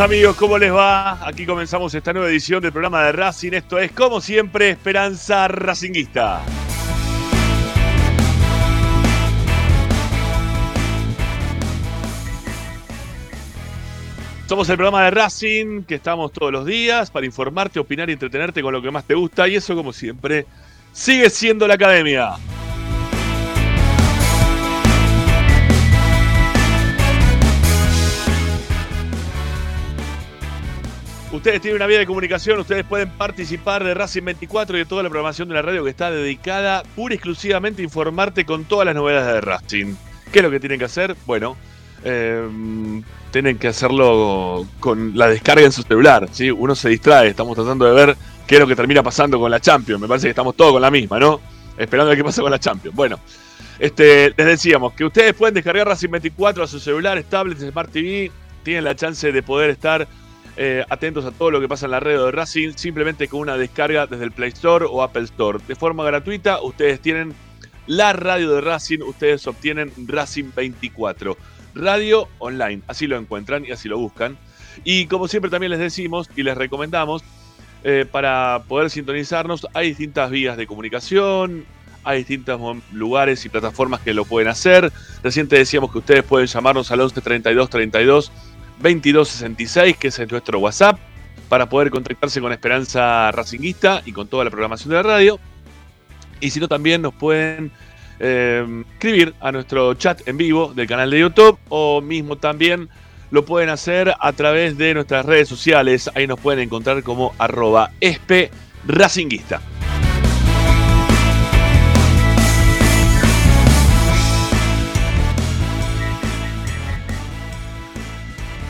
[0.00, 1.26] Amigos, ¿cómo les va?
[1.26, 3.52] Aquí comenzamos esta nueva edición del programa de Racing.
[3.52, 6.40] Esto es, como siempre, Esperanza Racinguista.
[14.46, 18.62] Somos el programa de Racing que estamos todos los días para informarte, opinar y entretenerte
[18.62, 19.48] con lo que más te gusta.
[19.48, 20.46] Y eso, como siempre,
[20.92, 22.36] sigue siendo la academia.
[31.38, 35.04] Ustedes tienen una vía de comunicación, ustedes pueden participar de Racing 24 y de toda
[35.04, 38.86] la programación de la radio que está dedicada pura y exclusivamente a informarte con todas
[38.86, 39.94] las novedades de Racing.
[40.32, 41.14] ¿Qué es lo que tienen que hacer?
[41.26, 41.56] Bueno,
[42.02, 42.44] eh,
[43.30, 46.28] tienen que hacerlo con la descarga en su celular.
[46.32, 46.50] ¿sí?
[46.50, 49.60] Uno se distrae, estamos tratando de ver qué es lo que termina pasando con la
[49.60, 50.00] Champions.
[50.00, 51.40] Me parece que estamos todos con la misma, ¿no?
[51.76, 52.96] Esperando a qué pasa con la Champions.
[52.96, 53.20] Bueno,
[53.78, 58.32] este, les decíamos que ustedes pueden descargar Racing 24 a sus celulares, tablets, Smart TV.
[58.64, 60.08] Tienen la chance de poder estar
[60.60, 63.56] eh, atentos a todo lo que pasa en la red de Racing, simplemente con una
[63.56, 65.60] descarga desde el Play Store o Apple Store.
[65.68, 67.32] De forma gratuita, ustedes tienen
[67.86, 71.36] la radio de Racing, ustedes obtienen Racing 24.
[71.76, 74.36] Radio online, así lo encuentran y así lo buscan.
[74.82, 77.22] Y como siempre también les decimos y les recomendamos,
[77.84, 81.66] eh, para poder sintonizarnos hay distintas vías de comunicación,
[82.02, 82.60] hay distintos
[82.90, 84.92] lugares y plataformas que lo pueden hacer.
[85.22, 88.32] Recién decíamos que ustedes pueden llamarnos al 11 32 32
[88.80, 90.98] 2266, que es nuestro WhatsApp,
[91.48, 95.38] para poder contactarse con Esperanza Racinguista y con toda la programación de la radio.
[96.40, 97.72] Y si no, también nos pueden
[98.20, 102.88] eh, escribir a nuestro chat en vivo del canal de YouTube o mismo también
[103.30, 106.10] lo pueden hacer a través de nuestras redes sociales.
[106.14, 108.50] Ahí nos pueden encontrar como arroba espe.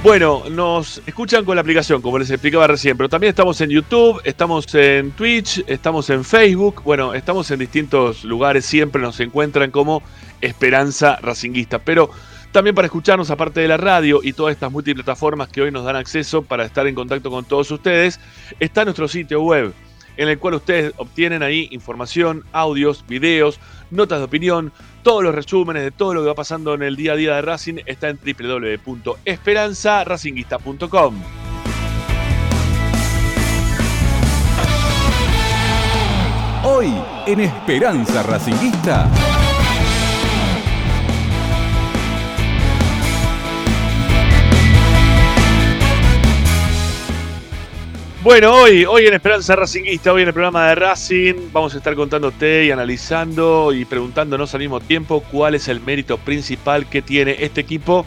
[0.00, 4.20] Bueno, nos escuchan con la aplicación, como les explicaba recién, pero también estamos en YouTube,
[4.22, 10.04] estamos en Twitch, estamos en Facebook, bueno, estamos en distintos lugares, siempre nos encuentran como
[10.40, 12.10] Esperanza Racinguista, pero
[12.52, 15.96] también para escucharnos aparte de la radio y todas estas multiplataformas que hoy nos dan
[15.96, 18.20] acceso para estar en contacto con todos ustedes,
[18.60, 19.74] está nuestro sitio web
[20.18, 23.58] en el cual ustedes obtienen ahí información, audios, videos,
[23.90, 27.12] notas de opinión, todos los resúmenes de todo lo que va pasando en el día
[27.12, 31.14] a día de Racing está en www.esperanzaracinguista.com.
[36.64, 36.93] Hoy
[37.26, 39.38] en Esperanza Racinguista.
[48.20, 51.94] Bueno, hoy, hoy en Esperanza Racinguista, hoy en el programa de Racing, vamos a estar
[51.94, 57.36] contándote y analizando y preguntándonos al mismo tiempo cuál es el mérito principal que tiene
[57.38, 58.04] este equipo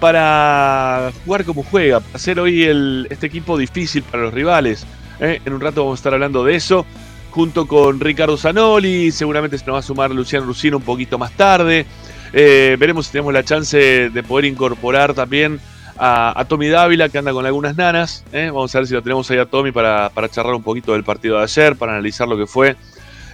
[0.00, 4.84] para jugar como juega, para hacer hoy el, este equipo difícil para los rivales.
[5.20, 5.40] ¿eh?
[5.44, 6.84] En un rato vamos a estar hablando de eso,
[7.30, 11.30] junto con Ricardo Zanoli, seguramente se nos va a sumar Luciano Rusino un poquito más
[11.36, 11.86] tarde.
[12.32, 15.60] Eh, veremos si tenemos la chance de poder incorporar también
[15.98, 18.24] a, Tommy Dávila, que anda con algunas nanas.
[18.32, 18.46] ¿eh?
[18.46, 21.04] Vamos a ver si lo tenemos ahí a Tommy para, para charlar un poquito del
[21.04, 22.76] partido de ayer, para analizar lo que fue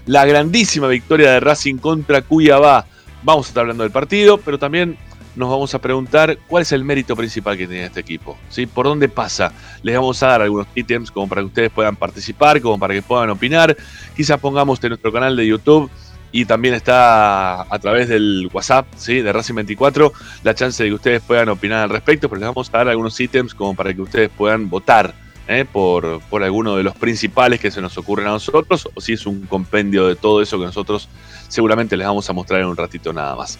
[0.06, 2.87] la grandísima victoria de Racing contra Cuyabá.
[3.22, 4.96] Vamos a estar hablando del partido, pero también
[5.37, 8.37] nos vamos a preguntar cuál es el mérito principal que tiene este equipo.
[8.49, 8.66] ¿sí?
[8.66, 9.52] ¿Por dónde pasa?
[9.82, 13.02] Les vamos a dar algunos ítems como para que ustedes puedan participar, como para que
[13.02, 13.76] puedan opinar.
[14.16, 15.90] Quizás pongamos en nuestro canal de YouTube
[16.30, 19.20] y también está a través del WhatsApp ¿sí?
[19.20, 22.69] de Racing 24 la chance de que ustedes puedan opinar al respecto, pero les vamos
[22.72, 25.14] a dar algunos ítems como para que ustedes puedan votar
[25.48, 25.64] ¿eh?
[25.70, 29.26] por, por alguno de los principales que se nos ocurren a nosotros, o si es
[29.26, 31.08] un compendio de todo eso que nosotros
[31.48, 33.58] seguramente les vamos a mostrar en un ratito nada más.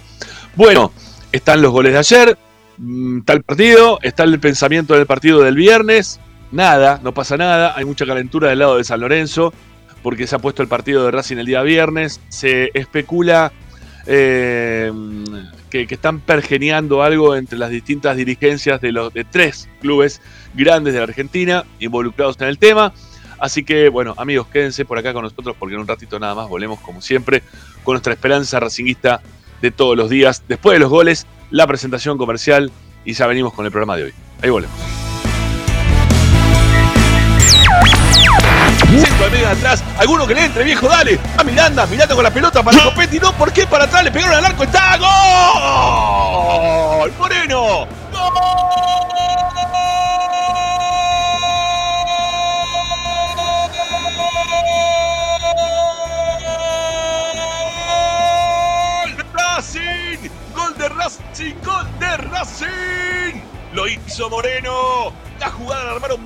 [0.54, 0.92] Bueno,
[1.32, 2.38] están los goles de ayer,
[2.76, 6.20] mm, está el partido, está el pensamiento del partido del viernes,
[6.52, 9.52] nada, no pasa nada, hay mucha calentura del lado de San Lorenzo,
[10.02, 12.20] porque se ha puesto el partido de Racing el día viernes.
[12.28, 13.52] Se especula
[14.06, 14.92] eh,
[15.70, 20.20] que, están pergeniando algo entre las distintas dirigencias de los de tres clubes
[20.54, 22.92] grandes de la Argentina involucrados en el tema.
[23.38, 26.48] Así que, bueno, amigos, quédense por acá con nosotros porque en un ratito nada más
[26.48, 27.42] volvemos, como siempre,
[27.84, 29.20] con nuestra esperanza racinguista
[29.62, 30.42] de todos los días.
[30.48, 32.72] Después de los goles, la presentación comercial
[33.04, 34.12] y ya venimos con el programa de hoy.
[34.42, 34.76] Ahí volvemos.
[38.88, 39.85] Centro de atrás.
[39.99, 41.20] Alguno que le entre, viejo, dale.
[41.37, 43.19] A Miranda, Miranda con la pelota para Copetti.
[43.19, 43.67] No, ¿por qué?
[43.67, 44.64] Para atrás le pegaron al arco.
[44.64, 44.96] ¡Está!
[44.96, 45.08] ¡Gol!
[47.19, 47.87] ¡Moreno!
[48.12, 48.69] ¡Gol!
[59.35, 63.43] Racing, gol de Racing, gol de Racing.
[63.73, 65.12] Lo hizo Moreno,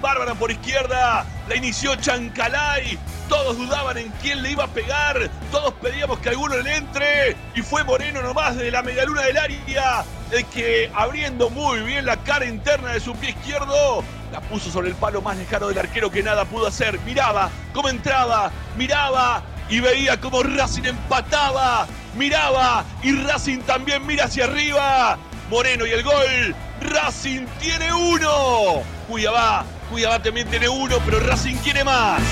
[0.02, 1.24] bárbara por izquierda.
[1.48, 2.98] La inició Chancalay.
[3.28, 5.30] Todos dudaban en quién le iba a pegar.
[5.50, 7.36] Todos pedíamos que alguno le entre.
[7.54, 10.04] Y fue Moreno nomás desde la medialuna del área.
[10.30, 14.04] El que abriendo muy bien la cara interna de su pie izquierdo.
[14.32, 16.98] La puso sobre el palo más lejano del arquero que nada pudo hacer.
[17.00, 18.50] Miraba cómo entraba.
[18.76, 21.86] Miraba y veía cómo Racing empataba.
[22.16, 25.18] Miraba y Racing también mira hacia arriba.
[25.52, 26.54] Moreno y el gol.
[26.80, 28.82] Racing tiene uno.
[29.06, 32.22] Cuyabá, Cuyabá también tiene uno, pero Racing quiere más.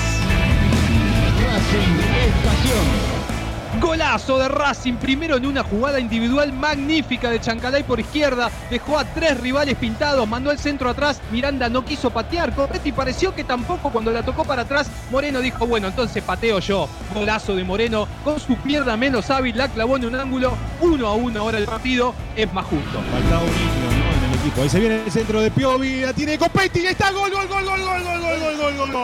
[3.81, 9.05] Golazo de Racing, primero en una jugada individual magnífica de Chancalay por izquierda, dejó a
[9.05, 13.89] tres rivales pintados, mandó el centro atrás, Miranda no quiso patear, Corretti pareció que tampoco
[13.89, 16.87] cuando la tocó para atrás, Moreno dijo, bueno, entonces pateo yo.
[17.13, 21.15] Golazo de Moreno, con su pierna menos hábil, la clavó en un ángulo, uno a
[21.15, 23.01] uno ahora el partido es más justo.
[23.11, 24.25] Faltaba un niño, ¿no?
[24.25, 24.61] En el equipo.
[24.61, 27.65] Ahí se viene el centro de Piovi, la tiene Copetti y está gol, gol, gol,
[27.65, 29.01] gol, gol, gol, gol, gol, gol, gol,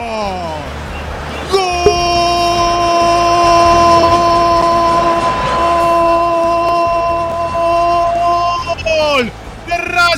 [1.51, 2.36] ¡Gol!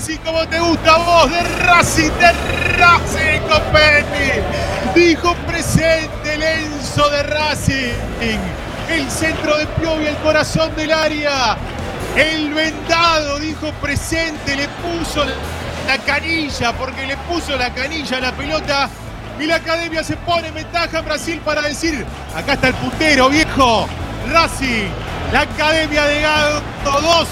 [0.09, 2.31] Racing como te gusta vos, de Racing, de
[2.77, 4.41] Racing Copetti.
[4.95, 8.39] Dijo presente el Enzo de Racing.
[8.89, 11.57] El centro de Piovi, el corazón del área.
[12.15, 15.23] El vendado dijo presente, le puso
[15.85, 18.89] la canilla, porque le puso la canilla a la pelota.
[19.39, 22.03] Y la academia se pone en ventaja en Brasil para decir,
[22.35, 23.87] acá está el puntero, viejo.
[24.31, 24.89] Racing,
[25.31, 27.27] la academia de Gado 2,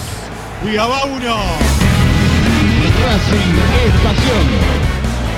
[0.61, 1.76] Cuiabá 1.
[3.05, 4.87] Racing.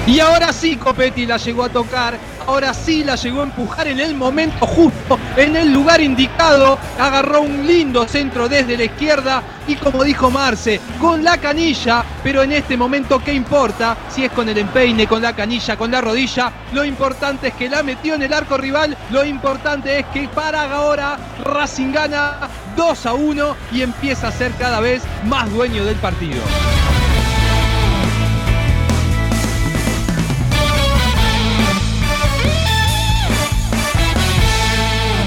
[0.09, 3.99] Y ahora sí Copetti la llegó a tocar, ahora sí la llegó a empujar en
[3.99, 9.75] el momento justo, en el lugar indicado, agarró un lindo centro desde la izquierda y
[9.75, 13.95] como dijo Marce, con la canilla, pero en este momento ¿qué importa?
[14.09, 17.69] Si es con el empeine, con la canilla, con la rodilla, lo importante es que
[17.69, 23.05] la metió en el arco rival, lo importante es que para ahora Racing gana 2
[23.05, 26.41] a 1 y empieza a ser cada vez más dueño del partido.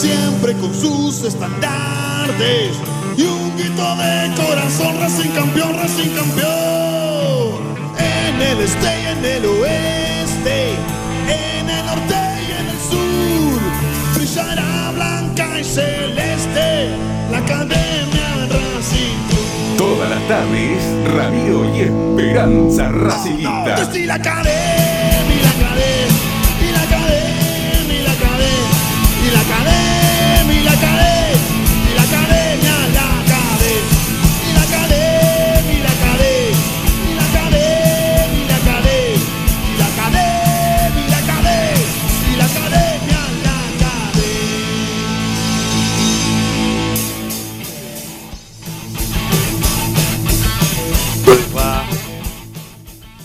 [0.00, 2.74] siempre con sus estandartes
[3.18, 7.60] y un grito de corazón, Racing campeón, Racing campeón.
[7.98, 10.70] En el este y en el oeste,
[11.28, 13.60] en el norte y en el sur,
[14.16, 16.88] brillará blanca y celeste
[17.30, 19.76] la academia Racing.
[19.76, 20.82] Todas las tardes,
[21.14, 24.99] Radio y Esperanza No, desde la academia,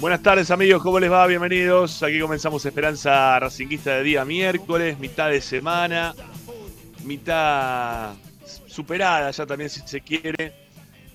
[0.05, 1.25] Buenas tardes amigos, ¿cómo les va?
[1.25, 2.03] Bienvenidos.
[2.03, 6.13] Aquí comenzamos Esperanza Racinguista de día miércoles, mitad de semana,
[7.05, 8.13] mitad
[8.67, 10.53] superada ya también si se quiere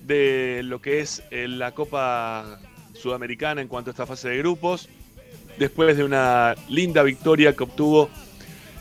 [0.01, 2.59] de lo que es eh, la Copa
[2.93, 4.89] Sudamericana en cuanto a esta fase de grupos,
[5.57, 8.09] después de una linda victoria que obtuvo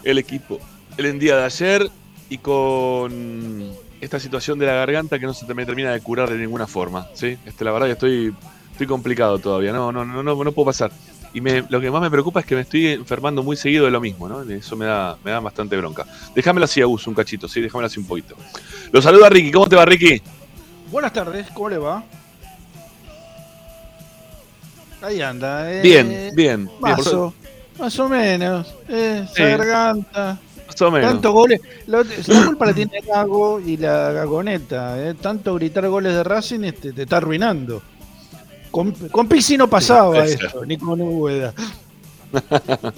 [0.05, 0.61] el equipo
[0.97, 1.90] el día de ayer
[2.29, 6.67] y con esta situación de la garganta que no se termina de curar de ninguna
[6.67, 7.38] forma, ¿sí?
[7.45, 8.35] Este, la verdad que estoy,
[8.73, 10.90] estoy complicado todavía, no, no, no, no, no puedo pasar.
[11.33, 13.91] Y me- lo que más me preocupa es que me estoy enfermando muy seguido de
[13.93, 14.43] lo mismo, ¿no?
[14.43, 16.05] Eso me da, me da bastante bronca.
[16.35, 17.61] Déjamelo así, Agus, un cachito, ¿sí?
[17.61, 18.35] Déjamelo así un poquito.
[18.91, 20.21] Lo saluda Ricky, ¿cómo te va, Ricky?
[20.91, 22.03] Buenas tardes, ¿cómo le va?
[25.03, 25.81] Ahí anda, eh.
[25.83, 26.67] Bien, bien, bien.
[26.67, 27.35] por Más o,
[27.79, 28.75] más o menos.
[28.89, 29.43] Eh, Sí.
[29.43, 30.39] garganta.
[30.67, 31.11] más o menos.
[31.13, 31.61] Tantos goles.
[31.87, 35.01] La, la culpa la tiene Gago y la Gagoneta.
[35.09, 35.15] Eh.
[35.15, 37.83] Tanto gritar goles de Racing este, te está arruinando.
[38.71, 41.53] Con, con Pizzi no pasaba esto, ni con Ueda.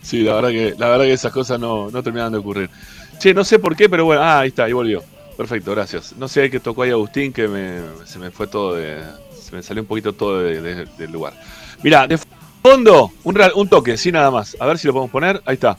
[0.00, 2.70] Sí, la verdad que, la verdad que esas cosas no, no terminaban de ocurrir.
[3.18, 5.02] Che, no sé por qué, pero bueno, ah, ahí está, ahí volvió.
[5.36, 6.14] Perfecto, gracias.
[6.16, 9.02] No sé qué tocó ahí Agustín, que me, se me fue todo de.
[9.40, 11.34] Se me salió un poquito todo de- de- del lugar.
[11.82, 12.18] Mira, de-
[12.62, 14.56] fondo, un, real- un toque, sí nada más.
[14.60, 15.42] A ver si lo podemos poner.
[15.46, 15.76] Ahí está.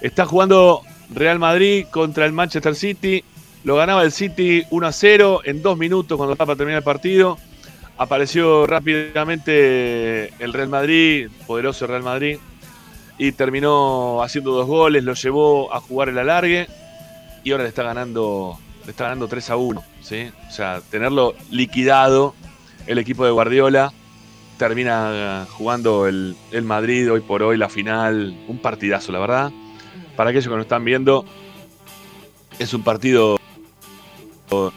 [0.00, 0.82] Está jugando
[1.14, 3.22] Real Madrid contra el Manchester City.
[3.62, 6.84] Lo ganaba el City 1 a 0 en dos minutos cuando estaba para terminar el
[6.84, 7.38] partido.
[7.98, 12.38] Apareció rápidamente el Real Madrid, poderoso Real Madrid,
[13.18, 16.68] y terminó haciendo dos goles, lo llevó a jugar el alargue
[17.42, 19.84] y ahora le está ganando, está ganando 3 a 1.
[20.00, 20.30] ¿sí?
[20.48, 22.34] O sea, tenerlo liquidado
[22.86, 23.92] el equipo de Guardiola
[24.58, 28.36] termina jugando el, el Madrid hoy por hoy la final.
[28.46, 29.52] Un partidazo, la verdad.
[30.16, 31.24] Para aquellos que nos están viendo,
[32.58, 33.38] es un partido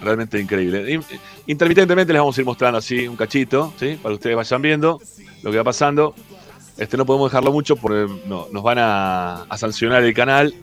[0.02, 0.92] realmente increíble.
[0.92, 1.04] In-
[1.48, 3.98] Intermitentemente les vamos a ir mostrando así un cachito, ¿sí?
[4.02, 5.00] para que ustedes vayan viendo
[5.44, 6.14] lo que va pasando.
[6.78, 10.54] Este, no podemos dejarlo mucho porque no- nos van a, a sancionar el canal.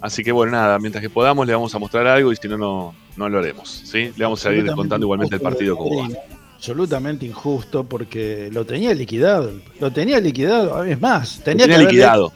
[0.00, 2.56] Así que bueno, nada, mientras que podamos le vamos a mostrar algo y si no,
[2.56, 3.68] no, no lo haremos.
[3.84, 4.12] ¿sí?
[4.16, 6.08] Le vamos a ir contando igualmente el partido como va.
[6.56, 9.52] Absolutamente injusto porque lo tenía liquidado.
[9.80, 10.82] Lo tenía liquidado.
[10.84, 12.32] Es más, tenía, tenía que liquidado.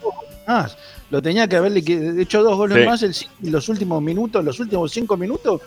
[0.46, 0.76] más.
[1.10, 1.72] Lo tenía que haber
[2.20, 2.84] hecho dos goles Sí.
[2.86, 5.60] más en los últimos minutos, los últimos cinco minutos.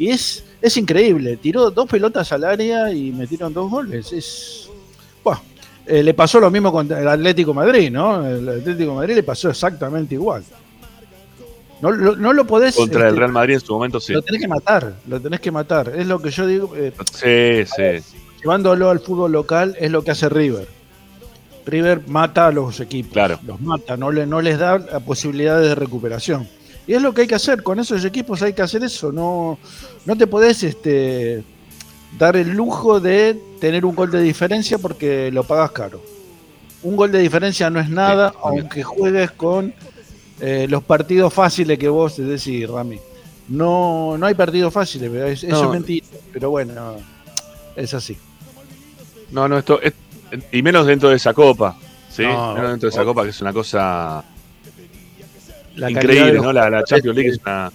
[0.00, 1.36] Y es, es increíble.
[1.36, 4.10] Tiró dos pelotas al área y metieron dos goles.
[4.12, 4.68] Es.
[5.22, 5.38] Buah.
[5.86, 8.26] Eh, le pasó lo mismo con el Atlético Madrid, ¿no?
[8.26, 10.42] El Atlético Madrid le pasó exactamente igual.
[11.82, 12.76] No, lo- no lo podés.
[12.76, 14.12] Contra el este, Real Madrid en su momento, sí.
[14.14, 15.92] Lo tenés que matar, lo tenés que matar.
[15.94, 16.72] Es lo que yo digo.
[16.76, 18.16] eh, Sí, sí.
[18.42, 20.66] llevándolo al fútbol local es lo que hace River.
[21.66, 23.38] River mata a los equipos, Claro.
[23.46, 26.48] los mata, no, le, no les da la posibilidades de recuperación.
[26.86, 29.58] Y es lo que hay que hacer, con esos equipos hay que hacer eso, no,
[30.06, 31.44] no te podés este,
[32.18, 36.02] dar el lujo de tener un gol de diferencia porque lo pagas caro.
[36.82, 39.72] Un gol de diferencia no es nada, Sí, aunque juegues con
[40.40, 42.98] eh, los partidos fáciles que vos decís, Rami.
[43.48, 45.64] No, no hay partidos fáciles, es- eso No.
[45.64, 46.96] es mentira, pero bueno,
[47.76, 48.16] es así.
[49.30, 49.92] No, no, esto es-
[50.52, 51.76] y menos dentro de esa copa,
[52.10, 52.22] ¿sí?
[52.22, 54.24] No, menos dentro de esa copa que es una cosa
[55.76, 56.52] La increíble, los ¿no?
[56.52, 57.70] La, la Champions League es una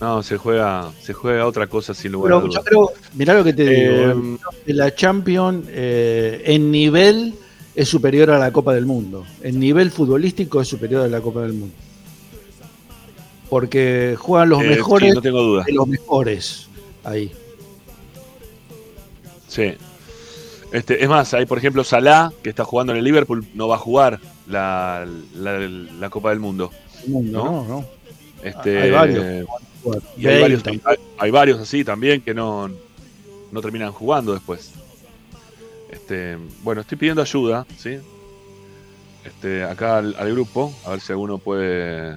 [0.00, 2.64] no, se juega, se juega otra cosa sin lugar a Pero yo dudas.
[2.64, 7.34] creo, mirá lo que te Eh, digo, que la Champions eh, en nivel
[7.74, 9.26] es superior a la Copa del Mundo.
[9.42, 11.74] En nivel futbolístico es superior a la Copa del Mundo.
[13.50, 15.64] Porque juegan los eh, mejores sí, no tengo duda.
[15.64, 16.68] de los mejores
[17.04, 17.30] ahí.
[19.48, 19.74] Sí.
[20.72, 23.74] Este, es más, hay por ejemplo Salah, que está jugando en el Liverpool, no va
[23.74, 24.18] a jugar
[24.50, 26.70] la, la, la Copa del Mundo.
[27.06, 27.22] ¿No?
[27.22, 27.84] no, no.
[28.42, 29.46] Este, Hay varios.
[30.16, 30.80] Y hay varios, hay,
[31.18, 32.70] hay varios así también que no,
[33.50, 34.72] no terminan jugando después.
[35.90, 37.98] Este, bueno, estoy pidiendo ayuda, ¿sí?
[39.24, 42.16] Este, acá al, al grupo, a ver si alguno puede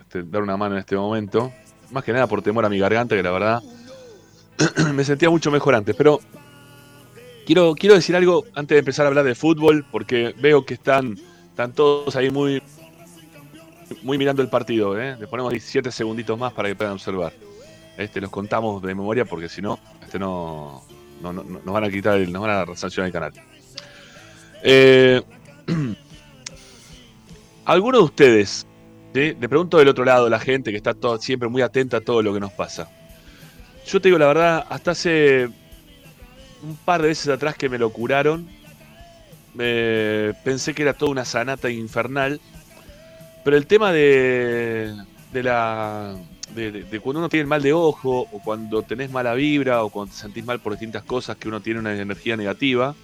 [0.00, 1.52] este, dar una mano en este momento.
[1.90, 3.62] Más que nada por temor a mi garganta, que la verdad
[4.94, 5.94] me sentía mucho mejor antes.
[5.96, 6.20] Pero
[7.46, 11.18] quiero, quiero decir algo antes de empezar a hablar de fútbol, porque veo que están,
[11.60, 12.62] están todos ahí muy,
[14.02, 14.98] muy mirando el partido.
[14.98, 15.16] ¿eh?
[15.20, 17.32] Les ponemos 17 segunditos más para que puedan observar.
[17.98, 20.82] Este, los contamos de memoria porque si no, este no,
[21.20, 23.32] no, no- nos van a quitar, el- nos van a sancionar el canal.
[24.62, 25.20] Eh,
[27.66, 28.66] ¿Alguno de ustedes,
[29.14, 29.36] ¿sí?
[29.38, 32.22] le pregunto del otro lado, la gente que está todo- siempre muy atenta a todo
[32.22, 32.90] lo que nos pasa?
[33.86, 35.46] Yo te digo la verdad, hasta hace
[36.62, 38.48] un par de veces atrás que me lo curaron,
[40.44, 42.40] pensé que era toda una sanata infernal,
[43.44, 44.94] pero el tema de,
[45.32, 46.16] de la
[46.54, 50.20] de, cuando uno tiene mal de ojo, o cuando tenés mala vibra, o cuando te
[50.20, 52.94] sentís mal por distintas cosas, que uno tiene una energía negativa,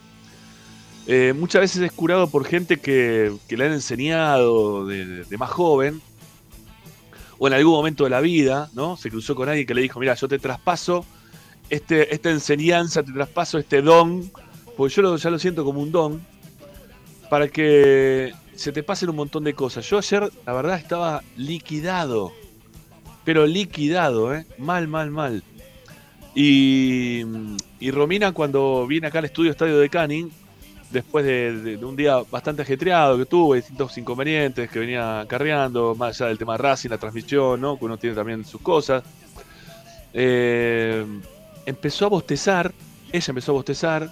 [1.07, 5.38] eh, muchas veces es curado por gente que, que le han enseñado de, de- de
[5.38, 6.00] más joven,
[7.38, 8.96] o en algún momento de la vida, ¿no?
[8.96, 11.04] Se cruzó con alguien que le dijo, mira, yo te traspaso
[11.70, 14.31] este, esta enseñanza, te traspaso este don,
[14.76, 16.26] porque yo lo- ya lo siento como un don,
[17.28, 19.88] para que se te pasen un montón de cosas.
[19.88, 22.32] Yo ayer, la verdad, estaba liquidado,
[23.24, 24.46] pero liquidado, ¿eh?
[24.58, 25.42] Mal, mal, mal.
[26.34, 27.22] Y,
[27.80, 30.30] y Romina, cuando viene acá al estudio Estadio de Canning,
[30.90, 36.28] después de, un día bastante ajetreado que tuvo, distintos inconvenientes que venía acarreando, más allá
[36.28, 37.78] del tema Racing, la transmisión, ¿no?
[37.78, 39.02] que uno tiene también sus cosas,
[40.12, 41.04] eh,
[41.66, 42.72] empezó a bostezar,
[43.12, 44.10] ella empezó a bostezar,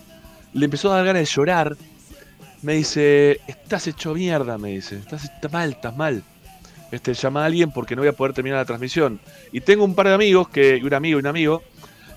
[0.52, 1.76] le empezó a dar ganas de llorar,
[2.64, 6.22] me dice, estás hecho mierda, me dice, estás, mal, estás mal.
[6.90, 9.20] Este, llama a alguien porque no voy a poder terminar la transmisión.
[9.52, 11.62] Y tengo un par de amigos, que, un amigo y un amigo,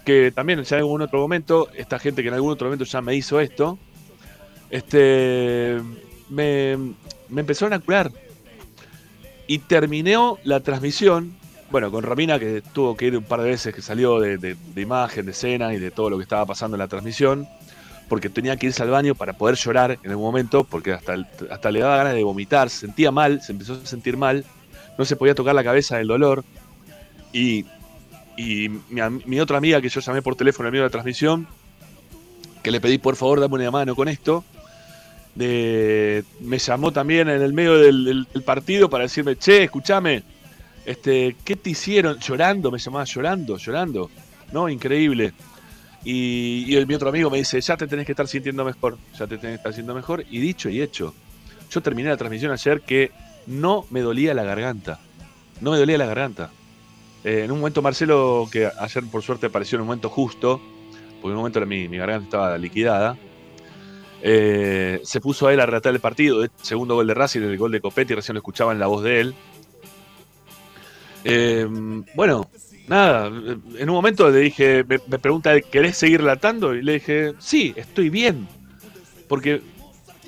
[0.06, 3.02] que también ya en algún otro momento, esta gente que en algún otro momento ya
[3.02, 3.78] me hizo esto,
[4.70, 5.78] este,
[6.30, 6.78] me,
[7.30, 8.12] me empezaron a curar.
[9.48, 11.36] Y terminó la transmisión,
[11.72, 14.82] bueno, con Ramina, que tuvo que ir un par de veces, que salió de- de
[14.82, 17.48] imagen, de escena y de todo lo que estaba pasando en la transmisión,
[18.10, 21.16] porque tenía que irse al baño para poder llorar en el momento, porque hasta,
[21.50, 24.46] hasta le daba ganas de vomitar, se sentía mal, se empezó a sentir mal,
[24.98, 26.44] no se podía tocar la cabeza del dolor.
[27.34, 27.66] Y,
[28.38, 28.70] y
[29.26, 31.48] mi, otra amiga que yo llamé por teléfono medio de la transmisión,
[32.64, 34.44] que le pedí por favor dame una mano con esto,
[35.36, 36.24] me
[36.58, 40.24] llamó también en el medio del, del partido para decirme, che, escúchame,
[40.88, 42.18] este, ¿qué te hicieron?
[42.18, 44.10] Llorando, me llamaba llorando, llorando.
[44.54, 44.70] ¿No?
[44.70, 45.34] Increíble.
[46.10, 49.28] Y, el, mi otro amigo me dice, ya te tenés que estar sintiendo mejor, ya
[49.28, 50.24] te tenés que estar sintiendo mejor.
[50.30, 51.14] Y dicho y hecho,
[51.70, 53.12] yo terminé la transmisión ayer que
[53.46, 55.02] no me dolía la garganta.
[55.60, 56.50] No me dolía la garganta.
[57.26, 60.62] Eh, en un momento Marcelo, que ayer por suerte apareció en un momento justo,
[61.22, 63.18] porque en un momento mi, garganta estaba liquidada,
[64.22, 67.74] eh, se puso a él a relatar el partido, segundo gol de Racing, el gol
[67.74, 69.36] de Copetti, recién lo escuchaban la voz de él.
[71.26, 71.68] Eh,
[72.16, 72.50] bueno,
[72.88, 76.74] nada, en un momento le dije, me, pregunta, ¿querés seguir relatando?
[76.74, 78.48] Y le dije, sí, estoy bien.
[79.28, 79.62] Porque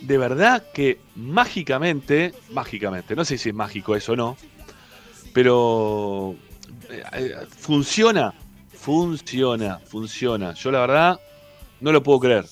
[0.01, 4.37] de verdad que mágicamente, mágicamente, no sé si es mágico eso o no,
[5.33, 6.35] pero
[6.89, 8.33] eh, funciona,
[8.73, 10.53] funciona, funciona.
[10.53, 11.19] Yo la verdad
[11.79, 12.45] no lo puedo creer,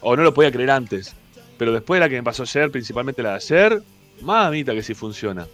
[0.00, 1.14] o no lo podía creer antes,
[1.58, 3.82] pero después de la que me pasó ayer, principalmente la de ayer,
[4.20, 5.46] mamita que sí funciona.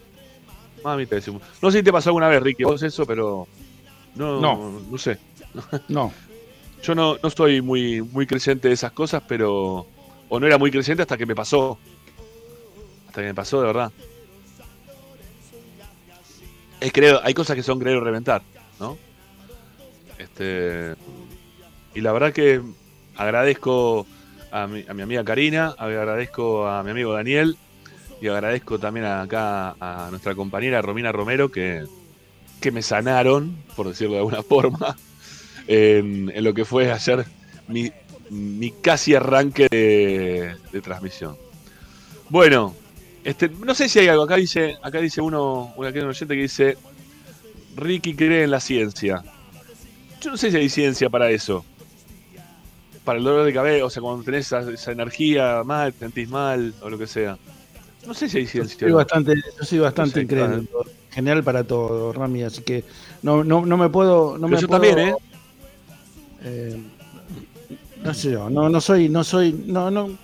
[0.82, 1.54] Mamita que sí funciona.
[1.60, 3.46] No sé si te pasó alguna vez, Ricky, vos eso, pero
[4.20, 5.18] no, no, sé.
[5.88, 6.12] No.
[6.82, 9.86] Yo no, no soy muy, muy creyente de esas cosas, pero.
[10.28, 11.78] O no era muy creyente hasta que me pasó.
[13.08, 13.92] Hasta que me pasó, de verdad.
[16.80, 18.42] Es creo, hay cosas que son creer o reventar,
[18.78, 18.96] ¿no?
[20.18, 20.94] Este.
[21.94, 22.62] Y la verdad que
[23.16, 24.06] agradezco
[24.50, 27.56] a mi, a mi amiga Karina, agradezco a mi amigo Daniel
[28.20, 31.84] y agradezco también acá a nuestra compañera Romina Romero que
[32.60, 34.96] que me sanaron, por decirlo de alguna forma,
[35.66, 37.24] en, lo que fue ayer
[37.68, 41.36] mi, casi arranque de, transmisión.
[42.28, 42.74] Bueno,
[43.24, 44.22] este, no sé si hay algo.
[44.22, 46.76] Acá dice, acá dice uno, un oyente que dice,
[47.76, 49.22] Ricky cree en la ciencia.
[50.20, 51.64] Yo no sé si hay ciencia para eso.
[53.04, 56.74] Para el dolor de cabeza, o sea, cuando tenés esa, energía mal, te sentís mal,
[56.82, 57.38] o lo que sea.
[58.06, 58.76] No sé si hay ciencia.
[58.78, 60.66] Yo soy bastante, yo soy bastante increíble
[61.10, 62.84] general para todo, Rami, así que
[63.22, 64.38] no, no, no me puedo.
[64.38, 65.14] No me yo también, ¿eh?
[66.44, 66.80] ¿eh?
[68.02, 70.16] No sé yo, no, no soy, no soy, no, no,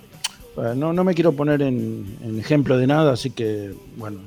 [0.55, 4.19] no, no me quiero poner en, ejemplo de nada, así que, bueno,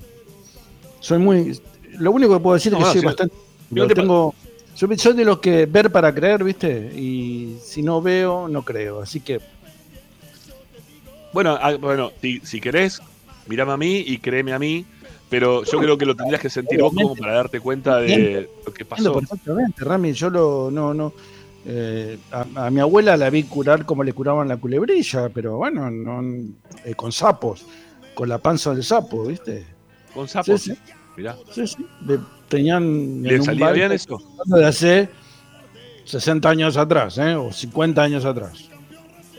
[1.00, 1.60] soy muy.
[1.98, 3.34] Lo único que puedo decir es que soy bastante.
[3.70, 4.34] Yo tengo.
[4.76, 6.92] Yo soy de los que ver para creer, ¿viste?
[6.96, 9.00] Y si no veo, no creo.
[9.00, 9.40] Así que.
[11.32, 13.00] Bueno, ah, bueno si, si querés,
[13.50, 14.86] mirame a mí y créeme a mí
[15.30, 18.74] pero yo creo que lo tendrías que sentir vos como para darte cuenta de lo
[18.74, 19.12] que pasó.
[19.14, 21.12] Perfectamente, Rami, yo lo, no, no,
[21.64, 26.20] eh, a, mi abuela la vi curar como le curaban la culebrilla, pero bueno, no,
[26.84, 27.64] eh, con sapos,
[28.14, 29.66] con la panza del sapo, ¿viste?
[30.12, 30.92] Con sapos, sí, sí.
[31.16, 31.36] mirá.
[31.52, 31.86] Sí, sí,
[32.48, 33.22] tenían...
[33.22, 34.20] ¿Le salía bien eso?
[34.46, 35.08] De hace
[36.06, 37.36] 60 años atrás, ¿eh?
[37.36, 38.69] o 50 años atrás.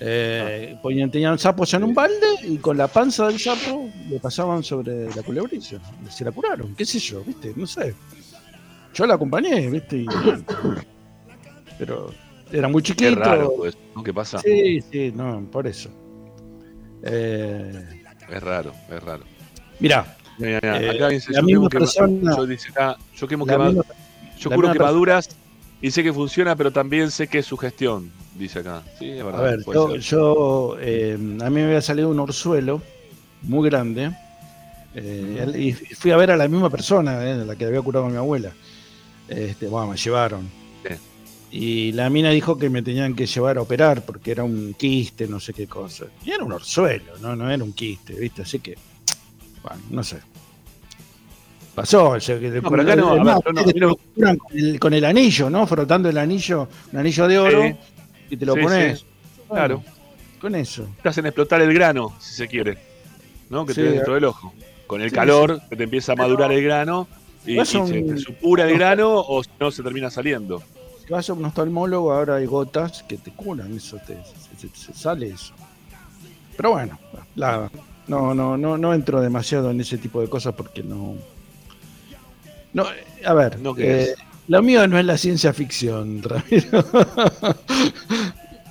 [0.03, 4.63] Eh, ponían, tenían sapos en un balde y con la panza del sapo le pasaban
[4.63, 5.79] sobre la culebrilla.
[6.09, 7.53] Se la curaron, qué sé yo, ¿viste?
[7.55, 7.93] No sé.
[8.95, 10.03] Yo la acompañé, ¿viste?
[11.77, 12.11] pero
[12.51, 13.11] era muy chiquito.
[13.11, 14.03] Qué raro, pues, ¿no?
[14.03, 14.39] ¿Qué pasa?
[14.39, 15.91] Sí, sí, no, por eso.
[17.03, 19.23] Eh, es raro, es raro.
[19.79, 23.85] Mira, eh, acá dice, yo, quemo persona, yo, dice acá, yo quemo quemaduras,
[24.39, 25.29] yo curo quemaduras
[25.79, 28.83] y sé que funciona, pero también sé que es su gestión dice acá.
[28.97, 29.39] Sí, es verdad.
[29.39, 32.81] A ver, yo, eh, a mí me había salido un orzuelo
[33.43, 34.11] muy grande
[34.95, 38.09] eh, y fui a ver a la misma persona, eh, la que había curado a
[38.09, 38.51] mi abuela.
[39.27, 40.61] Este, bueno, me llevaron.
[41.53, 45.27] Y la mina dijo que me tenían que llevar a operar porque era un quiste,
[45.27, 46.05] no sé qué cosa.
[46.23, 48.43] Y era un orzuelo, no, no era un quiste, ¿viste?
[48.43, 48.77] Así que,
[49.61, 50.19] bueno, no sé.
[51.75, 52.17] Pasó,
[52.63, 53.41] por acá no,
[54.79, 55.67] con, el, anillo, ¿no?
[55.67, 57.77] Frotando el anillo, un anillo de oro
[58.31, 59.05] y te lo pones.
[59.47, 59.83] claro.
[60.39, 60.87] Con eso.
[61.03, 62.77] Te hacen explotar el grano, si se quiere.
[63.49, 63.63] ¿No?
[63.63, 64.53] Que te dentro del ojo.
[64.87, 67.07] Con el calor, que te empieza a madurar el grano
[67.45, 70.63] y, se supura el grano o no se termina saliendo.
[71.05, 74.17] Si vas a un oftalmólogo, ahora hay gotas que te curan, eso te,
[74.73, 75.53] se, sale eso.
[76.57, 76.99] Pero bueno,
[78.07, 81.15] no, no, no, no entro demasiado en ese tipo de cosas porque no.
[82.73, 82.85] No,
[83.25, 84.15] a ver, no, eh,
[84.51, 86.83] lo mío no es la ciencia ficción, Ramiro.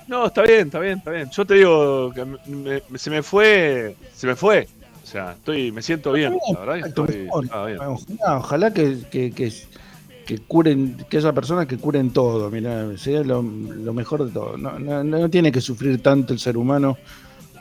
[0.07, 1.31] No, está bien, está bien, está bien.
[1.31, 4.69] Yo te digo que se me fue, se me fue.
[5.03, 6.87] O sea, estoy, me siento bien, la verdad.
[6.87, 13.41] Estoy, Ojalá, que, que, que curen, que haya personas que curen todo, mira, sea lo,
[13.41, 14.59] lo mejor de todo.
[14.59, 16.99] No, no, no tiene que sufrir tanto el ser humano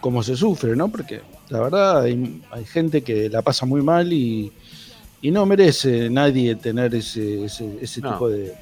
[0.02, 0.90] como se sufre, ¿no?
[0.90, 4.52] Porque la verdad hay, hay gente que la pasa muy mal y,
[5.22, 8.12] y no merece nadie tener ese, ese, ese No.
[8.14, 8.54] tipo de,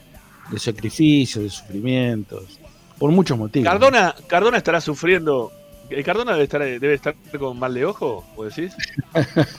[0.52, 2.60] de sacrificios, de sufrimientos,
[2.98, 3.68] por muchos motivos.
[3.70, 5.52] Cardona, Cardona estará sufriendo.
[5.90, 8.26] ¿El Cardona debe estar, debe estar con mal de ojo?
[8.36, 8.74] ¿Vos decís?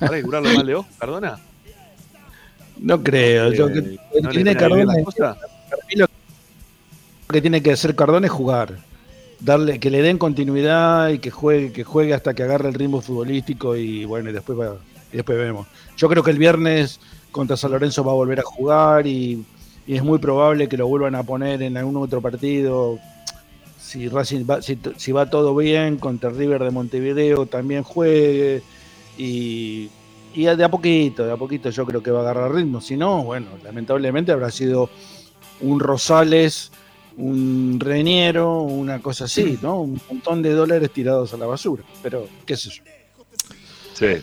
[0.01, 1.39] ¿Para curarlo mal de ojo, Cardona?
[2.81, 4.93] No creo, yo que, Eh, ¿no que tiene Cardona
[5.97, 6.07] lo
[7.35, 8.77] que tiene que hacer Cardona es jugar.
[9.41, 13.01] Darle, que le den continuidad y que juegue, que juegue hasta que agarre el ritmo
[13.01, 14.77] futbolístico y bueno, y después va-
[15.13, 15.67] y después vemos.
[15.99, 17.01] Yo creo que el viernes
[17.33, 19.45] contra San Lorenzo va a volver a jugar y,
[19.87, 22.99] es muy probable que lo vuelvan a poner en algún otro partido.
[23.81, 28.63] Si va, si, va todo bien, contra River de Montevideo también juegue.
[29.17, 29.91] Y,
[30.35, 32.83] de a poquito, de a poquito yo creo que va a agarrar ritmo.
[32.83, 34.91] Si no, bueno, lamentablemente habrá sido
[35.63, 36.71] un Rosales,
[37.17, 39.81] un Reñero, una cosa así, ¿no?
[39.81, 41.83] Un montón de dólares tirados a la basura.
[42.03, 42.83] Pero, qué sé yo.
[43.95, 44.23] Sí,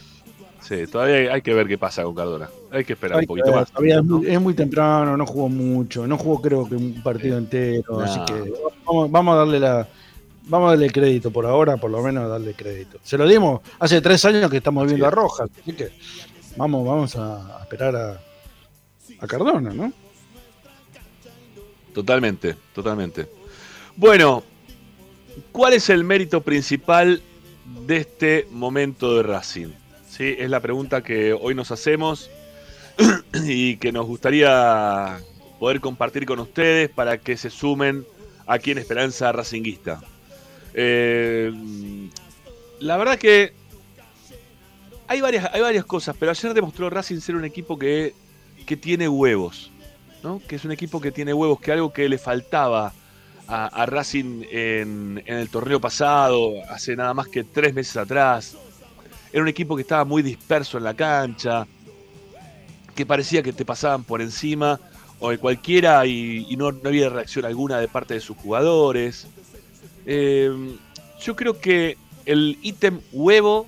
[0.67, 2.49] sí, todavía hay, que ver qué pasa con Cardona.
[2.71, 3.71] Hay que esperar Hay un poquito ver, más.
[3.71, 4.17] todavía es, ¿no?
[4.17, 7.99] muy, es muy temprano, no jugó mucho, no jugó creo que un partido entero, No.
[8.01, 8.53] así que
[8.85, 9.87] vamos, vamos a darle la
[10.47, 12.99] vamos a darle crédito por ahora, por lo menos darle crédito.
[13.03, 15.07] Se lo dimos hace tres años que estamos viendo Sí.
[15.07, 15.89] a Rojas, así que
[16.55, 18.19] vamos, vamos a, a esperar a,
[19.19, 19.91] a Cardona, ¿no?
[21.93, 23.27] Totalmente, totalmente.
[23.95, 24.43] Bueno,
[25.51, 27.21] ¿cuál es el mérito principal
[27.87, 29.69] de este momento de Racing?
[30.15, 30.33] ¿Sí?
[30.37, 32.29] Es la pregunta que hoy nos hacemos
[33.43, 35.19] y que nos gustaría
[35.59, 38.05] poder compartir con ustedes para que se sumen
[38.47, 39.99] aquí en Esperanza Racinguista.
[40.73, 41.51] Eh,
[42.79, 43.51] la verdad que
[45.07, 48.13] hay varias, hay varias cosas, pero ayer demostró Racing ser un equipo que,
[48.65, 49.69] que tiene huevos.
[50.23, 50.41] ¿no?
[50.47, 52.93] que es un equipo que tiene huevos, que algo que le faltaba
[53.47, 58.57] a, a Racing en, en el torneo pasado, hace nada más que tres meses atrás.
[59.35, 61.67] Era un equipo que estaba muy disperso en la cancha,
[62.95, 64.79] que parecía que te pasaban por encima
[65.19, 69.27] o de cualquiera y, no, había reacción alguna de parte de sus jugadores.
[70.05, 70.77] Eh,
[71.19, 73.67] yo creo que el ítem huevo,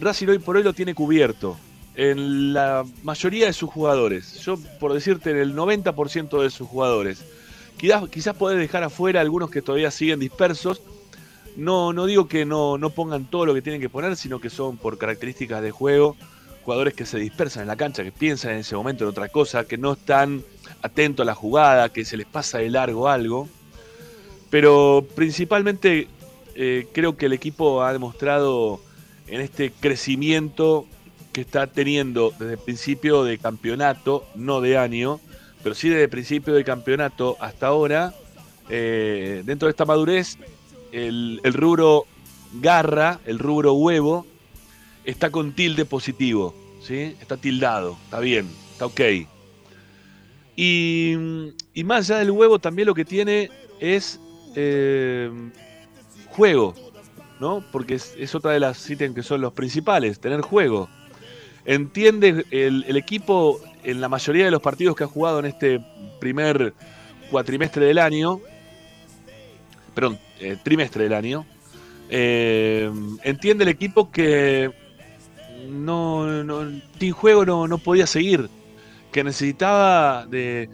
[0.00, 1.58] Racing hoy por hoy lo tiene cubierto
[1.94, 4.40] en la mayoría de sus jugadores.
[4.40, 7.22] Yo, por decirte, en el 90% de sus jugadores.
[7.76, 10.80] Quizás, quizás podés dejar afuera algunos que todavía siguen dispersos.
[11.56, 14.50] No, no digo que no, no pongan todo lo que tienen que poner, sino que
[14.50, 16.16] son por características de juego
[16.64, 19.64] jugadores que se dispersan en la cancha, que piensan en ese momento en otra cosa,
[19.64, 20.44] que no están
[20.82, 23.48] atentos a la jugada, que se les pasa de largo algo.
[24.50, 26.08] Pero principalmente
[26.54, 28.80] eh, creo que el equipo ha demostrado
[29.26, 30.86] en este crecimiento
[31.32, 35.20] que está teniendo desde el principio de campeonato, no de año,
[35.62, 38.14] pero sí desde el principio de campeonato hasta ahora,
[38.68, 40.38] eh, dentro de esta madurez,
[40.92, 42.04] el, rubro
[42.54, 44.26] garra, el rubro huevo,
[45.04, 47.16] está con tilde positivo, ¿sí?
[47.20, 49.00] Está tildado, está bien, está ok.
[50.56, 51.14] Y,
[51.74, 54.20] y más allá del huevo también lo que tiene es
[54.54, 55.30] eh,
[56.30, 56.74] juego,
[57.38, 57.64] ¿no?
[57.72, 60.88] Porque es, es otra de las ítems que son los principales, tener juego
[61.64, 65.80] entiende el, el, equipo en la mayoría de los partidos que ha jugado en este
[66.18, 66.74] primer
[67.30, 68.40] cuatrimestre del año,
[70.00, 71.44] perdón, eh, trimestre del año,
[72.08, 72.90] eh,
[73.22, 74.72] entiende el equipo que
[75.68, 76.64] no, no
[77.12, 78.48] juego no, no, podía seguir,
[79.12, 80.70] que necesitaba de,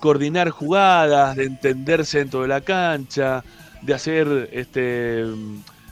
[0.00, 3.44] coordinar jugadas, de entenderse dentro de la cancha,
[3.82, 5.24] de hacer este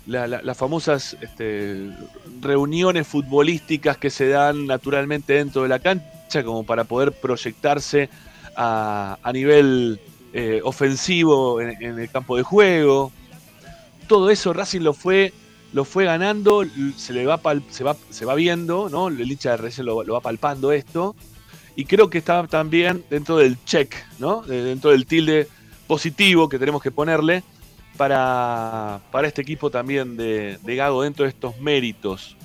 [0.06, 1.92] las la, la famosas este,
[2.40, 8.08] reuniones futbolísticas que se dan naturalmente dentro de la cancha como para poder proyectarse
[8.56, 10.00] a nivel
[10.32, 13.10] eh, ofensivo en, el campo de juego.
[14.06, 15.32] Todo eso Racing lo fue,
[15.72, 16.64] lo fue ganando,
[16.96, 17.40] se le va,
[17.70, 19.08] se va, viendo, ¿no?
[19.08, 21.16] El hincha de Racing lo, va palpando esto.
[21.74, 24.42] Y creo que está también dentro del check, ¿no?
[24.42, 25.48] Dentro del tilde
[25.86, 27.42] positivo que tenemos que ponerle
[27.96, 32.36] para, para este equipo también de, de, Gago dentro de estos méritos.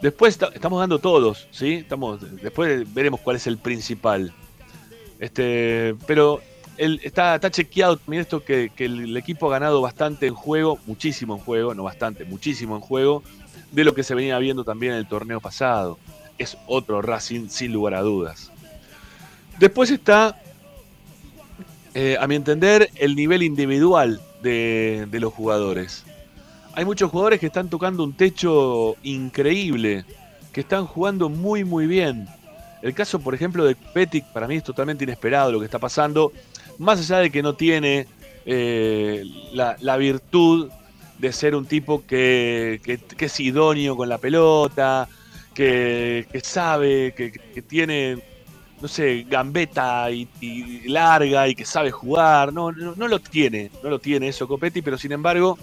[0.00, 1.74] Después estamos dando todos, ¿sí?
[1.74, 4.32] Estamos, después veremos cuál es el principal.
[5.18, 6.40] Este, pero
[6.78, 11.74] está, chequeado también esto que, el, equipo ha ganado bastante en juego, muchísimo en juego,
[11.74, 13.22] no bastante, muchísimo en juego,
[13.72, 15.98] de lo que se venía viendo también en el torneo pasado.
[16.38, 18.50] Es otro Racing sin lugar a dudas.
[19.58, 20.40] Después está,
[21.94, 26.04] eh, a mi entender, el nivel individual de, de, los jugadores.
[26.74, 30.04] Hay muchos jugadores que están tocando un techo increíble,
[30.52, 32.28] que están jugando muy muy bien.
[32.82, 36.32] El caso, por ejemplo, de Petic, para mí es totalmente inesperado lo que está pasando,
[36.78, 38.06] más allá de que no tiene
[38.44, 40.70] eh, la, virtud
[41.18, 42.80] de ser un tipo que,
[43.18, 45.08] es idóneo con la pelota,
[45.54, 48.18] que, sabe, que, tiene,
[48.80, 50.28] no sé, gambeta y,
[50.86, 52.52] larga y que sabe jugar.
[52.52, 55.58] No, no, lo tiene, no lo tiene eso Copetti, pero sin embargo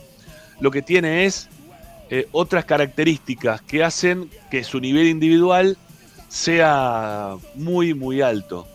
[0.60, 1.50] lo que tiene es
[2.10, 5.78] eh, otras características que hacen que su nivel individual
[6.28, 8.68] sea muy, muy alto.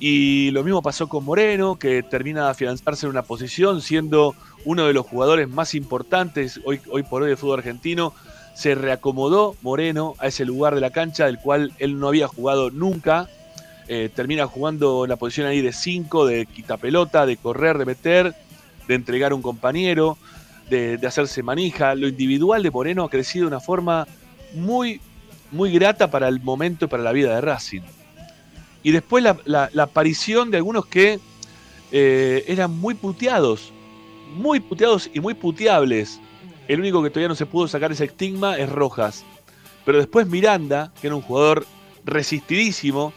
[0.00, 4.86] Y lo mismo pasó con Moreno, que termina de afianzarse en una posición, siendo uno
[4.86, 8.12] de los jugadores más importantes hoy, hoy por hoy del fútbol argentino.
[8.54, 12.70] Se reacomodó Moreno a ese lugar de la cancha del cual él no había jugado
[12.70, 13.28] nunca.
[13.86, 18.34] Eh, termina jugando la posición ahí de 5, de quitapelota, de correr, de meter,
[18.88, 20.16] de entregar a un compañero,
[20.70, 21.94] de, de hacerse manija.
[21.94, 24.06] Lo individual de Moreno ha crecido de una forma
[24.54, 25.00] muy,
[25.50, 27.82] muy grata para el momento y para la vida de Racing.
[28.84, 31.18] Y después la, aparición de algunos que
[31.90, 33.72] eh, eran muy puteados,
[34.36, 36.20] muy puteados y muy puteables.
[36.68, 39.24] El único que todavía no se pudo sacar ese estigma es Rojas.
[39.86, 41.66] Pero después Miranda, que era un jugador
[42.04, 43.12] resistidísimo,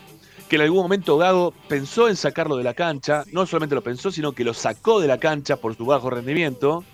[0.47, 4.09] que en algún momento Gago pensó en sacarlo de la cancha, no solamente lo pensó,
[4.09, 6.85] sino que lo sacó de la cancha por su bajo rendimiento,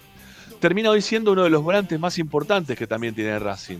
[0.60, 3.80] termina hoy siendo uno de los volantes más importantes que también tiene Racing.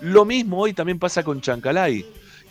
[0.00, 2.04] Lo mismo hoy también pasa con Chancalay,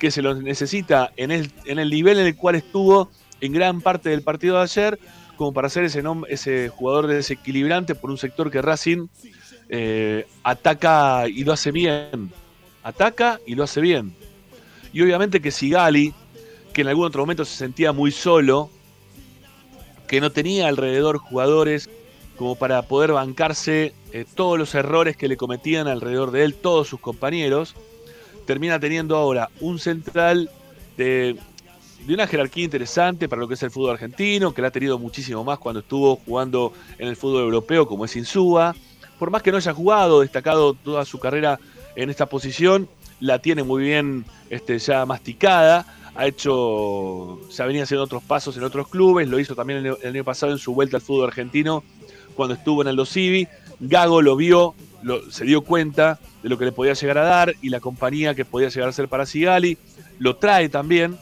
[0.04, 3.80] que se lo necesita en el, en el nivel en el cual estuvo en gran
[3.80, 5.00] parte del partido de ayer,
[5.38, 9.08] como para ser ese, ese jugador desequilibrante por un sector que Racing
[9.70, 12.34] eh, ataca y lo hace bien.
[12.84, 14.14] Ataca y lo hace bien.
[14.92, 16.14] Y obviamente que Sigali,
[16.74, 18.70] que en algún otro momento se sentía muy solo,
[20.06, 21.90] que no tenía alrededor jugadores
[22.36, 26.90] como para poder bancarse eh, todos los errores que le cometían alrededor de él todos
[26.90, 27.74] sus compañeros,
[28.46, 30.50] termina teniendo ahora un central
[30.98, 31.38] de,
[32.08, 35.44] una jerarquía interesante para lo que es el fútbol argentino, que la ha tenido muchísimo
[35.44, 38.76] más cuando estuvo jugando en el fútbol europeo, como es Insúa.
[39.18, 41.60] Por más que no haya jugado, destacado toda su carrera
[41.96, 45.86] en esta posición, la tiene muy bien este, ya masticada.
[46.16, 50.24] Ha hecho, se venía haciendo otros pasos en otros clubes, lo hizo también el, año
[50.24, 51.84] pasado en su vuelta al fútbol argentino
[52.36, 53.48] cuando estuvo en el Civi.
[53.80, 54.76] Gago lo vio,
[55.30, 58.46] se dio cuenta de lo que le podía llegar a dar y la compañía que
[58.46, 59.78] podía llegar a ser para Sigali.
[60.20, 61.18] Lo trae también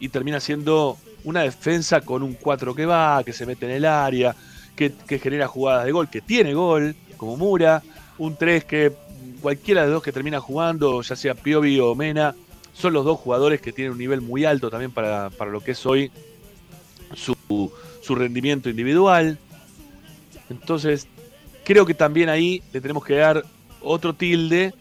[0.00, 3.84] y termina siendo una defensa con un 4 que va, que se mete en el
[3.84, 4.34] área,
[4.76, 7.82] que, genera jugadas de gol, que tiene gol, como Mura,
[8.18, 8.92] un 3 que
[9.40, 12.34] cualquiera de los dos que termina jugando, ya sea Piovi o Mena,
[12.72, 15.84] son los dos jugadores que tienen un nivel muy alto también para, lo que es
[15.84, 16.10] hoy
[17.14, 17.34] su,
[18.02, 19.38] su rendimiento individual.
[20.48, 21.08] Entonces,
[21.68, 23.44] creo que también ahí le tenemos que dar
[23.82, 24.72] otro tilde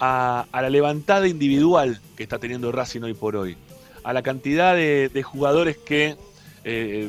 [0.00, 3.56] a, la levantada individual que está teniendo Racing hoy por hoy.
[4.02, 6.16] A la cantidad de, jugadores que
[6.64, 7.08] eh,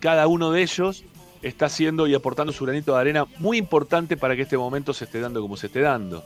[0.00, 1.04] cada uno de ellos
[1.42, 5.04] está haciendo y aportando su granito de arena muy importante para que este momento se
[5.04, 6.24] esté dando como se esté dando.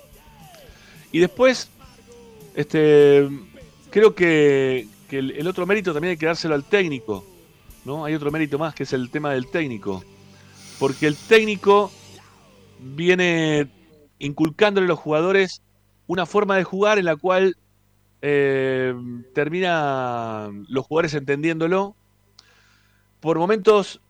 [1.12, 1.68] Y después,
[2.54, 3.28] este,
[3.90, 7.22] creo que, el, otro mérito también hay que dárselo al técnico.
[7.84, 8.06] ¿no?
[8.06, 10.02] Hay otro mérito más que es el tema del técnico.
[10.78, 11.92] Porque el técnico
[12.80, 13.68] viene
[14.18, 15.62] inculcándole a los jugadores
[16.06, 17.56] una forma de jugar en la cual
[18.22, 18.94] eh,
[19.34, 21.94] termina los jugadores entendiéndolo.
[23.20, 24.00] Por momentos,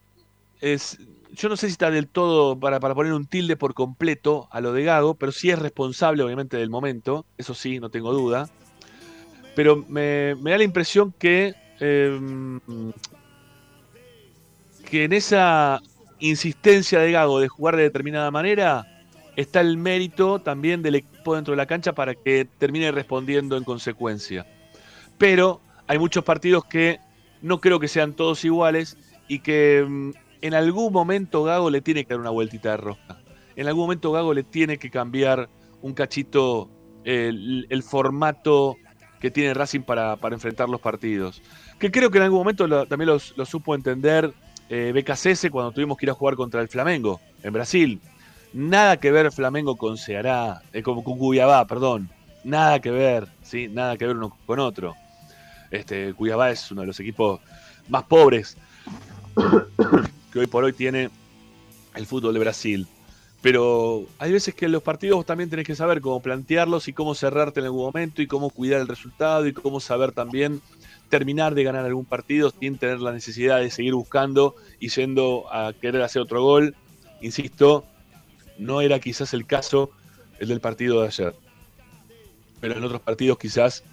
[0.61, 0.99] es,
[1.33, 4.73] yo no sé si está del todo para, poner un tilde por completo a lo
[4.73, 8.49] de Gago, pero sí es responsable obviamente del momento, eso sí, no tengo duda.
[9.55, 12.61] Pero me, da la impresión que, em,
[14.89, 15.81] que en esa
[16.21, 18.87] insistencia de Gago de jugar de determinada manera,
[19.37, 23.65] está el mérito también del equipo dentro de la cancha para que termine respondiendo en
[23.65, 24.47] consecuencia.
[25.17, 26.99] Pero hay muchos partidos que
[27.41, 28.97] no creo que sean todos iguales
[29.29, 30.11] y que mm,
[30.43, 33.19] en algún momento Gago le tiene que dar una vueltita de rosca.
[33.57, 35.49] En algún momento Gago le tiene que cambiar
[35.83, 36.71] un cachito
[37.05, 38.77] el, formato
[39.21, 41.43] que tiene Racing para, enfrentar los partidos.
[41.79, 44.33] Que creo que en algún momento también lo supo entender
[44.69, 48.01] eh, BKCS cuando tuvimos que ir a jugar contra el Flamengo en Brasil.
[48.53, 52.09] Nada que ver Flamengo con Ceará, eh, con, Cuyabá, perdón.
[52.45, 53.69] Nada que ver, ¿sí?
[53.69, 54.95] Nada que ver uno con otro.
[55.71, 57.41] Este, Cuyabá es uno de los equipos
[57.89, 58.57] más pobres
[60.33, 61.11] que hoy por hoy tiene
[61.95, 62.87] el fútbol de Brasil.
[63.41, 67.15] Pero hay veces que en los partidos también tenés que saber cómo plantearlos y cómo
[67.15, 70.61] cerrarte en algún momento y cómo cuidar el resultado y cómo saber también
[71.09, 75.73] terminar de ganar algún partido sin tener la necesidad de seguir buscando y yendo a
[75.73, 76.75] querer hacer otro gol.
[77.21, 77.85] Insisto,
[78.59, 79.91] no era quizás el caso
[80.39, 81.35] el del partido de ayer.
[82.61, 83.85] Pero en otros partidos quizás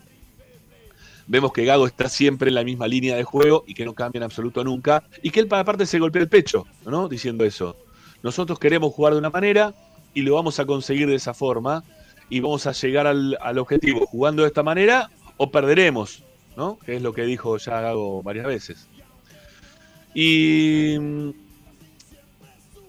[1.27, 4.19] vemos que Gago está siempre en la misma línea de juego y que no cambia
[4.19, 7.07] en absoluto nunca, y que él aparte se golpea el pecho, ¿no?
[7.07, 7.77] Diciendo eso.
[8.21, 9.73] Nosotros queremos jugar de una manera
[10.13, 11.83] y lo vamos a conseguir de esa forma
[12.29, 16.23] y vamos a llegar al objetivo jugando de esta manera o perderemos,
[16.55, 16.77] ¿no?
[16.79, 18.87] Que es lo que dijo ya Gago varias veces.
[20.13, 20.95] Y,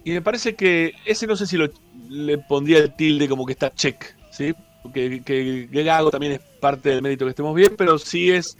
[0.05, 1.69] y me parece que ese no sé si lo,
[2.09, 4.55] le pondría el tilde como que está check, ¿sí?
[4.95, 8.57] Que, que, que Gago también es parte del mérito que estemos bien, pero sí es,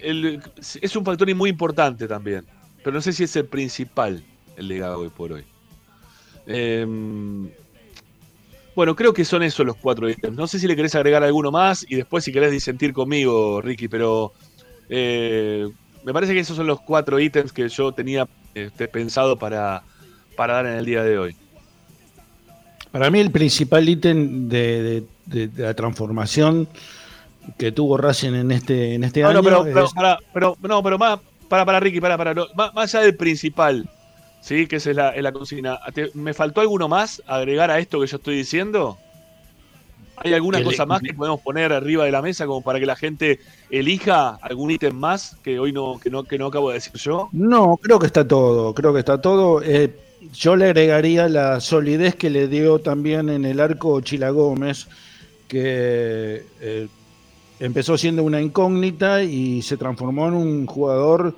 [0.00, 0.40] el,
[0.80, 2.44] es un factor muy importante también.
[2.84, 4.22] Pero no sé si es el principal,
[4.56, 5.44] el de Gago hoy por hoy.
[6.46, 6.86] Eh,
[8.76, 10.36] bueno, creo que son esos los cuatro ítems.
[10.36, 13.88] No sé si le querés agregar alguno más y después si querés disentir conmigo, Ricky,
[13.88, 14.34] pero
[14.90, 15.66] eh,
[16.04, 19.82] me parece que esos son los cuatro ítems que yo tenía este, pensado para,
[20.36, 21.36] para dar en el día de hoy.
[22.92, 26.68] Para mí el principal ítem de, de, de, la transformación
[27.56, 29.38] que tuvo Racing en este, en este no, año.
[29.38, 29.92] No, pero, pero, es...
[29.94, 31.18] para, pero, no, pero más,
[31.48, 33.88] para, para Ricky, para, para, no, más, más, allá del principal,
[34.46, 34.68] ¿sí?
[34.68, 35.80] Que esa es la, es la consigna.
[36.14, 38.96] ¿Me faltó alguno más agregar a esto que yo estoy diciendo?
[40.18, 42.96] ¿Hay alguna cosa más que podemos poner arriba de la mesa como para que la
[42.96, 43.40] gente
[43.70, 47.28] elija algún ítem más que hoy no, que no, que no acabo de decir yo?
[47.32, 49.60] No, creo que está todo, creo que está todo.
[49.62, 49.94] Eh,
[50.32, 54.86] yo le agregaría la solidez que le dio también en el arco Chila Gómez,
[55.48, 56.88] que eh,
[57.58, 61.36] empezó siendo una incógnita y se transformó en un jugador,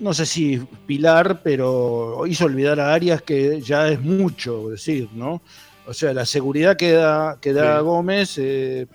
[0.00, 5.42] no sé si pilar, pero hizo olvidar a Arias que ya es mucho decir, ¿no?
[5.86, 7.84] O sea, la seguridad que da, que da sí.
[7.84, 8.86] Gómez, eh,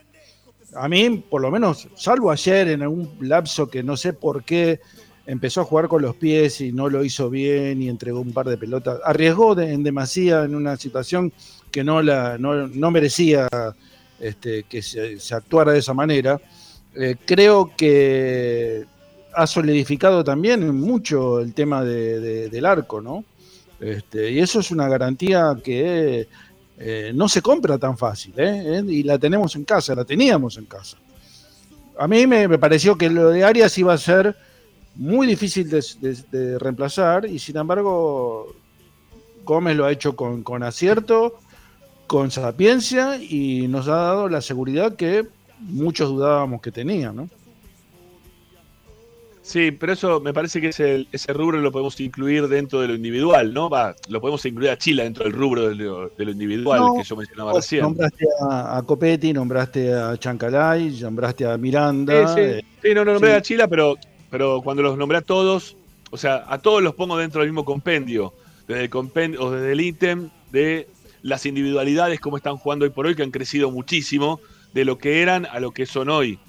[0.76, 4.80] a mí, por lo menos, salvo ayer en algún lapso que no sé por qué
[5.26, 8.47] empezó a jugar con los pies y no lo hizo bien y entregó un par
[8.47, 8.99] de pelotas.
[9.06, 11.32] Arriesgó de, en demasía en una situación
[11.72, 13.47] que no, la, no, no merecía
[14.20, 16.39] este, que se, se, actuara de esa manera.
[16.95, 18.86] Eh, creo que
[19.36, 23.23] ha solidificado también mucho el tema de, de, del arco, ¿no?
[23.79, 26.27] Este, y eso es una garantía que
[26.77, 28.84] eh, no se compra tan fácil, ¿eh?
[28.88, 30.97] y la tenemos en casa, la teníamos en casa.
[31.99, 34.36] A mí me, pareció que lo de Arias iba a ser
[34.95, 38.55] muy difícil de, reemplazar y sin embargo
[39.43, 41.38] Gómez lo ha hecho con, con, acierto,
[42.07, 45.27] con sapiencia y nos ha dado la seguridad que
[45.59, 47.29] muchos dudábamos que tenía, ¿no?
[49.44, 52.96] Sí, pero eso me parece que ese, ese rubro lo podemos incluir dentro de lo
[52.96, 53.70] individual, ¿no?
[53.70, 56.96] Va, lo podemos incluir a Chile dentro del rubro de lo, de lo individual no,
[56.96, 57.82] que yo mencionaba recién.
[57.82, 62.28] Nombraste a, a, Copetti, nombraste a Chancalay, nombraste a Miranda.
[62.30, 62.41] Sí, sí.
[62.41, 63.36] Eh, sí no, no nombré sí.
[63.36, 63.98] a Chila, pero
[64.34, 65.78] pero cuando los nombré a todos,
[66.10, 68.34] o sea, a todos los pongo dentro del mismo compendio,
[68.68, 70.88] desde el compendio o desde el ítem de
[71.22, 74.39] las individualidades, cómo están jugando hoy por hoy, que han crecido muchísimo
[74.74, 76.39] de lo que eran a lo que son hoy.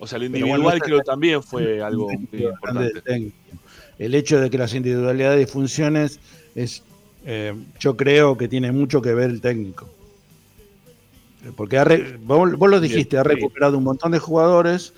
[0.00, 3.32] O sea, lo individual bueno, creo también fue algo muy importante.
[3.98, 6.18] El hecho de que las individualidades funciones
[6.54, 6.82] es,
[7.26, 9.90] eh, yo creo que tiene mucho que ver el técnico.
[11.54, 14.94] Porque ha re, vos, vos, lo dijiste, ha recuperado un montón de jugadores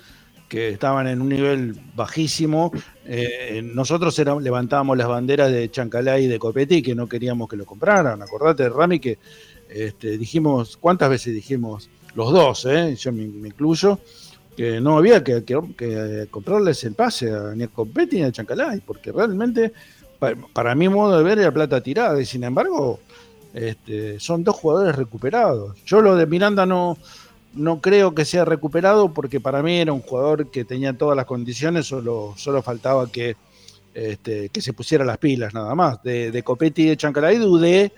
[0.47, 2.71] que estaban en un nivel bajísimo.
[3.05, 7.57] Eh, nosotros era, levantábamos las banderas de Chancalay y de Copetti que no queríamos que
[7.57, 8.21] lo compraran.
[8.21, 9.17] Acordate, Rami, que
[9.69, 11.89] este, dijimos, ¿cuántas veces dijimos?
[12.15, 12.95] Los dos, ¿eh?
[12.95, 13.99] yo me, me incluyo,
[14.55, 19.11] que no había que, que, comprarles el pase ni a Copetti ni a Chancalay, porque
[19.11, 19.73] realmente,
[20.19, 22.21] para, para, mi modo de ver, era plata tirada.
[22.21, 22.99] Y sin embargo,
[23.53, 25.77] este, son dos jugadores recuperados.
[25.85, 26.97] Yo lo de Miranda no
[27.53, 31.25] no creo que sea recuperado porque para mí era un jugador que tenía todas las
[31.25, 33.35] condiciones, solo, solo faltaba que,
[33.93, 36.01] este, que se pusiera las pilas nada más.
[36.03, 37.91] De, de Copetti y de Chancalay dudé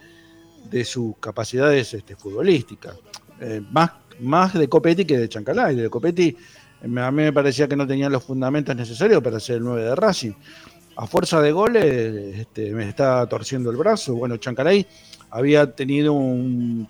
[0.70, 2.98] de sus capacidades este, futbolísticas.
[3.40, 5.76] Eh, más, más de Copetti que de Chancalay.
[5.76, 6.36] De Copetti
[6.84, 9.96] a mí me parecía que no tenía los fundamentos necesarios para ser el 9 de
[9.96, 10.34] Racing.
[10.98, 14.16] A fuerza de goles este, me está torciendo el brazo.
[14.16, 14.86] Bueno, Chancalay
[15.30, 16.88] había tenido un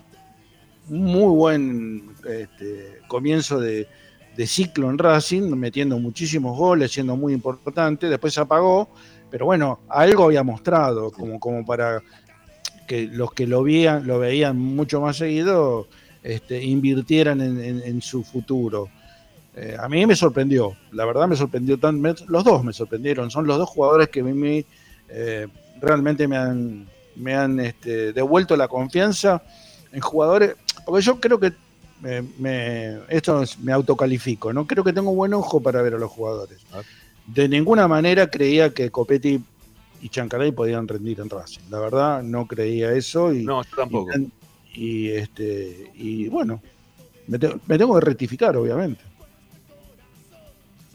[0.88, 3.88] muy buen este, comienzo de,
[4.36, 8.88] de, ciclo en Racing, metiendo muchísimos goles, siendo muy importante, después se apagó,
[9.30, 12.02] pero bueno, algo había mostrado, como, como para
[12.86, 15.88] que los que lo veían, lo veían mucho más seguido,
[16.26, 18.88] este, invirtieran en, en, en, su futuro.
[19.54, 23.30] Eh, a mí me sorprendió, la verdad me sorprendió, tan, me, los dos me sorprendieron,
[23.30, 24.64] son los dos jugadores que a mí
[25.08, 25.46] eh,
[25.80, 29.40] realmente me han, me han este, devuelto la confianza
[29.92, 31.52] en jugadores porque yo creo que
[32.00, 34.66] me, me, esto me autocalifico, ¿no?
[34.66, 36.58] Creo que tengo buen ojo para ver a los jugadores.
[37.24, 39.40] De ninguna manera creía que Copetti
[40.02, 41.62] y Chancaray podían rendir en Racing.
[41.70, 43.32] La verdad, no creía eso.
[43.32, 44.10] Y, no, yo tampoco.
[44.18, 44.30] Y,
[44.76, 46.62] y este, y bueno,
[47.26, 49.02] me, te, me tengo que rectificar, obviamente.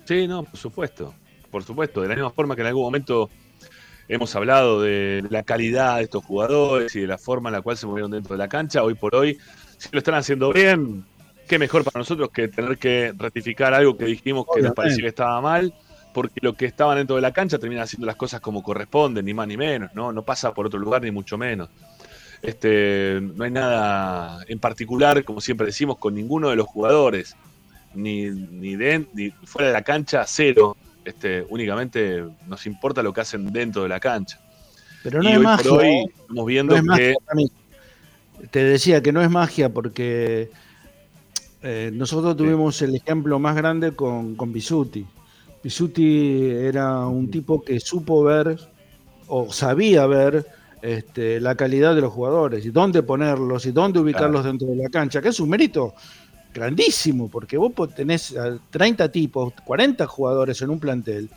[0.05, 1.13] Sí, no, por supuesto.
[1.49, 2.01] Por supuesto.
[2.01, 3.29] De la misma forma que en algún momento
[4.07, 7.77] hemos hablado de la calidad de estos jugadores y de la forma en la cual
[7.77, 9.37] se movieron dentro de la cancha, hoy por hoy,
[9.77, 11.05] si lo están haciendo bien,
[11.47, 15.09] qué mejor para nosotros que tener que ratificar algo que dijimos que nos parecía que
[15.09, 15.73] estaba mal,
[16.13, 19.33] porque lo que estaban dentro de la cancha terminan haciendo las cosas como corresponden, ni
[19.33, 20.11] más ni menos, ¿no?
[20.11, 21.69] No pasa por otro lugar ni mucho menos.
[22.41, 27.35] Este, no hay nada en particular, como siempre decimos, con ninguno de los jugadores,
[27.93, 30.75] ni, ni, ni fuera de la cancha, cero.
[31.05, 34.39] Este, únicamente nos importa lo que hacen dentro de la cancha.
[35.03, 35.71] Pero no es magia.
[35.71, 36.03] hoy ¿eh?
[36.19, 37.15] estamos viendo que.
[38.49, 40.49] Te decía que no es magia porque
[41.61, 45.05] eh, nosotros tuvimos el ejemplo más grande con, con Bisuti.
[45.63, 48.57] Bisuti era un tipo que supo ver
[49.27, 50.47] o sabía ver
[50.81, 54.89] este, la calidad de los jugadores y dónde ponerlos y dónde ubicarlos dentro de la
[54.89, 55.93] cancha, que es un mérito
[56.53, 58.35] grandísimo, porque vos tenés
[58.69, 61.29] 30 tipos, 40 jugadores en un plantel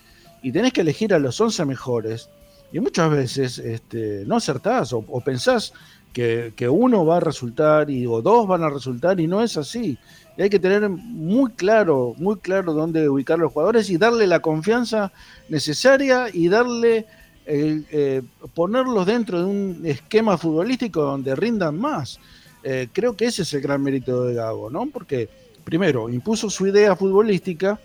[0.42, 2.28] y tenés que elegir a los 11 mejores
[2.72, 5.72] y muchas veces este, no acertás o, pensás
[6.12, 9.98] que, uno va a resultar y, o dos van a resultar y no es así.
[10.36, 14.26] Y hay que tener muy claro, muy claro dónde ubicar a los jugadores y darle
[14.26, 15.12] la confianza
[15.48, 17.06] necesaria y darle
[17.46, 18.22] eh,
[18.54, 22.18] ponerlos dentro de un esquema futbolístico donde rindan más.
[22.62, 24.86] Eh, creo que ese es el gran mérito de Gago, ¿no?
[24.86, 25.28] Porque
[25.64, 27.78] primero impuso su idea futbolística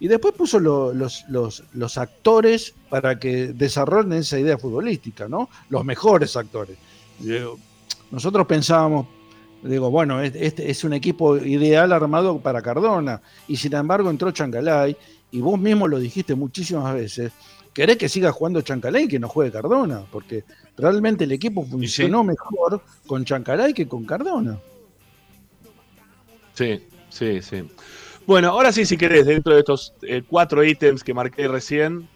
[0.00, 5.48] y después puso los, los, actores para que desarrollen esa idea futbolística, ¿no?
[5.68, 6.76] Los mejores actores.
[8.10, 9.06] Nosotros pensábamos,
[9.62, 14.96] digo, bueno, este es un equipo ideal armado para Cardona, y sin embargo entró Chancalay,
[15.30, 17.32] y vos mismo lo dijiste muchísimas veces,
[17.72, 20.44] querés que siga jugando Chancalay y que no juegue Cardona, porque
[20.76, 24.58] realmente el equipo funcionó mejor con Chancalay que con Cardona.
[26.54, 27.64] Sí, sí, sí.
[28.26, 32.08] Bueno, ahora sí, si querés, dentro de estos eh, cuatro ítems que marqué recién,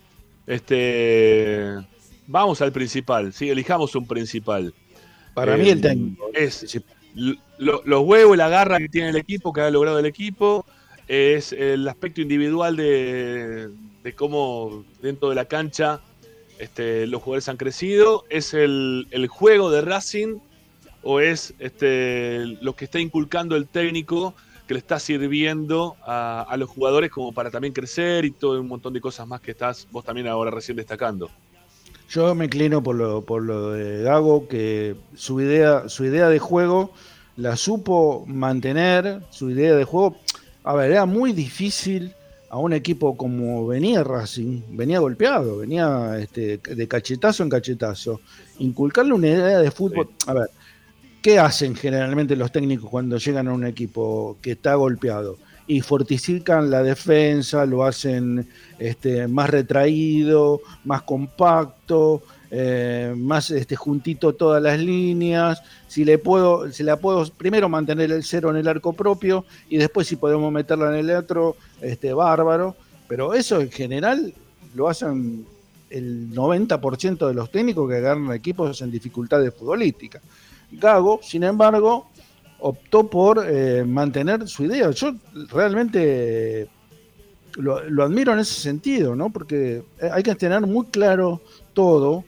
[0.46, 1.74] este,
[2.26, 3.50] vamos al principal, ¿sí?
[3.50, 4.72] elijamos un principal.
[5.34, 6.30] Para mí el eh, técnico.
[6.32, 6.80] Es
[7.58, 10.66] los huevos la garra que tiene el equipo, que ha logrado el equipo,
[11.08, 13.70] es el aspecto individual de,
[14.06, 16.00] de cómo dentro de la cancha
[16.60, 18.24] este, los jugadores han crecido?
[18.30, 20.38] ¿Es el, juego de Racing
[21.02, 24.32] o es este, lo que está inculcando el técnico
[24.68, 28.92] que le está sirviendo a, los jugadores como para también crecer y todo un montón
[28.92, 31.28] de cosas más que estás vos también ahora recién destacando?
[32.08, 36.38] Yo me inclino por lo, por lo de Gago, que su idea, su idea de
[36.38, 36.92] juego
[37.36, 40.16] la supo mantener, su idea de juego.
[40.62, 42.14] A ver, era muy difícil
[42.50, 48.20] a un equipo como venía Racing, venía golpeado, venía este, de cachetazo en cachetazo,
[48.58, 50.08] inculcarle una idea de fútbol.
[50.26, 50.50] A ver,
[51.22, 55.38] ¿qué hacen generalmente los técnicos cuando llegan a un equipo que está golpeado?
[55.66, 64.34] Y fortifican la defensa, lo hacen este, más retraído, más compacto, eh, más este, juntito
[64.34, 68.68] todas las líneas, si le puedo, si la puedo primero mantener el cero en el
[68.68, 72.76] arco propio y después si podemos meterla en el otro, este, bárbaro,
[73.08, 74.32] pero eso en general
[74.74, 75.44] lo hacen
[75.90, 80.22] el 90% de los técnicos que agarran equipos en dificultades futbolísticas.
[80.70, 82.08] Gago, sin embargo,
[82.60, 84.90] optó por eh, mantener su idea.
[84.90, 85.14] Yo
[85.50, 86.68] realmente
[87.54, 89.30] lo, lo, admiro en ese sentido, ¿no?
[89.30, 89.82] Porque
[90.12, 91.40] hay que tener muy claro
[91.72, 92.24] todo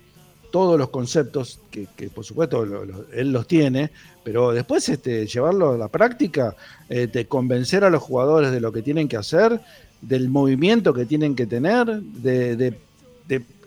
[0.51, 2.67] todos los conceptos, que, por supuesto
[3.13, 3.91] él los tiene,
[4.25, 6.55] pero después este, llevarlo a la práctica,
[6.89, 9.61] eh, de convencer a los jugadores de lo que tienen que hacer,
[10.01, 12.75] del movimiento que tienen que tener, de,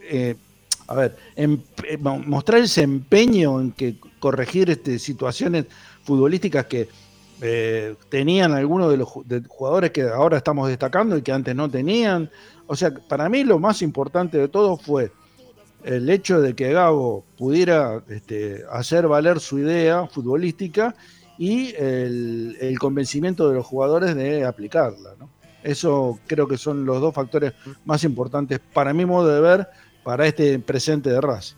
[0.03, 0.35] eh,
[0.87, 5.65] a ver, em, eh, mostrar ese empeño en que corregir este, situaciones
[6.03, 6.87] futbolísticas que
[8.09, 9.09] tenían algunos de los
[9.47, 12.29] jugadores que ahora estamos destacando y que antes no tenían.
[12.67, 15.11] O sea, para mí lo más importante de todo fue
[15.83, 20.95] el hecho de que Gago pudiera este, hacer valer su idea futbolística
[21.37, 25.15] y el, convencimiento de los jugadores de aplicarla.
[25.63, 27.53] Eso creo que son los dos factores
[27.85, 29.67] más importantes para mi modo de ver
[30.03, 31.55] para este presente de Raz.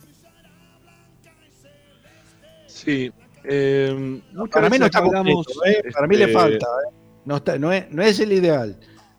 [2.66, 3.12] Sí.
[3.44, 5.82] Eh, para mí no está ¿eh?
[5.92, 6.66] para mí le este, falta.
[6.66, 6.94] ¿eh?
[7.24, 8.76] No, está, no, es, no es el ideal.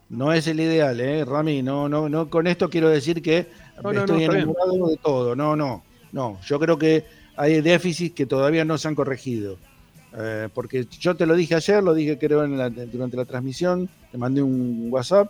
[0.09, 1.63] No es el ideal, ¿eh, Rami?
[1.63, 3.47] No, no, no, con esto quiero decir que
[3.77, 5.35] estoy enamorado de todo.
[5.35, 6.39] No, no, no.
[6.45, 7.05] Yo creo que
[7.35, 9.57] hay déficits que todavía no se han corregido.
[10.17, 14.17] Eh, porque yo te lo dije ayer, lo dije creo en durante la transmisión, te
[14.17, 15.29] mandé un WhatsApp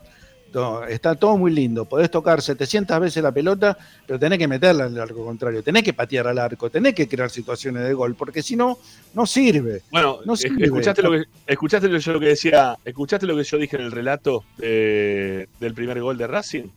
[0.90, 1.86] está todo muy lindo.
[1.86, 5.84] Podés tocar 700 veces la pelota, pero tenés que meterla en el arco contrario, tenés
[5.84, 8.78] que patear al arco, tenés que crear situaciones de gol, porque si no,
[9.14, 9.82] no sirve.
[9.92, 10.66] Bueno, No sirve.
[10.66, 13.76] escuchaste, lo que, escuchaste lo que yo lo que decía, escuchaste lo que yo dije
[13.76, 16.68] en el relato eh, del primer gol de Racing,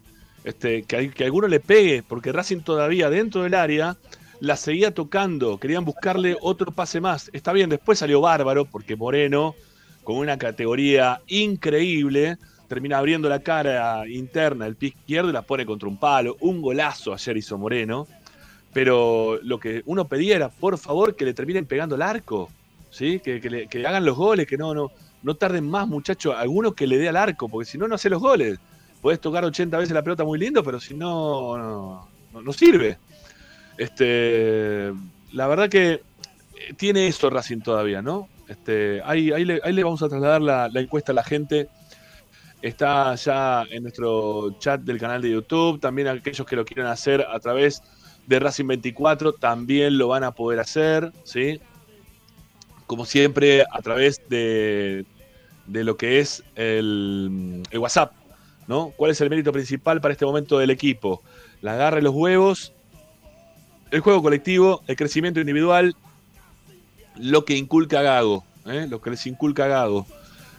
[0.44, 3.96] este, que, alguno le pegue, porque Racing todavía dentro del área
[4.40, 7.30] la seguía tocando, querían buscarle otro pase más.
[7.32, 9.54] Está bien, después salió bárbaro, porque Moreno,
[10.04, 15.66] con una categoría increíble, termina abriendo la cara interna, el pie izquierdo y la pone
[15.66, 16.36] contra un palo.
[16.40, 18.06] Un golazo ayer hizo Moreno.
[18.72, 22.50] Pero lo que uno pedía era, por favor, que le terminen pegando el arco.
[22.90, 23.18] ¿sí?
[23.18, 26.34] Que, que hagan los goles, que no, no, no tarden más, muchachos.
[26.36, 28.58] Alguno que le dé al arco, porque si no, no hace los goles.
[29.00, 32.08] Podés tocar 80 veces la pelota muy lindo, pero si no, no,
[32.42, 32.98] no- sirve.
[33.76, 34.92] Este,
[35.32, 36.02] la verdad que eh,
[36.76, 38.28] tiene eso Racing todavía, ¿no?
[38.48, 41.68] Este, ahí, ahí, le, ahí le vamos a trasladar la, la encuesta a la gente.
[42.60, 45.78] Está ya en nuestro chat del canal de YouTube.
[45.80, 47.82] También aquellos que lo quieran hacer a través
[48.26, 51.60] de Racing 24 también lo van a poder hacer, ¿sí?
[52.86, 55.04] Como siempre, a través de,
[55.66, 58.12] de lo que es el, el WhatsApp,
[58.68, 58.92] ¿no?
[58.96, 61.22] ¿Cuál es el mérito principal para este momento del equipo?
[61.62, 62.72] La garra y los huevos,
[63.90, 65.96] el juego colectivo, el crecimiento individual,
[67.16, 68.86] lo que inculca Gago, ¿eh?
[68.88, 70.06] lo que les inculca Gago.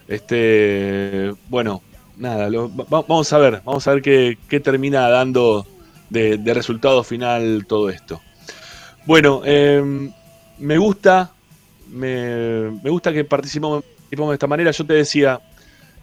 [0.08, 1.84] Este, bueno,
[2.18, 2.50] nada,
[2.90, 5.68] vamos a ver, vamos a ver qué, termina dando
[6.10, 8.20] de, resultado final todo esto.
[9.06, 10.12] Bueno, eh,
[10.58, 11.32] me gusta,
[11.90, 14.72] me, me gusta que participemos de esta manera.
[14.72, 15.40] Yo te decía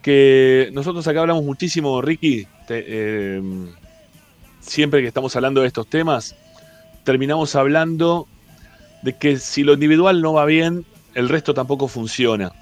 [0.06, 3.42] que nosotros acá hablamos muchísimo, Ricky, eh,
[4.60, 6.36] siempre que estamos hablando de estos temas,
[7.02, 8.28] terminamos hablando
[9.02, 12.52] de que si lo individual no va bien, el resto tampoco funciona.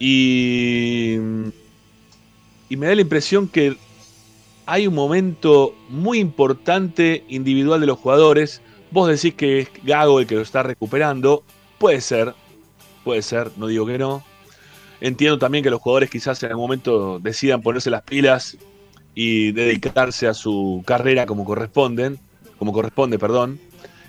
[0.00, 1.14] Y,
[2.70, 3.76] y me da la impresión que
[4.66, 8.60] hay un momento muy importante individual de los jugadores.
[8.90, 11.44] Vos decís que es Gago el que lo está recuperando.
[11.78, 12.34] Puede ser,
[13.04, 14.24] puede ser, no digo que no.
[15.06, 18.56] Entiendo también que los jugadores quizás en algún momento decidan ponerse las pilas
[19.14, 22.18] y dedicarse a su carrera como corresponden,
[22.58, 23.60] como corresponde, perdón,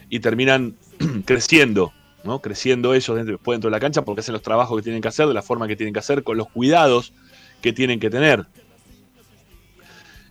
[0.09, 0.75] y terminan
[1.25, 1.93] creciendo,
[2.23, 2.41] ¿no?
[2.41, 5.07] Creciendo ellos dentro, después dentro de la cancha porque hacen los trabajos que tienen que
[5.07, 7.13] hacer, de la forma que tienen que hacer, con los cuidados
[7.61, 8.47] que tienen que tener.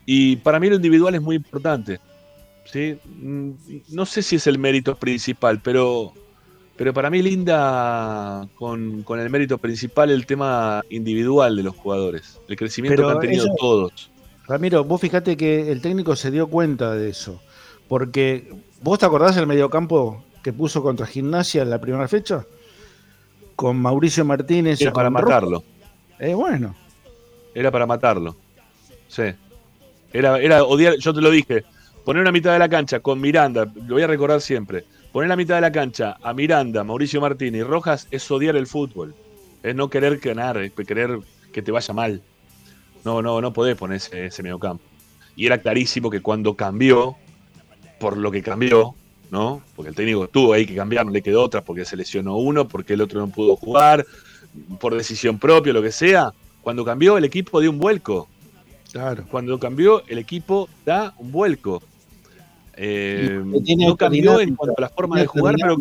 [0.05, 2.01] Y para mí lo individual es muy importante.
[2.65, 2.99] ¿sí?
[3.05, 3.53] Mm,
[3.91, 6.13] No sé si es el mérito principal, pero,
[6.77, 12.39] pero para mí linda con, con el mérito principal el tema individual de los jugadores.
[12.49, 14.11] El crecimiento Pero que han tenido eso- todos.
[14.47, 17.41] Ramiro, vos fijate que el técnico se dio cuenta de eso.
[17.89, 18.53] Porque,
[18.83, 22.45] ¿vos te acordás del mediocampo que puso contra Gimnasia en la primera fecha?
[23.57, 24.81] Con Mauricio Martínez.
[24.81, 25.65] Era para matarlo.
[26.19, 26.77] Eh, bueno,
[27.55, 28.37] Era para matarlo.
[29.09, 29.23] Sí.
[30.13, 31.65] Era, era odiar, yo te lo dije.
[32.05, 34.85] Poner una mitad de la cancha con Miranda, lo voy a recordar siempre.
[35.17, 38.67] Poner la mitad de la cancha a Miranda, Mauricio Martínez y Rojas es odiar el
[38.67, 39.15] fútbol.
[39.63, 41.21] Es no querer ganar, es querer
[41.55, 42.21] que te vaya mal.
[43.03, 44.85] No, no, no podés poner ese, ese mediocampo.
[45.35, 47.17] Y era clarísimo que cuando cambió,
[47.99, 48.95] por lo que cambió,
[49.31, 49.63] ¿no?
[49.75, 52.69] Porque el técnico tuvo ahí que cambiar, no le quedó otra porque se lesionó uno,
[52.69, 54.05] porque el otro no pudo jugar,
[54.79, 56.35] por decisión propia, lo que sea.
[56.61, 58.29] Cuando cambió, el equipo dio un vuelco.
[58.93, 59.25] claro.
[59.31, 61.83] Cuando cambió, el equipo da un vuelco.
[62.77, 65.77] Eh, tiene no cambió en cuanto a la forma tiene de jugar, pero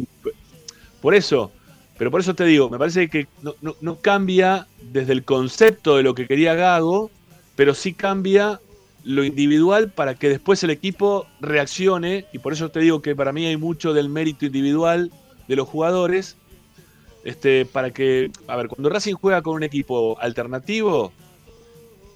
[1.02, 1.52] por eso,
[1.98, 5.98] pero por eso te digo, me parece que no, no- no cambia desde el concepto
[5.98, 7.12] de lo que quería Gago,
[7.56, 8.62] pero sí cambia
[9.04, 13.34] lo individual para que después el equipo reaccione, y por eso te digo que para
[13.34, 15.12] mí hay mucho del mérito individual
[15.48, 16.38] de los jugadores,
[17.24, 21.12] este, para que, a ver, cuando Racing juega con un equipo alternativo,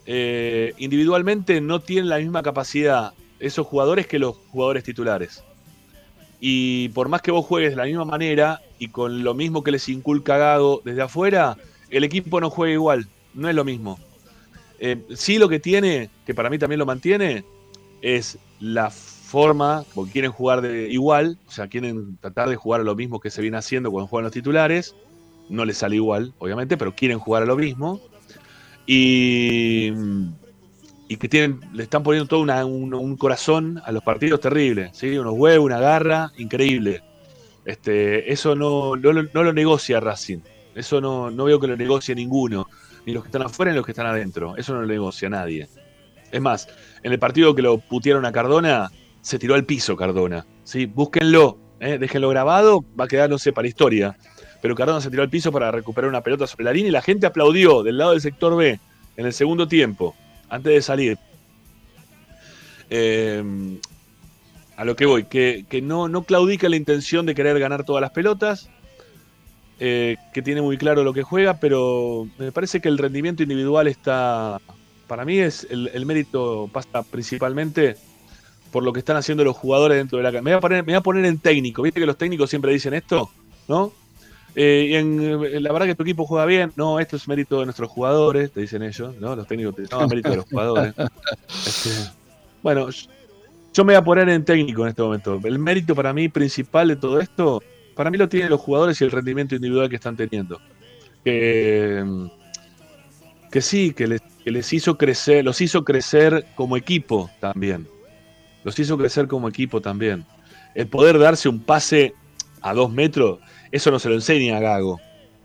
[0.05, 5.43] eh, individualmente no tienen la misma capacidad esos jugadores que los jugadores titulares.
[6.39, 9.71] Y por más que vos juegues de la misma manera y con lo mismo que
[9.71, 11.57] les inculca desde afuera,
[11.89, 13.99] el equipo no juega igual, no es lo mismo.
[14.79, 17.43] Eh, sí lo que tiene, que para mí también lo mantiene,
[18.01, 22.83] es la forma, porque quieren jugar de igual, o sea, quieren tratar de jugar a
[22.83, 24.95] lo mismo que se viene haciendo cuando juegan los titulares,
[25.49, 27.99] no les sale igual, obviamente, pero quieren jugar a lo mismo.
[28.87, 29.91] Y,
[31.09, 35.17] y que tienen, le están poniendo todo una- un, corazón a los partidos terribles, ¿sí?
[35.17, 37.01] unos huevos, una garra, increíble.
[37.65, 40.39] Este, eso no, no lo negocia Racing.
[40.75, 42.67] Eso no, no veo que lo negocie ninguno.
[43.05, 44.55] Ni los que están afuera ni los que están adentro.
[44.55, 45.67] Eso no lo negocia nadie.
[46.31, 46.69] Es más,
[47.01, 48.91] en el partido que lo putearon a Cardona,
[49.21, 50.45] se tiró al piso Cardona.
[50.63, 50.85] ¿sí?
[50.85, 51.97] Búsquenlo, ¿eh?
[51.99, 54.15] déjenlo grabado, va a quedar, no sé, para historia.
[54.61, 57.01] Pero Cardona se tiró al piso para recuperar una pelota sobre la línea y la
[57.01, 58.79] gente aplaudió del lado del sector B
[59.17, 60.15] en el segundo tiempo.
[60.49, 61.17] Antes de salir,
[62.89, 63.43] eh,
[64.75, 68.11] a lo que voy, que, no, no claudica la intención de querer ganar todas las
[68.11, 68.69] pelotas,
[69.79, 73.87] eh, que tiene muy claro lo que juega, pero me parece que el rendimiento individual
[73.87, 74.59] está,
[75.07, 77.97] para mí es el, mérito pasa principalmente
[78.71, 80.43] por lo que están haciendo los jugadores dentro de la cancha.
[80.43, 83.29] Me, me, voy a poner en técnico, viste que los técnicos siempre dicen esto,
[83.67, 83.91] ¿no?
[84.61, 87.59] Eh, y en, eh, la verdad que tu equipo juega bien, no, esto es mérito
[87.59, 89.33] de nuestros jugadores, te dicen ellos, ¿no?
[89.33, 90.93] Los técnicos te dicen, no, mérito de los jugadores.
[91.65, 91.89] Este,
[92.61, 95.39] bueno, yo me voy a poner en técnico en este momento.
[95.43, 97.61] El mérito para mí principal de todo esto
[97.99, 100.61] para mí lo tienen los jugadores y el rendimiento individual que están teniendo.
[101.25, 102.05] Que,
[103.59, 104.07] sí, que
[104.45, 107.89] les, hizo crecer, los hizo crecer como equipo también.
[108.63, 110.25] Los hizo crecer como equipo también.
[110.75, 112.13] El poder darse un pase
[112.61, 113.39] a dos metros,
[113.71, 114.99] eso no se lo enseña a Gago,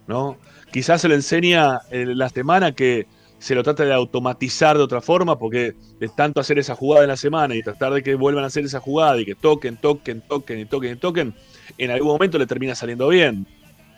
[0.07, 0.37] ¿no?
[0.73, 3.07] Quizás se lo enseña en la semana que
[3.39, 7.11] se lo trata de automatizar de otra forma, porque de tanto hacer esa jugada en
[7.11, 10.23] la semana y tratar de que vuelvan a hacer esa jugada y que toquen, toquen,
[10.23, 11.35] toquen y toquen y toquen,
[11.77, 13.47] en algún momento le termina saliendo bien,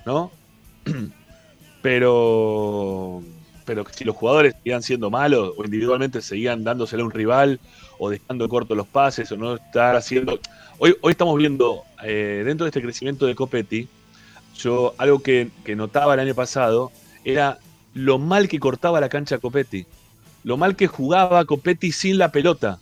[0.05, 0.33] ¿no?
[1.83, 3.23] Pero,
[3.65, 7.61] pero si los jugadores seguían siendo malos o individualmente seguían dándosele a un rival
[8.01, 10.41] o dejando cortos los pases o no estar haciendo...
[10.79, 13.89] Hoy, hoy estamos viendo, eh, dentro de este crecimiento de Copetti,
[14.59, 16.93] yo algo que, que, notaba el año pasado
[17.25, 17.59] era
[17.95, 19.87] lo mal que cortaba la cancha Copetti,
[20.45, 22.79] lo mal que jugaba Copetti sin la pelota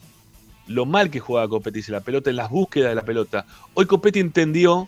[0.67, 3.45] lo mal que jugaba Copetti la pelota, en las búsquedas de la pelota.
[3.73, 4.87] Hoy Copetti entendió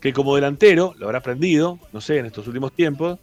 [0.00, 3.18] que como delantero, lo habrá aprendido, no sé, en estos últimos tiempos,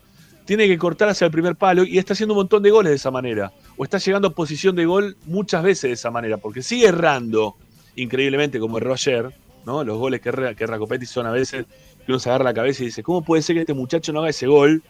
[0.46, 2.96] tiene que cortar hacia el primer palo y está haciendo un montón de goles de
[2.96, 3.52] esa manera.
[3.78, 7.56] O está llegando a posición de gol muchas veces de esa manera, porque sigue errando
[7.96, 9.34] increíblemente como erró ayer,
[9.66, 9.84] ¿no?
[9.84, 11.66] Los goles que erra, que Copetti son a veces
[12.10, 14.22] que uno se agarra la cabeza y dice, ¿cómo puede ser que este muchacho no
[14.22, 14.82] haga ese gol?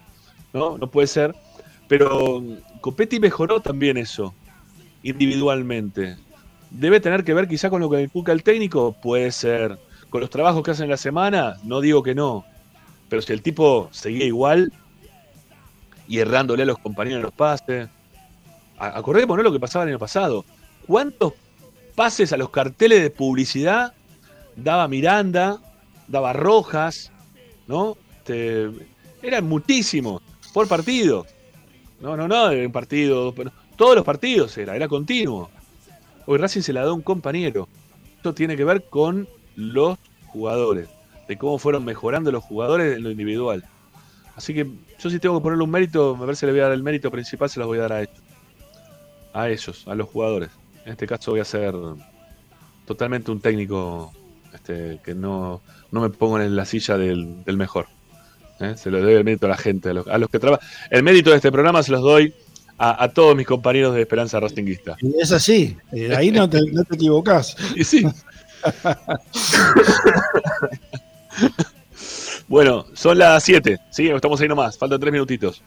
[0.53, 0.78] ¿No?
[0.78, 1.36] No puede ser.
[1.89, 2.41] Pero
[2.80, 4.34] Copetti mejoró también eso,
[5.03, 6.15] individualmente.
[6.72, 8.93] ¿Debe tener que ver quizá con lo que inculca el técnico?
[9.01, 9.78] Puede ser.
[10.09, 11.57] ¿Con los trabajos que hacen en la semana?
[11.63, 12.45] No digo que no.
[13.09, 14.72] Pero si el tipo seguía igual
[16.07, 17.89] y errándole a los compañeros los pases.
[18.78, 20.45] Acordémonos lo que pasaba el año pasado.
[20.88, 21.34] ¿Cuántos
[21.95, 23.93] pases a los carteles de publicidad
[24.55, 25.59] daba Miranda,
[26.10, 27.12] daba Rojas,
[27.68, 27.97] ¿no?
[29.22, 30.22] Eran muchísimos
[30.53, 31.26] por partido.
[32.01, 35.49] No, no, no, en partido, pero todos los partidos era, era continuo.
[36.26, 37.68] Hoy Racing se la da a un compañero.
[38.18, 39.97] Esto tiene que ver con los
[40.28, 40.89] jugadores,
[41.28, 43.64] de cómo fueron mejorando los jugadores en lo individual.
[44.36, 46.64] Así que yo si tengo que ponerle un mérito, me parece que le voy a
[46.66, 48.16] dar el mérito principal, se los voy a dar a ellos.
[49.34, 50.49] A ellos, a los jugadores.
[50.86, 51.74] En este caso voy a ser
[52.86, 54.14] totalmente un técnico
[54.53, 55.62] este, que no,
[55.92, 57.88] no me pongo en la silla del, mejor.
[58.60, 58.76] ¿eh?
[58.78, 60.68] Se lo doy el mérito a la gente, a los, a los que trabajan.
[60.90, 62.34] El mérito de este programa se los doy
[62.80, 64.96] a, todos mis compañeros de Esperanza Racinguista.
[65.20, 67.56] es así, eh, ahí no te, no te equivocás.
[67.76, 68.06] Y sí.
[72.48, 74.08] bueno, son las 7, ¿sí?
[74.08, 75.62] Estamos ahí nomás, faltan 3 minutitos.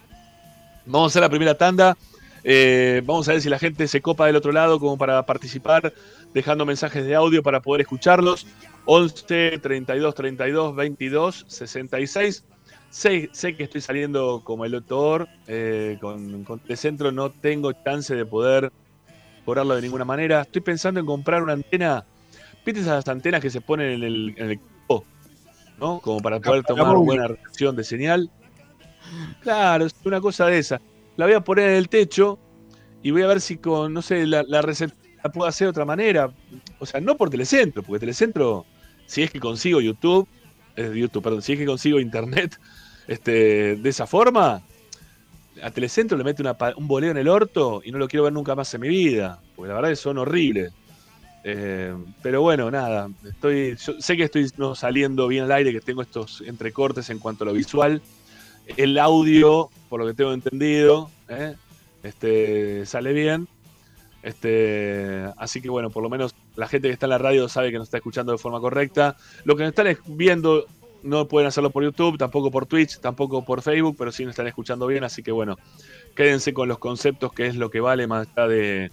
[0.86, 1.96] Vamos a hacer la primera tanda.
[2.44, 5.92] Eh, vamos a ver si la gente se copa del otro lado como para participar,
[6.32, 8.46] dejando mensajes de audio para poder escucharlos.
[8.84, 12.44] 11 32 32 22 66
[12.92, 18.26] Sé, que estoy saliendo como el doctor, eh, con, con centro no tengo chance de
[18.26, 18.70] poder
[19.46, 20.42] cobrarlo de ninguna manera.
[20.42, 22.04] Estoy pensando en comprar una antena,
[22.66, 25.04] ¿viste esas antenas que se ponen en el, en equipo?
[25.78, 26.00] ¿No?
[26.00, 28.30] Como para poder tomar una buena reacción de señal.
[29.40, 30.78] Claro, es una cosa de esa.
[31.16, 32.38] La voy a poner en el techo
[33.02, 35.86] y voy a ver si con, no sé, la, la la puedo hacer de otra
[35.86, 36.30] manera.
[36.78, 38.66] O sea, no por Telecentro, porque Telecentro,
[39.12, 40.26] si es que consigo YouTube,
[40.74, 42.58] YouTube, perdón, si es que consigo internet,
[43.06, 44.62] este, de esa forma,
[45.62, 46.42] a Telecentro le mete
[46.76, 49.38] un boleo en el orto y no lo quiero ver nunca más en mi vida,
[49.54, 50.72] porque la verdad que son horribles.
[51.44, 56.40] Eh, pero bueno, nada, estoy, sé que estoy saliendo bien al aire, que tengo estos
[56.40, 58.00] entrecortes en cuanto a lo visual.
[58.78, 61.54] El audio, por lo que tengo entendido, eh,
[62.02, 63.46] este, sale bien.
[64.22, 67.72] Este, así que bueno, por lo menos la gente que está en la radio sabe
[67.72, 69.16] que nos está escuchando de forma correcta.
[69.44, 70.66] Lo que nos están viendo
[71.02, 74.46] no pueden hacerlo por YouTube, tampoco por Twitch, tampoco por Facebook, pero sí nos están
[74.46, 75.56] escuchando bien, así que bueno,
[76.14, 78.90] quédense con los conceptos, que es lo que vale más allá de,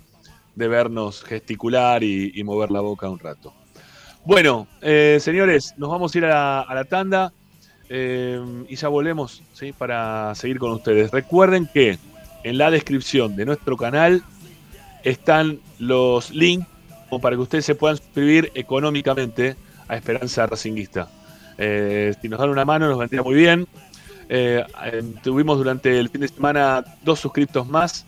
[0.55, 3.53] vernos gesticular y, mover la boca un rato.
[4.25, 7.31] Bueno, eh, señores, nos vamos a ir a la, tanda
[7.87, 9.41] eh, y ya volvemos
[9.77, 11.11] para seguir con ustedes.
[11.11, 11.97] Recuerden que
[12.43, 14.23] en la descripción de nuestro canal
[15.03, 16.67] están los links
[17.21, 19.55] para que ustedes se puedan suscribir económicamente
[19.87, 21.09] a Esperanza Racinguista.
[21.57, 23.67] Eh, si nos dan una mano nos vendría muy bien.
[24.29, 24.63] Eh,
[25.23, 28.05] tuvimos durante el fin de semana dos suscriptos más.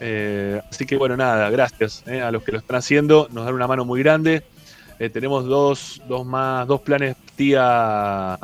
[0.00, 3.66] Eh, así que bueno, nada, gracias a los que lo están haciendo, nos dan una
[3.66, 4.44] mano muy grande.
[5.12, 8.38] Tenemos dos, dos más, dos planes tía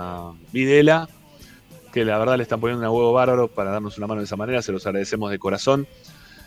[0.52, 1.08] Videla,
[1.92, 4.36] que la verdad le están poniendo un huevo bárbaro para darnos una mano de esa
[4.36, 5.86] manera, se los agradecemos de corazón.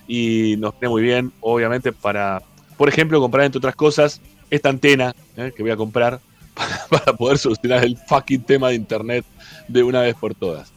[0.07, 2.41] Y nos viene muy bien, obviamente, para,
[2.77, 6.19] por ejemplo, comprar entre otras cosas esta antena que voy a comprar
[6.89, 9.25] para, poder solucionar el fucking tema de internet
[9.67, 10.71] de una vez por todas.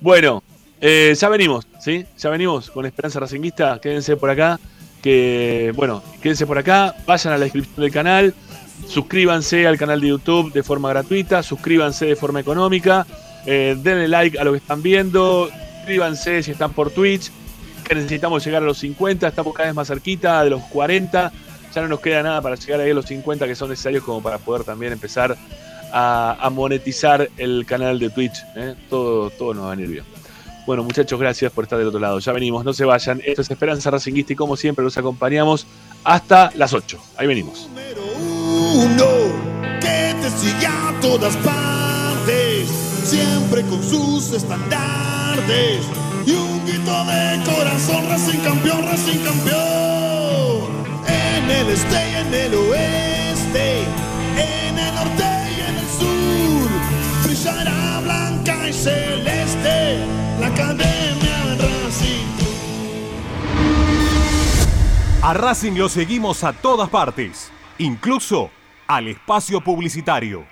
[0.00, 0.42] Bueno,
[0.80, 2.04] eh, ya venimos, ¿sí?
[2.18, 3.80] Ya venimos con Esperanza Racinguista.
[3.80, 4.58] Quédense por acá.
[5.00, 6.94] Que, bueno, quédense por acá.
[7.06, 8.34] Vayan a la descripción del canal.
[8.88, 11.42] Suscríbanse al canal de YouTube de forma gratuita.
[11.42, 13.06] Suscríbanse de forma económica.
[13.46, 15.48] Eh, denle like a lo que están viendo.
[15.76, 17.30] Suscríbanse si están por Twitch.
[17.82, 19.28] Que necesitamos llegar a los 50.
[19.28, 21.32] Estamos cada vez más cerquita de los 40
[21.74, 24.22] ya no nos queda nada para llegar ahí a los 50 que son necesarios como
[24.22, 25.36] para poder también empezar
[25.92, 28.44] a, monetizar el canal de Twitch.
[28.56, 28.74] ¿eh?
[28.88, 30.04] Todo, todo nos va a venir bien.
[30.66, 32.18] Bueno, muchachos, gracias por estar del otro lado.
[32.18, 33.20] Ya venimos, no se vayan.
[33.24, 35.66] Esto es Esperanza Racinguista y como siempre los acompañamos
[36.04, 36.98] hasta las 8.
[37.16, 37.68] Ahí venimos.
[38.24, 39.06] uno,
[39.80, 42.68] que te siga a todas partes,
[43.04, 45.84] siempre con sus estandartes.
[46.24, 50.70] Y un grito de corazón, Racing campeón, Racing campeón
[51.06, 53.82] en el este y en el oeste,
[54.36, 55.24] en el norte
[55.56, 56.70] y en el sur,
[57.24, 60.06] brillará blanca y celeste
[60.40, 62.26] la academia Racing.
[65.22, 68.50] A Racing lo seguimos a todas partes, incluso
[68.86, 70.51] al espacio publicitario.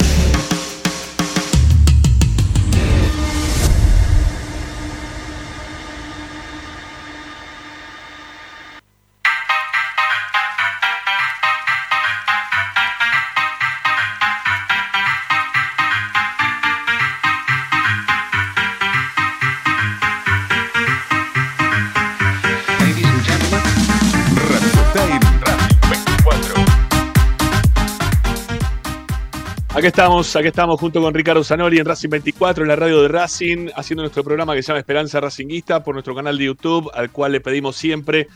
[29.81, 33.07] Aquí estamos, aquí estamos junto con Ricardo Zanoli en Racing 24, en la radio de
[33.07, 37.09] Racing, haciendo nuestro programa que se llama Esperanza Racinguista por nuestro canal de YouTube, al
[37.09, 38.27] cual le pedimos siempre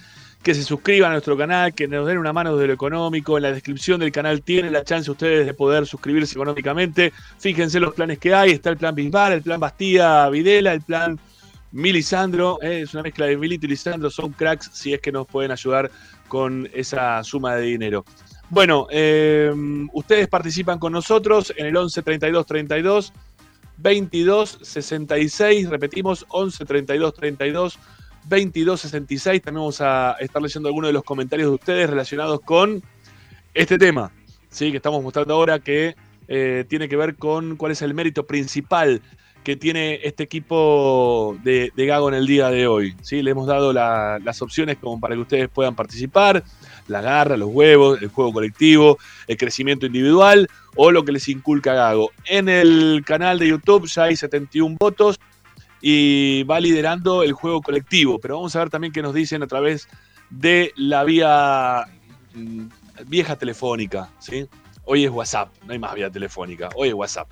[0.42, 3.38] que se suscriban a nuestro canal, que nos den una mano desde lo económico.
[3.38, 7.14] En la descripción del canal tienen la chance ustedes de poder suscribirse económicamente.
[7.38, 8.50] Fíjense los planes que hay.
[8.50, 11.20] Está el plan Bisbal, el plan Bastía Videla, el plan
[11.72, 12.58] Milisandro.
[12.64, 14.10] Eh, es una mezcla de Milito y Lisandro.
[14.10, 15.92] Son cracks si es que nos pueden ayudar
[16.28, 18.04] con esa suma de dinero.
[18.50, 19.52] Bueno, eh,
[19.94, 23.14] ustedes participan con nosotros en el 11 32 32
[23.78, 25.70] 22 66.
[25.70, 27.80] Repetimos, 11 32 32
[28.28, 29.42] 22 66.
[29.42, 32.82] También vamos a estar leyendo algunos de los comentarios de ustedes relacionados con
[33.54, 34.12] este tema,
[34.50, 34.72] ¿sí?
[34.72, 35.96] que estamos mostrando ahora, que
[36.28, 39.02] eh, tiene que ver con cuál es el mérito principal
[39.44, 42.96] que tiene este equipo de, Gago en el día de hoy.
[43.02, 43.22] ¿sí?
[43.22, 46.44] Le hemos dado la- las opciones como para que ustedes puedan participar,
[46.88, 51.74] la garra, los huevos, el juego colectivo, el crecimiento individual o lo que les inculca
[51.74, 52.12] Gago.
[52.26, 55.20] En el canal de YouTube ya hay 71 votos
[55.82, 59.48] y va liderando el juego colectivo, pero vamos a ver también qué nos dicen a
[59.48, 59.88] través
[60.30, 61.86] de la vía
[62.34, 62.66] mm,
[63.08, 64.48] vieja telefónica, ¿sí?
[64.86, 67.28] Hoy es WhatsApp, no hay más vía telefónica, hoy es WhatsApp.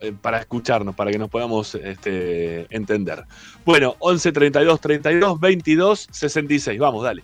[0.00, 3.24] eh, Para escucharnos, para que nos podamos este, entender.
[3.64, 6.78] Bueno, 11 32 32 22 66.
[6.78, 7.22] Vamos, dale.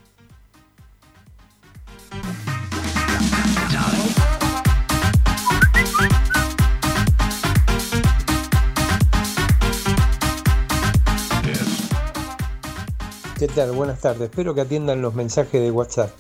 [13.39, 13.73] ¿Qué tal?
[13.73, 14.31] Buenas tardes.
[14.31, 16.11] Espero que atiendan los mensajes de WhatsApp.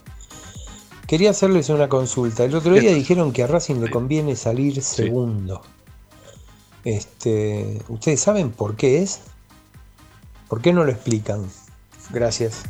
[1.06, 2.44] Quería hacerles una consulta.
[2.44, 5.62] El otro día dijeron que a Racing le conviene salir segundo.
[6.84, 9.20] Este, ¿Ustedes saben por qué es?
[10.48, 11.48] ¿Por qué no lo explican?
[12.10, 12.64] Gracias.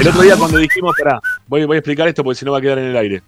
[0.00, 2.58] El otro día cuando dijimos, pará, voy, voy a explicar esto porque si no va
[2.58, 3.22] a quedar en el aire.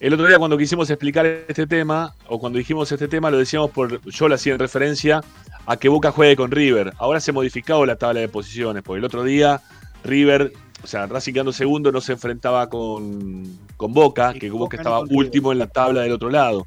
[0.00, 3.70] El otro día cuando quisimos explicar este tema, o cuando dijimos este tema, lo decíamos
[3.70, 5.22] por, yo lo hacía en referencia
[5.66, 6.94] a que Boca juegue con River.
[6.98, 9.62] Ahora se ha modificado la tabla de posiciones, porque el otro día
[10.02, 10.52] River,
[10.82, 13.44] o sea, Racing quedando segundo no se enfrentaba con,
[13.76, 16.66] con Boca, que Boca Boca estaba último en la tabla del otro lado.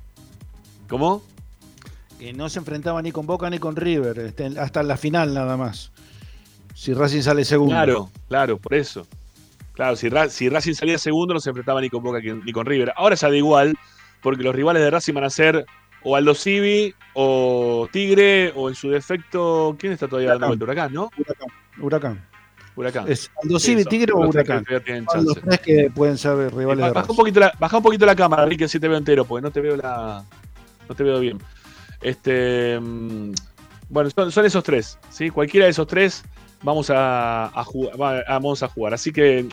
[0.88, 1.22] ¿Cómo?
[2.18, 5.34] Que no se enfrentaba ni con Boca ni con River, este, hasta en la final
[5.34, 5.92] nada más.
[6.74, 7.74] Si Racing sale segundo.
[7.74, 9.06] Claro, claro, por eso.
[9.80, 12.66] Claro, si, Ra- si Racing salía segundo no se enfrentaba ni con Boca ni con
[12.66, 12.92] River.
[12.98, 13.78] Ahora ya da igual,
[14.22, 15.66] porque los rivales de Racing van a ser
[16.04, 20.66] o Aldo Civi o Tigre o en su defecto, ¿quién está todavía dando vuelta?
[20.66, 21.10] Huracán, ¿no?
[21.18, 21.48] Huracán.
[21.80, 22.26] Huracán.
[22.76, 23.06] Huracán.
[23.10, 24.66] Es Aldo Civi, Eso, Tigre o Huracán.
[25.14, 27.12] Son los tres que pueden ser rivales de Baja Racing.
[27.12, 29.52] un, poquito la, baja un poquito la cámara, Ricky, así te veo entero, porque no
[29.52, 30.26] te veo la.
[30.90, 31.38] No te veo bien.
[32.02, 32.78] Este.
[32.80, 33.32] mm,
[33.90, 35.00] Bueno, son, son esos tres.
[35.10, 35.30] ¿sí?
[35.30, 36.24] Cualquiera de esos tres
[36.64, 38.94] vamos a, a jugar, va- vamos a jugar.
[38.94, 39.48] Así que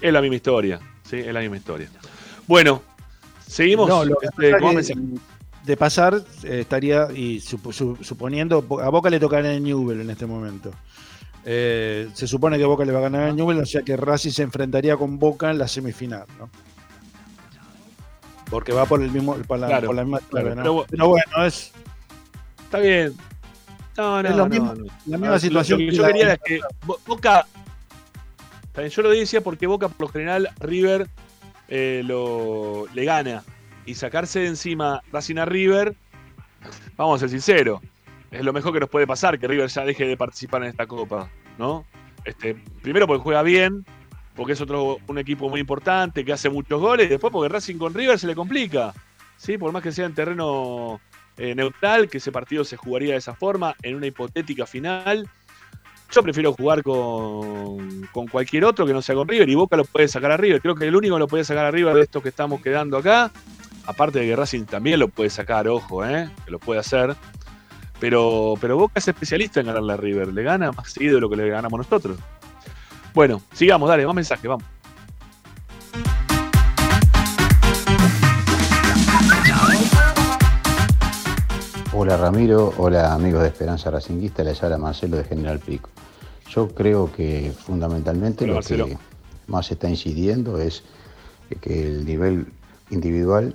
[0.00, 0.80] es la misma historia.
[1.08, 1.16] ¿sí?
[1.18, 1.88] Es la misma historia.
[2.46, 2.82] Bueno,
[3.46, 3.88] seguimos.
[3.88, 5.18] No, lo Este, pasa ¿cómo es que me-
[5.64, 10.10] de pasar eh, estaría, y sup- su- suponiendo, a Boca le tocará en Newell en
[10.10, 10.70] este momento.
[11.44, 14.30] Eh, se supone que Boca le va a ganar a Newell, o sea que Racing
[14.30, 16.48] se enfrentaría con Boca en la semifinal, ¿no?
[18.50, 20.62] Porque va por el mismo, por la, Claro, por la misma claro, clave, ¿no?
[20.62, 21.72] pero bu- Pero bueno, es,
[22.64, 23.14] Está bien.
[23.96, 24.84] No, no, es lo no, mismo- no.
[25.06, 25.80] la misma ver, situación.
[25.84, 27.46] Lo que yo quería es que Bo- Boca.
[28.76, 31.08] Yo lo decía porque Boca, por lo general, River
[31.68, 33.42] eh, lo, le gana.
[33.86, 35.94] Y sacarse de encima Racing a River,
[36.96, 37.80] vamos a ser sinceros,
[38.30, 40.86] es lo mejor que nos puede pasar que River ya deje de participar en esta
[40.86, 41.84] copa, ¿no?
[42.24, 43.86] Este, primero porque juega bien,
[44.34, 47.78] porque es otro un equipo muy importante, que hace muchos goles, y después porque Racing
[47.78, 48.92] con River se le complica.
[49.36, 49.58] ¿sí?
[49.58, 51.00] Por más que sea en terreno
[51.36, 55.28] eh, neutral, que ese partido se jugaría de esa forma, en una hipotética final.
[56.10, 59.84] Yo prefiero jugar con, con cualquier otro que no sea con River y Boca lo
[59.84, 60.60] puede sacar a River.
[60.60, 62.96] Creo que el único que lo puede sacar a River de estos que estamos quedando
[62.96, 63.30] acá,
[63.86, 66.30] aparte de que Racing también lo puede sacar, ojo, ¿eh?
[66.44, 67.16] que lo puede hacer.
[67.98, 71.30] Pero, pero Boca es especialista en ganarle a River, le gana más seguido de lo
[71.30, 72.18] que le ganamos nosotros.
[73.14, 74.75] Bueno, sigamos, dale, más mensajes, vamos.
[81.98, 85.88] Hola Ramiro, hola amigos de Esperanza Racinguista, les habla Marcelo de General Pico.
[86.50, 88.86] Yo creo que fundamentalmente Hola, lo Marcelo.
[88.86, 88.98] que
[89.46, 90.82] más está incidiendo es
[91.62, 92.48] que el nivel
[92.90, 93.54] individual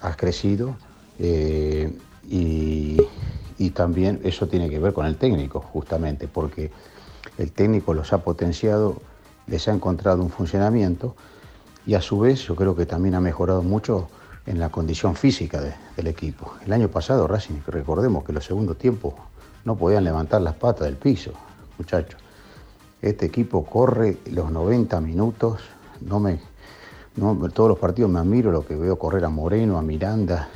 [0.00, 0.76] ha crecido
[1.18, 1.92] eh,
[2.30, 2.98] y,
[3.58, 6.70] y también eso tiene que ver con el técnico, justamente, porque
[7.36, 9.02] el técnico los ha potenciado,
[9.48, 11.16] les ha encontrado un funcionamiento
[11.84, 14.08] y a su vez yo creo que también ha mejorado mucho
[14.46, 16.54] en la condición física de- del equipo.
[16.66, 19.14] El año pasado Racing, recordemos que los segundos tiempos
[19.64, 21.32] no podían levantar las patas del piso,
[21.78, 22.20] muchachos.
[23.00, 25.60] Este equipo corre los 90 minutos,
[26.00, 26.40] no me,
[27.16, 27.36] ¿no?
[27.50, 30.48] Todos los partidos me admiro lo que veo correr a Moreno, a Miranda,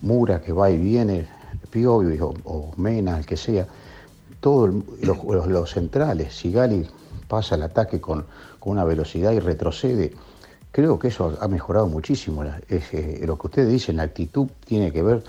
[0.00, 1.28] Mura que va y viene,
[1.70, 3.66] Piovi o, Mena, el que sea.
[4.40, 6.86] Todos los, los- los centrales, Sigali
[7.28, 8.26] pasa el ataque con,
[8.58, 10.12] con una velocidad y retrocede.
[10.72, 12.42] Creo que eso ha mejorado muchísimo.
[12.44, 15.22] Eh, lo que ustedes dicen, la actitud tiene que ver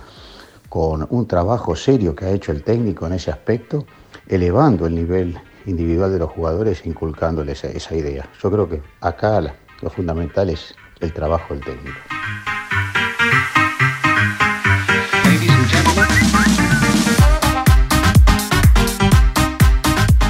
[0.69, 3.85] con un trabajo serio que ha hecho el técnico en ese aspecto,
[4.29, 8.29] elevando el nivel individual de los jugadores e inculcándoles esa, idea.
[8.41, 9.41] Yo creo que acá
[9.81, 11.97] lo fundamental es el trabajo del técnico.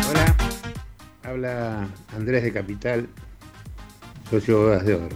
[0.09, 0.35] Hola,
[1.21, 3.07] habla Andrés de Capital,
[4.39, 5.09] socio de Oro.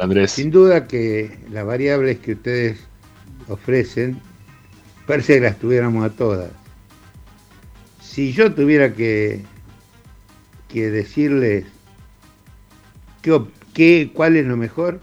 [0.00, 0.30] Andrés.
[0.30, 2.78] Sin duda que las variables que ustedes
[3.48, 4.20] ofrecen,
[5.06, 6.50] parece que las tuviéramos a todas.
[8.00, 9.42] Si yo tuviera que,
[10.68, 11.64] que decirles
[13.22, 13.40] qué,
[13.72, 15.00] qué- cuál es lo mejor,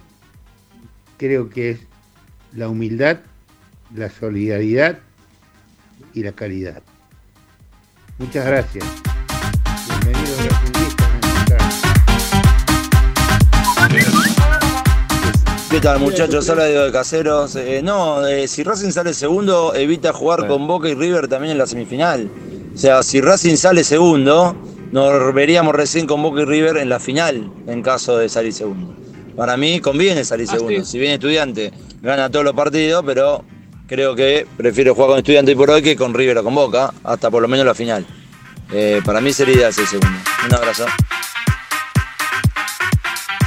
[1.17, 1.79] creo que es
[2.53, 3.19] la humildad,
[3.93, 4.99] la solidaridad
[6.13, 6.81] y la calidad.
[8.17, 8.85] Muchas gracias.
[15.71, 16.49] ¿Qué tal muchachos?
[16.49, 17.55] Habla Diego de Caseros.
[17.55, 21.57] Eh, no, eh, si Racing sale segundo, evita jugar con Boca y River también en
[21.57, 22.29] la semifinal.
[22.75, 24.53] O sea, si Racing sale segundo,
[24.91, 28.93] nos veríamos recién con Boca y River en la final, en caso de salir segundo.
[29.35, 30.83] Para mí conviene salir Ah, segundo.
[30.83, 30.91] sí.
[30.91, 33.43] Si bien estudiante gana todos los partidos, pero
[33.87, 36.93] creo que prefiero jugar con estudiante hoy por hoy que con River o con Boca,
[37.03, 38.05] hasta por lo menos la final.
[38.73, 40.17] Eh, para mí sería ideal ser segundo.
[40.45, 40.85] Un abrazo.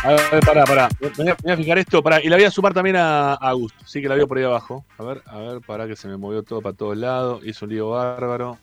[0.04, 0.88] A ver, pará, pará.
[1.00, 2.22] Me voy a, voy a fijar esto, pará.
[2.22, 3.82] Y la voy a sumar también a, a Augusto.
[3.86, 4.84] Sí que la veo por ahí abajo.
[4.98, 7.42] A ver, a ver, pará que se me movió todo para todos lados.
[7.42, 8.58] Hizo un lío bárbaro.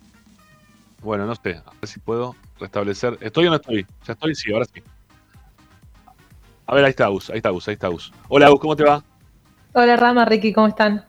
[1.02, 1.56] Bueno, no sé.
[1.66, 3.18] A ver si puedo restablecer.
[3.22, 3.88] ¿Estoy o no estoy?
[4.06, 4.84] Ya estoy, sí, ahora sí.
[6.68, 8.14] A ver, ahí está Agus, ahí está Agus, ahí está Agus.
[8.28, 9.04] Hola Agus, ¿cómo te va?
[9.74, 11.04] Hola Rama, Ricky, ¿cómo están?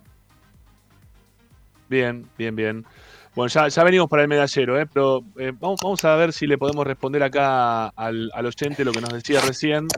[1.91, 2.87] Bien, bien, bien.
[3.35, 4.87] Bueno, ya, ya venimos para el medallero, ¿eh?
[4.87, 8.93] pero eh, vamos, vamos a ver si le podemos responder acá al, al oyente lo
[8.93, 9.89] que nos decía recién.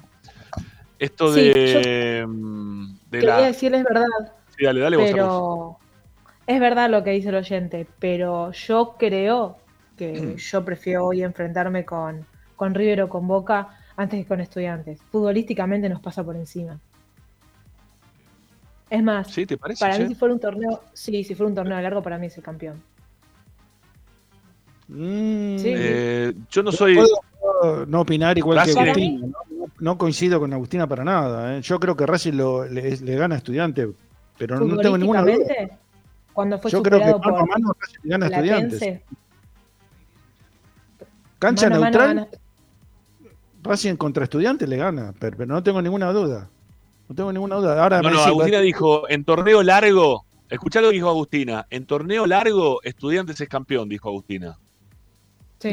[1.04, 3.46] Esto Sí, de, mm, de Quería la...
[3.46, 4.06] decirles verdad,
[4.56, 5.78] Sí, dale, dale vos, pero
[6.46, 9.58] es verdad lo que dice el oyente, pero yo creo
[9.96, 12.24] que yo prefiero hoy enfrentarme con,
[12.56, 15.00] con River o con Boca antes que con estudiantes.
[15.10, 16.80] Futbolísticamente nos pasa por encima.
[18.90, 19.44] Es más, ¿Sí?
[19.46, 19.80] ¿Te parece?
[19.84, 22.36] para mí si fuera un torneo, sí, si fuera un torneo largo, para mí es
[22.36, 22.82] el campeón.
[24.88, 25.72] Mm, Sí.
[25.76, 26.94] Eh, yo no soy...
[26.96, 27.20] Puedo-
[27.86, 29.26] no opinar igual que Agustina.
[29.26, 29.53] ¿no?
[29.84, 31.58] No coincido con Agustina para nada.
[31.58, 31.60] ¿eh?
[31.60, 33.86] Yo creo que Racing lo- le, le gana a estudiante,
[34.38, 35.78] pero no tengo ninguna duda.
[36.32, 39.00] Cuando fue Yo creo que mano a mano Racing le gana a estudiantes.
[41.38, 42.28] Cancha mano mano neutral, gana-
[43.62, 46.48] Racing contra estudiantes le gana, pero, pero no tengo ninguna duda.
[47.06, 47.82] No tengo ninguna duda.
[47.82, 52.26] Ahora No, no, Agustina dijo, en torneo largo, escuchá lo que dijo Agustina, en torneo
[52.26, 54.56] largo, Estudiantes es campeón, dijo Agustina.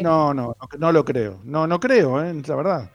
[0.01, 1.39] No, no, no, no lo creo.
[1.45, 2.33] No, no creo, ¿eh?
[2.45, 2.89] la verdad.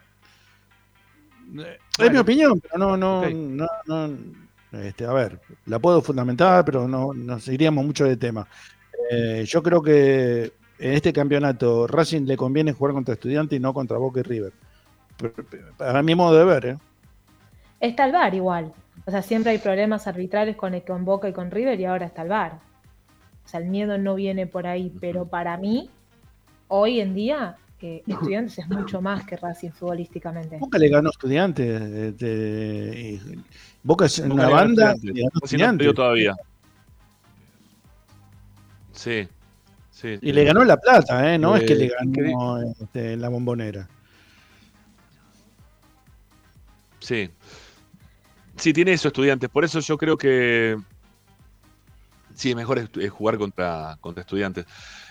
[1.59, 3.31] Eh, Es mi opinión, pero no, no, Ok.
[3.33, 8.47] no, no, este, a ver, la puedo fundamentar, pero no nos iríamos mucho de tema.
[9.11, 13.73] Eh, yo creo que en este campeonato Racing le conviene jugar contra Estudiantes y no
[13.73, 14.53] contra Boca y River.
[15.77, 16.77] Para mi modo de ver, ¿eh?
[17.81, 18.73] Está el VAR igual.
[19.07, 22.23] O sea, siempre hay problemas arbitrales con, con Boca y con River y ahora está
[22.23, 22.59] el VAR.
[23.45, 25.89] O sea, el miedo no viene por ahí, pero para mí,
[26.69, 30.59] hoy en día, eh, Estudiantes es mucho más que Racing futbolísticamente.
[30.59, 32.21] Boca le ganó Estudiantes.
[32.23, 33.21] y
[33.83, 35.95] Boca es Boca una banda Estudiantes.
[35.95, 36.35] todavía.
[38.93, 39.29] Sí,
[39.91, 40.19] sí.
[40.23, 41.39] Y le ganó La Plata, ¿eh?
[41.39, 43.89] No es que Eh, le ganó este, la bombonera.
[47.01, 47.31] Sí.
[48.57, 49.51] Sí, tiene eso, estudiantes.
[49.51, 50.77] Por eso yo creo que.
[52.37, 54.67] Sí, mejor es jugar contra, contra estudiantes.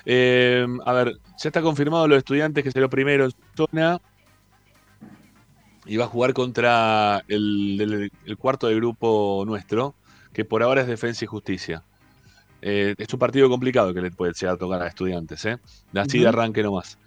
[0.05, 3.99] Eh, a ver, ya está confirmado los estudiantes que será primero en su zona.
[5.87, 9.95] Y va a jugar contra el, cuarto de grupo nuestro,
[10.33, 11.83] que por ahora es Defensa y Justicia.
[12.61, 15.57] Eh, es un partido complicado que le puede llegar a tocar a estudiantes, ¿eh?
[15.95, 16.99] Así de arranque nomás.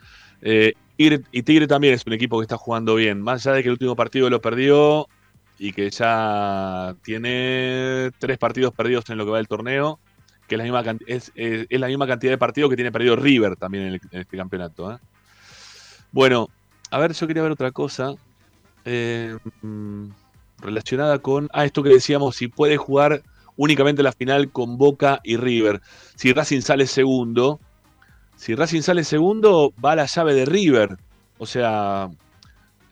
[0.43, 3.21] Eh, y Tigre también es un equipo que está jugando bien.
[3.21, 5.09] Más allá de que el último partido lo perdió
[5.59, 9.99] y que ya tiene tres partidos perdidos en lo que va del torneo,
[10.49, 11.33] que es la misma, es,
[11.71, 14.93] la misma cantidad de partidos que tiene perdido River también en, el- este campeonato.
[14.93, 14.99] ¿eh?
[16.11, 16.49] Bueno,
[16.91, 18.15] a ver, yo quería ver otra cosa
[18.85, 19.37] eh,
[20.61, 21.49] relacionada con.
[21.53, 23.23] Ah, esto que decíamos, si puede jugar
[23.57, 25.81] únicamente la final con Boca y River.
[26.15, 27.61] Si Racing sale segundo,
[28.37, 30.97] si Racing sale segundo, va a la llave de River.
[31.39, 32.09] O sea,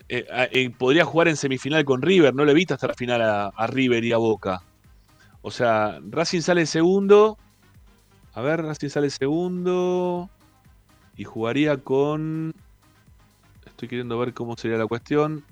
[0.08, 3.66] eh, podría jugar en semifinal con River, no le evita hasta la final a, a
[3.66, 4.62] River y a Boca.
[5.42, 7.38] O sea, Racing sale segundo.
[8.36, 10.28] A ver, Racing sale segundo.
[11.16, 12.52] Y jugaría con.
[13.64, 15.42] Estoy queriendo ver cómo sería la cuestión.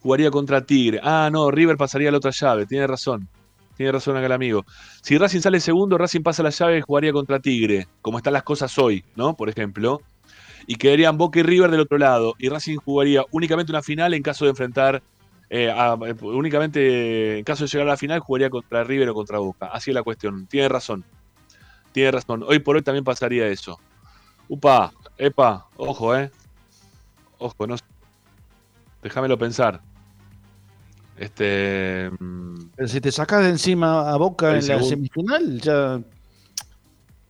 [0.00, 1.00] Jugaría contra Tigre.
[1.02, 2.66] Ah, no, River pasaría a la otra llave.
[2.66, 3.28] Tiene razón.
[3.76, 4.64] Tiene razón acá el amigo.
[5.02, 7.88] Si Racing sale segundo, Racing pasa la llave y jugaría contra Tigre.
[8.02, 9.34] Como están las cosas hoy, ¿no?
[9.34, 10.00] Por ejemplo.
[10.68, 12.34] Y quedarían Boca y River del otro lado.
[12.38, 15.02] Y Racing jugaría únicamente una final en caso de enfrentar.
[15.50, 15.74] eh,
[16.22, 19.66] únicamente en caso de llegar a la final, jugaría contra River o contra Boca.
[19.72, 20.46] Así es la cuestión.
[20.46, 21.04] Tiene razón.
[21.92, 22.44] Tiene razón.
[22.46, 23.78] Hoy por hoy también pasaría eso.
[24.48, 26.30] Upa, epa, ojo, eh.
[27.38, 27.76] Ojo, no.
[29.02, 29.80] Déjamelo pensar.
[31.16, 32.10] Este.
[32.18, 36.00] mm, Pero si te sacas de encima a Boca en la semifinal, ya.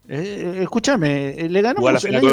[0.09, 2.31] Eh, escúchame, eh, le ganamos el año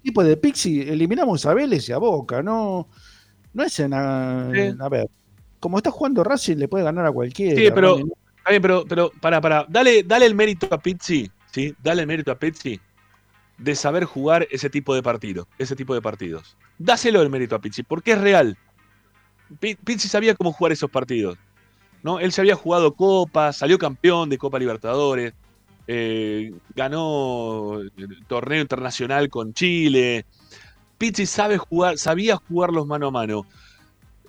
[0.00, 2.88] equipo de Pixie, eliminamos a Vélez y a Boca, no,
[3.52, 4.74] no es en a, Sí.
[4.78, 5.08] a ver,
[5.60, 7.60] como está jugando Racing le puede ganar a cualquiera.
[7.60, 7.98] Sí, pero.
[7.98, 9.66] Está bien, pero, pero, para, para.
[9.68, 11.74] Dale, dale el mérito a Pizzi, ¿sí?
[11.82, 12.80] Dale mérito a Pizzi
[13.58, 16.56] de saber jugar ese tipo de partido, ese tipo de partidos.
[16.78, 18.56] Dáselo el mérito a Pizzi, porque es real.
[19.58, 21.36] Pi- Pizzi sabía cómo jugar esos partidos.
[22.02, 22.18] ¿no?
[22.20, 25.34] Él se había jugado Copa, salió campeón de Copa Libertadores,
[25.86, 30.24] eh, ganó el torneo internacional con Chile.
[30.96, 33.44] Pizzi sabe jugar, sabía jugar los mano a mano.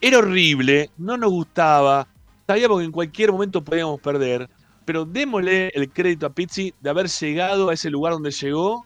[0.01, 2.07] Era horrible, no nos gustaba,
[2.47, 4.49] sabíamos que en cualquier momento podíamos perder,
[4.91, 8.85] pero démosle el crédito a Pizzi de haber llegado a ese lugar donde llegó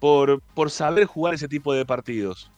[0.00, 2.50] por, por saber jugar ese tipo de partidos.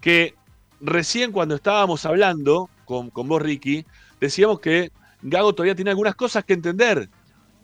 [0.00, 0.34] Que
[0.80, 3.86] recién cuando estábamos hablando con, con vos, Ricky,
[4.20, 4.90] decíamos que
[5.22, 7.08] Gago todavía tiene algunas cosas que entender,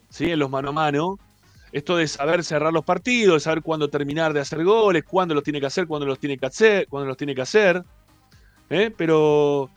[0.09, 0.31] ¿sí?
[0.31, 1.19] En los mano a mano.
[1.73, 5.43] Esto de saber cerrar los partidos, de saber cuándo terminar de hacer goles, cuándo los
[5.43, 7.83] tiene que hacer, cuándo los tiene que hacer, cuándo los tiene que hacer.
[8.69, 8.93] ¿eh?
[8.95, 9.71] Pero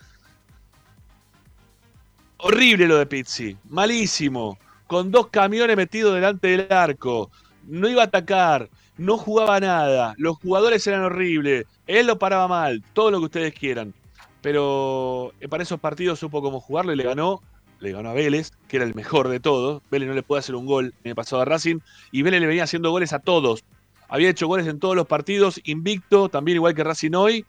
[2.42, 7.30] horrible lo de Pizzi, malísimo, con dos camiones metidos delante del arco,
[7.66, 12.82] no iba a atacar, no jugaba nada, los jugadores eran horribles, él lo paraba mal,
[12.92, 13.94] todo lo que ustedes quieran.
[14.42, 17.42] Pero eh, para esos partidos supo cómo jugarlo y le ganó,
[17.78, 19.82] le ganó a Vélez, que era el mejor de todos.
[19.90, 21.78] Vélez no le puede hacer un gol en el pasado a Racing,
[22.10, 23.64] y Vélez le venía haciendo goles a todos.
[24.08, 27.44] Había hecho goles en todos los partidos, invicto, también igual que Racing hoy.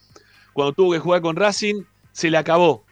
[0.53, 2.83] Cuando tuvo que jugar con Racing, se le acabó.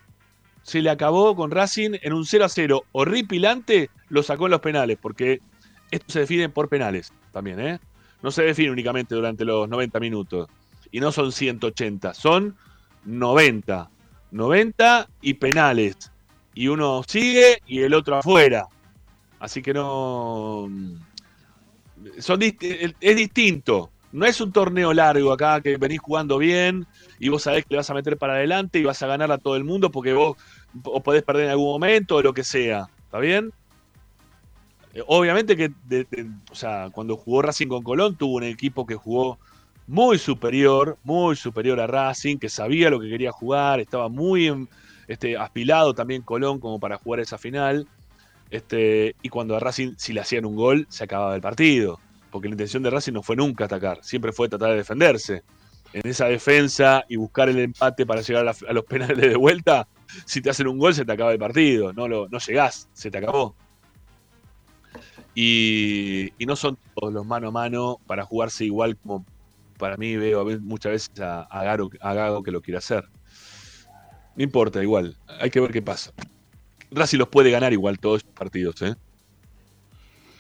[0.63, 4.61] Se le acabó con Racing en un 0 a 0 horripilante, lo sacó en los
[4.61, 5.41] penales, porque
[5.91, 7.79] esto se define por penales también, ¿eh?
[8.21, 10.49] No se define únicamente durante los 90 minutos.
[10.91, 12.55] Y no son 180, son
[13.05, 13.89] 90.
[14.31, 16.11] 90 y penales.
[16.53, 18.67] Y uno sigue y el otro afuera.
[19.39, 20.69] Así que no.
[22.17, 23.91] Es distinto.
[24.11, 26.87] No es un torneo largo acá que venís jugando bien
[27.19, 29.37] y vos sabés que le vas a meter para adelante y vas a ganar a
[29.37, 30.35] todo el mundo porque vos
[30.83, 32.87] o podés perder en algún momento o lo que sea.
[33.05, 33.51] ¿Está bien?
[34.93, 36.07] Eh, Obviamente que de-
[36.51, 39.37] o sea, cuando jugó Racing con Colón tuvo un equipo que jugó
[39.85, 44.67] muy superior, muy superior a Racing, que sabía lo que quería jugar, estaba muy
[45.07, 47.87] este, aspilado también Colón como para jugar esa final.
[48.51, 51.99] Este, y cuando a Racing, si le hacían un gol, se acababa el partido.
[52.31, 55.43] Porque la intención de Racing no fue nunca atacar, siempre fue tratar de defenderse.
[55.91, 59.87] En esa defensa y buscar el empate para llegar a, los penales de vuelta,
[60.25, 61.93] si te hacen un gol, se te acaba el partido.
[61.93, 63.55] No, lo, no llegás, se te acabó.
[65.33, 69.25] Y, no son todos los mano a mano para jugarse igual como
[69.77, 73.05] para mí veo muchas veces a, Garo- Gago que lo quiere hacer.
[74.35, 75.17] No importa, igual.
[75.39, 76.11] Hay que ver qué pasa.
[76.91, 78.95] Racing los puede ganar igual todos los partidos, ¿eh?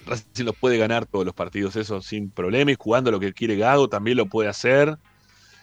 [0.05, 2.71] Racing los puede ganar todos los partidos, eso sin problema.
[2.71, 4.97] Y jugando lo que quiere Gago también lo puede hacer.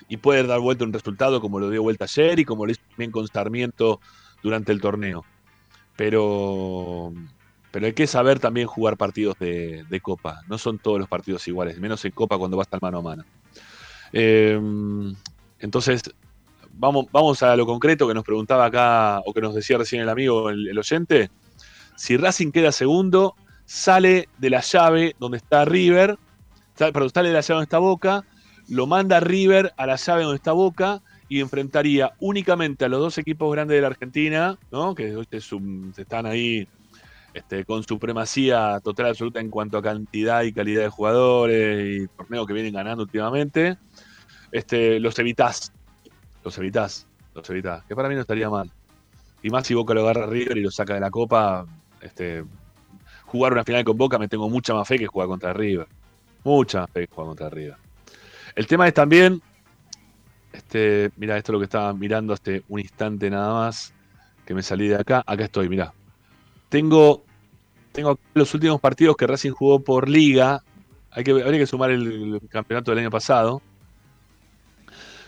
[0.08, 2.80] Y puede dar vuelta un resultado como lo dio vuelta ayer y como lo hizo
[2.90, 4.00] también con Sarmiento
[4.42, 5.24] durante el torneo.
[5.96, 7.12] Pero,
[7.72, 10.42] pero hay que saber también jugar partidos de, Copa.
[10.48, 13.02] No son todos los partidos iguales, menos en Copa cuando va a estar mano a
[13.02, 13.24] mano.
[14.12, 14.60] Eh,
[15.58, 16.02] entonces,
[16.72, 20.08] vamos, vamos a lo concreto que nos preguntaba acá, o que nos decía recién el
[20.08, 21.30] amigo, el oyente.
[21.96, 23.34] Si Racing queda segundo,
[23.66, 26.18] sale de la llave donde está River,
[26.74, 28.24] sale, perdón, sale de la llave donde está Boca,
[28.68, 33.18] lo manda River a la llave donde está Boca y enfrentaría únicamente a los dos
[33.18, 34.94] equipos grandes de la Argentina, ¿no?
[34.94, 35.14] que
[35.96, 36.68] están ahí
[37.34, 42.46] este, con supremacía total absoluta en cuanto a cantidad y calidad de jugadores y torneos
[42.46, 43.76] que vienen ganando últimamente,
[44.52, 45.72] este, los evitás.
[46.44, 47.84] Los evitás, los evitás.
[47.84, 48.70] Que para mí no estaría mal.
[49.42, 51.66] Y más si Boca lo agarra River y lo saca de la Copa,
[52.00, 52.44] este,
[53.36, 55.86] jugar una final con Boca me tengo mucha más fe que jugar contra River.
[56.42, 57.76] Mucha más fe que jugar contra River.
[58.54, 59.42] El tema es también,
[60.52, 63.92] Este, mira, esto es lo que estaba mirando hace un instante nada más.
[64.46, 65.22] Que me salí de acá.
[65.26, 65.92] Acá estoy, mira.
[66.70, 67.24] Tengo,
[67.92, 70.62] tengo los últimos partidos que Racing jugó por liga.
[71.10, 73.60] Hay que, habría que sumar el, campeonato del año pasado.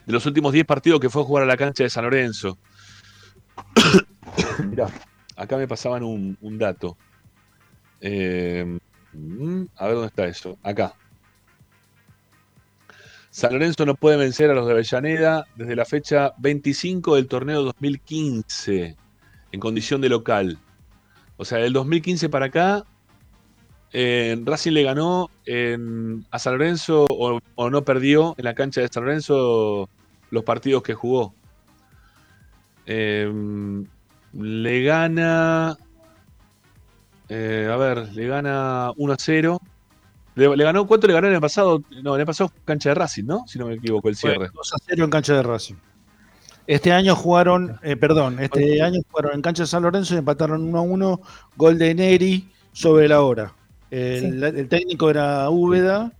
[0.06, 2.56] De los últimos 10 partidos que fue a jugar a la cancha de San Lorenzo.
[4.70, 4.88] Mirá,
[5.36, 6.96] acá me pasaban un dato.
[8.00, 8.78] Eh,
[9.12, 10.58] mm, a ver dónde está eso.
[10.62, 10.94] Acá.
[13.30, 17.62] San Lorenzo no puede vencer a los de Avellaneda desde la fecha 25 del torneo
[17.62, 18.96] 2015
[19.52, 20.58] en condición de local.
[21.36, 22.84] O sea, del 2015 para acá,
[23.92, 25.30] Racing le ganó
[26.30, 29.88] a San Lorenzo o, no perdió en la cancha de San Lorenzo
[30.30, 31.34] los partidos que jugó.
[32.86, 33.30] Eh,
[34.32, 35.76] le gana.
[37.28, 39.60] Eh, a ver, le gana 1 a 0.
[40.34, 41.82] Le, le ganó, ¿Cuánto le ganó en el pasado?
[42.02, 43.44] No, en el pasado cancha de Racing, ¿no?
[43.46, 44.48] Si no me equivoco, el cierre.
[44.54, 45.74] 2 a 0 en cancha de Racing.
[46.66, 50.62] Este año jugaron, eh, perdón, este año jugaron en cancha de San Lorenzo y empataron
[50.62, 51.20] 1 a 1,
[51.56, 53.54] gol de Neri sobre la hora.
[53.90, 56.12] El, el técnico era Úbeda,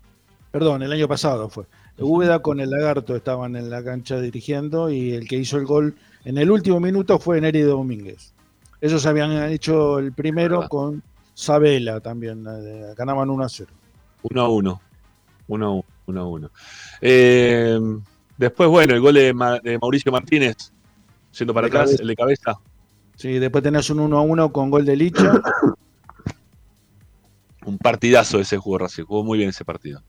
[0.51, 1.67] perdón, el año pasado fue.
[1.99, 5.97] Úbeda con el Lagarto estaban en la cancha dirigiendo y el que hizo el gol
[6.25, 8.33] en el último minuto fue Neri Domínguez.
[8.81, 11.03] Ellos habían hecho el primero con
[11.35, 12.45] Sabela también,
[12.97, 13.71] ganaban 1 a 0.
[14.23, 14.81] 1 a 1.
[15.49, 15.85] 1 a 1.
[16.07, 16.51] 1 a 1.
[17.01, 17.79] Eh,
[18.37, 20.73] después, bueno, el gol de, Ma- de Mauricio Martínez,
[21.39, 22.03] yendo para De atrás, cabeza.
[22.03, 22.59] el de cabeza.
[23.17, 25.33] Sí, después tenés un 1 a 1 con gol de Licha.
[27.67, 30.01] Un partidazo ese jugó Racing, jugó muy bien ese partido.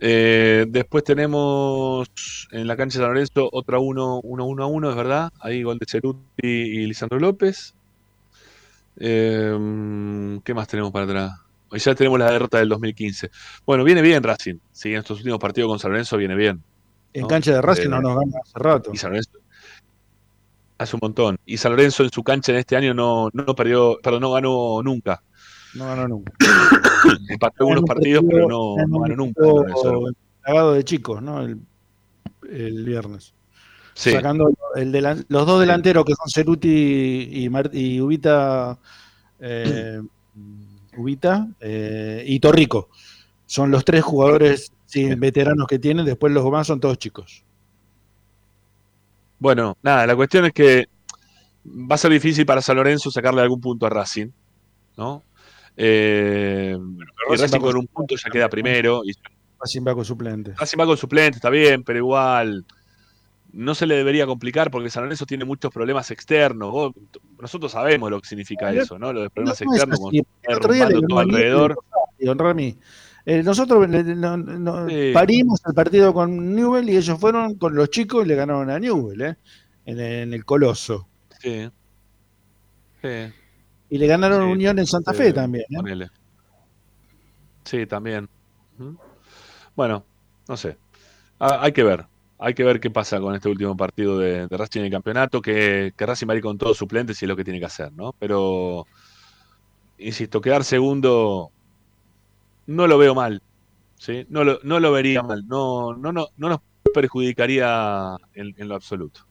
[0.00, 2.08] Eh, después tenemos
[2.50, 5.32] en la cancha de San Lorenzo otra 1 1 1 a 1, es verdad.
[5.40, 7.74] Ahí gol de Ceruti y Lisandro López.
[8.98, 11.32] Eh, ¿Qué más tenemos para atrás?
[11.70, 13.30] Hoy Ya tenemos la derrota del 2015.
[13.66, 14.56] Bueno, viene bien Racing.
[14.72, 16.62] Sí, en estos últimos partidos con San Lorenzo viene bien.
[17.12, 17.28] En ¿no?
[17.28, 18.90] cancha de Racing Eh, no nos gana hace rato.
[18.92, 19.38] Y San Lorenzo
[20.78, 21.38] hace un montón.
[21.46, 24.82] Y San Lorenzo en su cancha en este año no, no perdió, perdón, no ganó
[24.82, 25.22] nunca.
[25.74, 26.32] No ganó nunca.
[27.28, 29.42] Empató algunos partidos, pero no, no ganó nunca.
[30.42, 31.40] Cagado de chicos, ¿no?
[31.42, 31.58] El,
[32.50, 33.34] el viernes.
[33.94, 34.10] Sí.
[34.10, 36.68] Sacando el delan- los dos delanteros que son Ceruti
[37.30, 38.78] y, Ubita,
[39.40, 40.00] eh,
[40.96, 42.88] Ubita eh, y Torrico.
[43.46, 47.44] Son los tres jugadores sí, veteranos que tienen, después los demás son todos chicos.
[49.38, 50.86] Bueno, nada, la cuestión es que
[51.66, 54.28] va a ser difícil para San Lorenzo sacarle algún punto a Racing,
[54.96, 55.22] ¿no?
[55.76, 59.02] Eh, y Racing con un punto ya queda primero.
[59.04, 59.12] Y
[59.60, 60.56] Racing va con suplentes.
[60.58, 62.64] Racing va con suplente, está bien, pero igual
[63.52, 66.70] no se le debería complicar porque San Lorenzo tiene muchos problemas externos.
[66.72, 66.92] Vos-
[67.40, 69.12] nosotros sabemos lo que significa Pero eso, ¿no?
[69.12, 70.00] Los problemas No externos,
[70.42, 71.76] derrumbando todo alrededor.
[72.18, 72.76] Don Rami.
[73.26, 75.10] Eh, nosotros le- no- no- Sí.
[75.14, 78.78] parimos el partido con Newell y ellos fueron con los chicos y le ganaron a
[78.78, 79.36] Newell, ¿eh?
[79.86, 81.08] en, en el Coloso.
[81.40, 81.68] Sí.
[83.02, 83.08] Sí.
[83.88, 85.64] Y le ganaron Sí, Unión en Santa Fe también.
[85.70, 86.08] ¿eh?
[87.64, 88.28] Sí, también.
[89.74, 90.04] Bueno,
[90.48, 90.76] no sé.
[91.40, 92.06] Ah, hay que ver.
[92.38, 95.42] Hay que ver qué pasa con este último partido de, de Racing en el campeonato.
[95.42, 97.66] Que, que Racing va a ir con todos suplentes y es lo que tiene que
[97.66, 98.14] hacer, ¿no?
[98.18, 98.86] Pero,
[99.98, 101.50] insisto, quedar segundo
[102.66, 103.42] no lo veo mal.
[103.98, 104.26] ¿sí?
[104.28, 105.46] No, lo, no lo vería mal.
[105.46, 106.60] No, no, no, no nos
[106.94, 109.22] perjudicaría en, en lo absoluto.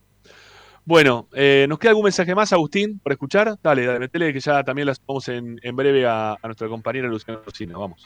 [0.86, 3.56] Bueno, eh, ¿nos queda algún mensaje más, Agustín, por escuchar?
[3.64, 7.08] Dale, dale, metele que ya también las vamos en, en breve a, a nuestra compañera
[7.08, 7.80] Luciana Rocino.
[7.80, 8.06] Vamos.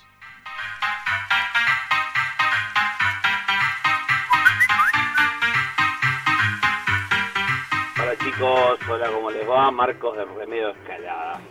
[7.99, 9.71] Hola chicos, hola, ¿cómo les va?
[9.71, 11.41] Marcos de Remedio Escalada.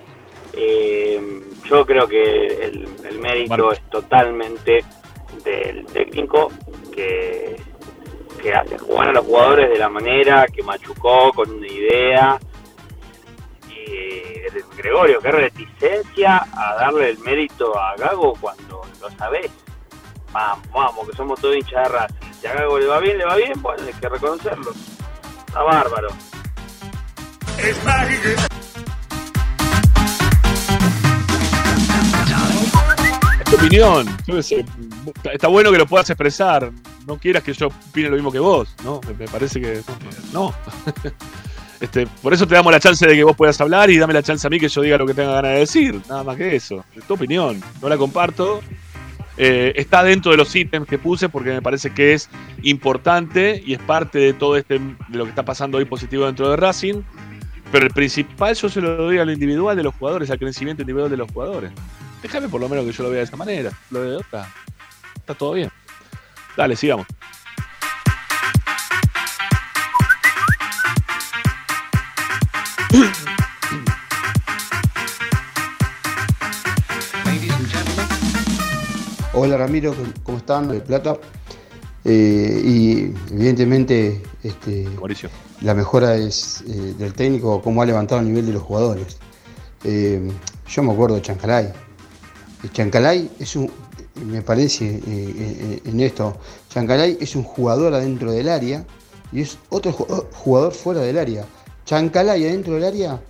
[0.52, 3.78] Eh, yo creo que el, el mérito Marcos.
[3.78, 4.84] es totalmente
[5.44, 6.52] del técnico
[6.94, 7.56] que,
[8.47, 12.39] que hace jugar a los jugadores de la manera que machucó con una idea.
[13.68, 19.51] Y de Gregorio, qué reticencia a darle el mérito a Gago cuando lo sabés.
[20.31, 22.32] Vamos, vamos, que somos todos hinchas de Racing.
[22.40, 24.70] Si a Gago le va bien, le va bien, bueno, hay que reconocerlo.
[25.48, 26.09] Está bárbaro.
[27.59, 27.77] Es
[33.51, 34.06] tu opinión.
[34.28, 34.64] Yo sé,
[35.32, 36.72] Está bueno que lo puedas expresar.
[37.06, 39.00] No quieras que yo opine lo mismo que vos, ¿no?
[39.18, 39.82] Me, parece que.
[40.32, 40.54] No.
[41.78, 44.22] Este, por eso te damos la chance de que vos puedas hablar y dame la
[44.22, 46.00] chance a mí que yo diga lo que tenga ganas de decir.
[46.08, 46.82] Nada más que eso.
[46.96, 47.62] Es tu opinión.
[47.82, 48.62] No la comparto.
[49.36, 52.30] Eh, está dentro de los ítems que puse porque me parece que es
[52.62, 56.48] importante y es parte de todo este de lo que está pasando hoy positivo dentro
[56.48, 57.02] de Racing.
[57.70, 60.82] Pero el principal yo se lo doy a lo individual de los jugadores, al crecimiento
[60.82, 61.72] individual de los jugadores.
[62.22, 63.70] Déjame por lo menos que yo lo vea de esa manera.
[63.90, 64.48] Lo de otra
[65.26, 65.68] está todo bien.
[66.56, 67.04] Dale, sigamos.
[79.34, 80.68] Hola Ramiro, ¿cómo están?
[80.68, 81.16] De Plata.
[82.04, 85.28] Eh, y evidentemente este, Mauricio.
[85.60, 89.18] la mejora es eh, del técnico, cómo ha levantado el nivel de los jugadores.
[89.82, 90.30] Eh,
[90.68, 91.72] yo me acuerdo de Chancalay.
[92.72, 93.70] Chancalay es un
[94.24, 95.01] me parece
[95.84, 96.36] en esto,
[96.70, 98.84] Chancalay es un jugador adentro del área
[99.32, 101.44] y es otro jugador fuera del área.
[101.84, 103.20] Chancalay adentro del área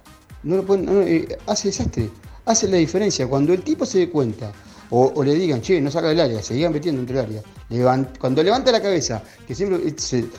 [0.42, 2.10] no lo pueden, hace desastre,
[2.44, 3.26] hace la diferencia.
[3.26, 4.52] Cuando el tipo se dé cuenta
[4.90, 8.08] o, le digan, che, no saca del área, se sigan metiendo entre el área.
[8.18, 9.94] cuando levanta la cabeza, que siempre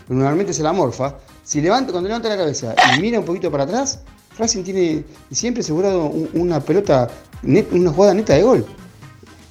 [0.08, 3.64] normalmente se la morfa, si levanta, cuando levanta la cabeza y mira un poquito para
[3.64, 4.00] atrás,
[4.38, 7.10] Racing tiene siempre asegurado una pelota,
[7.44, 8.66] una jugada neta de gol.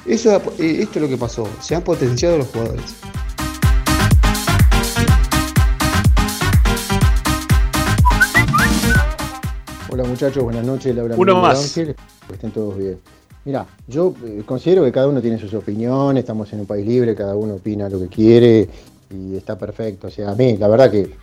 [0.08, 2.94] Eso, eh, esto es lo que pasó, se han potenciado los jugadores.
[9.90, 10.94] Hola muchachos, buenas noches.
[10.94, 11.60] Laura Uno más.
[11.60, 11.96] Ángel.
[12.28, 13.00] Que estén todos bien.
[13.44, 17.16] Mira, yo eh, considero que cada uno tiene sus opiniones, estamos en un país libre,
[17.16, 18.68] cada uno opina lo que quiere
[19.10, 20.06] y está perfecto.
[20.06, 21.16] O sea, a mí, la verdad que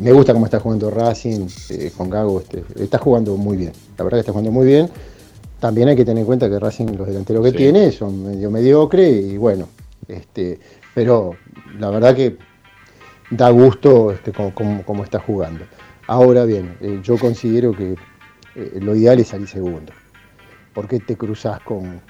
[0.00, 3.72] me gusta cómo está jugando Racing eh, con Gago, este, está jugando muy bien.
[3.98, 4.90] La verdad que está jugando muy bien.
[5.60, 9.08] También hay que tener en cuenta que Racing, los delanteros que tiene, son medio mediocre
[9.08, 9.68] y bueno,
[10.06, 10.58] este,
[10.94, 11.34] pero
[11.78, 12.36] la verdad que
[13.30, 15.64] da gusto este, cómo, está jugando.
[16.06, 17.96] Ahora bien, eh, yo considero que
[18.80, 19.92] lo ideal es salir segundo
[20.76, 22.02] por qué te cruzas con,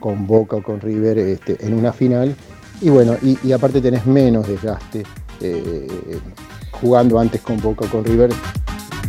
[0.00, 2.34] con Boca o con River este, en una final.
[2.80, 5.02] Y bueno, y, aparte tenés menos desgaste
[5.42, 6.18] eh,
[6.72, 8.30] jugando antes con Boca o con River.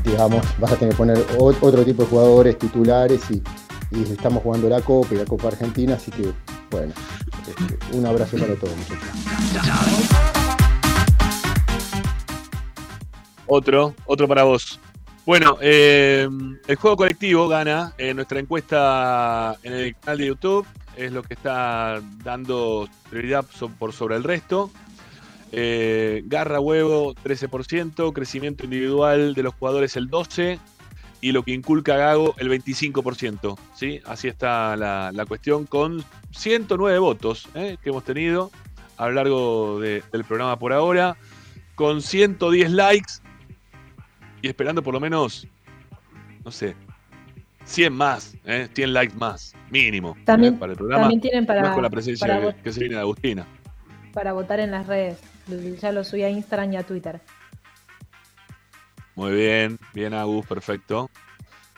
[0.04, 3.42] Digamos, vas a tener que poner otro tipo de jugadores titulares y,
[3.92, 6.32] estamos jugando la Copa y la Copa Argentina, así que
[6.70, 6.94] bueno,
[7.48, 8.74] este, un abrazo para todos.
[13.46, 14.80] Otro, otro para vos.
[15.26, 16.28] Bueno, eh,
[16.68, 20.66] el juego colectivo gana en nuestra encuesta en el canal de YouTube.
[20.96, 23.46] Es lo que está dando prioridad
[23.78, 24.72] por sobre el resto.
[25.52, 30.60] Eh, garra huevo 13%, crecimiento individual de los jugadores el 12%
[31.22, 33.58] y lo que inculca Gago el 25%.
[33.76, 34.02] ¿sí?
[34.06, 37.78] Así está la, cuestión con 109 votos ¿eh?
[37.82, 38.52] que hemos tenido
[38.98, 41.18] a lo largo del programa por ahora,
[41.76, 43.14] con 110 likes
[44.42, 45.48] y esperando por lo menos,
[46.44, 46.76] no sé,
[47.66, 48.68] 100 más, ¿eh?
[48.74, 50.24] 100 likes más, mínimo, ¿eh?
[50.26, 51.04] también, para el programa.
[51.04, 53.46] También tienen para, más con la presencia que, se viene de Agustina.
[54.14, 55.20] Para votar en las redes.
[55.82, 57.22] Ya lo subí a Instagram y a Twitter.
[59.18, 61.10] Muy bien, bien Agus, perfecto.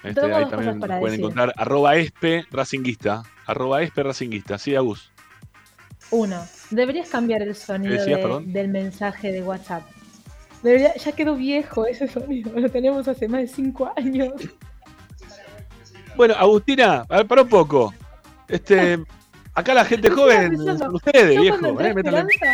[0.03, 3.23] Este, ahí también pueden encontrar arroba espe racinguista.
[3.47, 5.11] Arroba espe racinguista, sí, Agus.
[6.11, 9.81] Uno, deberías cambiar el sonido del mensaje de WhatsApp
[10.63, 14.33] ya quedó viejo ese sonido, lo tenemos hace más de cinco años.
[16.15, 17.93] Bueno, Agustina, a ver, para un poco.
[18.47, 18.99] Este,
[19.53, 21.59] acá la gente joven son ustedes, viejo.
[21.59, 22.45] Cuando entré, eh, Esperanza,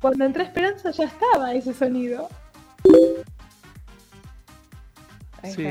[0.00, 2.28] cuando entré Esperanza ya estaba ese sonido.
[5.54, 5.66] Sí,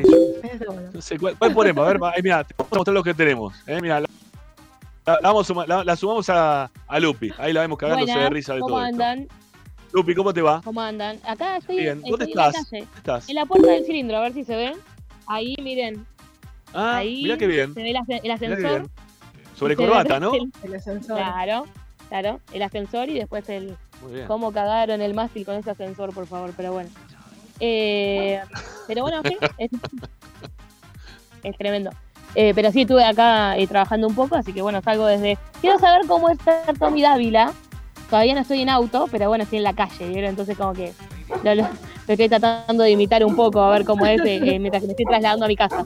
[0.93, 1.85] no sé, ¿cuál, ponemos?
[1.85, 3.55] A ver, ahí, mira, te vamos a mostrar lo que tenemos.
[3.67, 4.07] Eh, mira, la,
[5.21, 7.31] vamos, la, sumamos a, a, Lupi.
[7.37, 8.83] Ahí la vemos cagándose de risa de ¿cómo todo.
[8.83, 9.27] andan?
[9.93, 10.61] Lupi, ¿cómo te va?
[10.63, 11.19] ¿Cómo andan?
[11.25, 12.01] Acá estoy, Bien.
[12.01, 12.53] ¿Dónde estás?
[12.53, 12.87] La calle.
[12.97, 13.29] estás?
[13.29, 14.73] En la puerta del cilindro, a ver si se ven.
[15.27, 16.05] Ahí, miren.
[16.73, 17.73] Ah, Ahí mira qué bien.
[17.73, 17.91] Se ve
[18.23, 18.89] el, ascensor.
[19.55, 20.33] Sobre corbata, ¿no?
[20.63, 21.17] El, ascensor.
[21.17, 21.65] Claro,
[22.09, 22.41] claro.
[22.51, 23.77] El ascensor y después el.
[24.27, 26.89] Cómo cagaron el mástil con ese ascensor, por favor, pero bueno.
[27.59, 28.41] Eh,
[28.87, 29.37] pero bueno, sí,
[31.43, 31.91] es, tremendo.
[32.35, 35.37] Eh, pero sí, estuve acá eh, trabajando un poco, así que bueno, salgo desde.
[35.61, 37.53] Quiero saber cómo está Tommy Dávila,
[38.09, 40.27] Todavía no estoy en auto, pero bueno, estoy en la calle.
[40.27, 40.93] Entonces como que
[41.43, 41.67] lo,
[42.07, 44.93] estoy tratando de imitar un poco, a ver cómo es eh, eh, mientras que me
[44.93, 45.85] estoy trasladando a mi casa.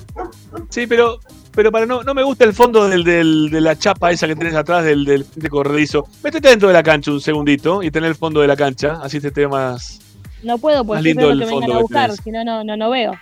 [0.70, 1.20] Sí, pero
[1.56, 4.36] pero para no, no me gusta el fondo del, del, de la chapa esa que
[4.36, 6.08] tenés atrás del, del de corredizo.
[6.24, 9.20] Métete dentro de la cancha un segundito y tener el fondo de la cancha, así
[9.20, 10.00] te más.
[10.44, 13.14] No puedo, porque lindo que me vengan a buscar, si no, no, no veo.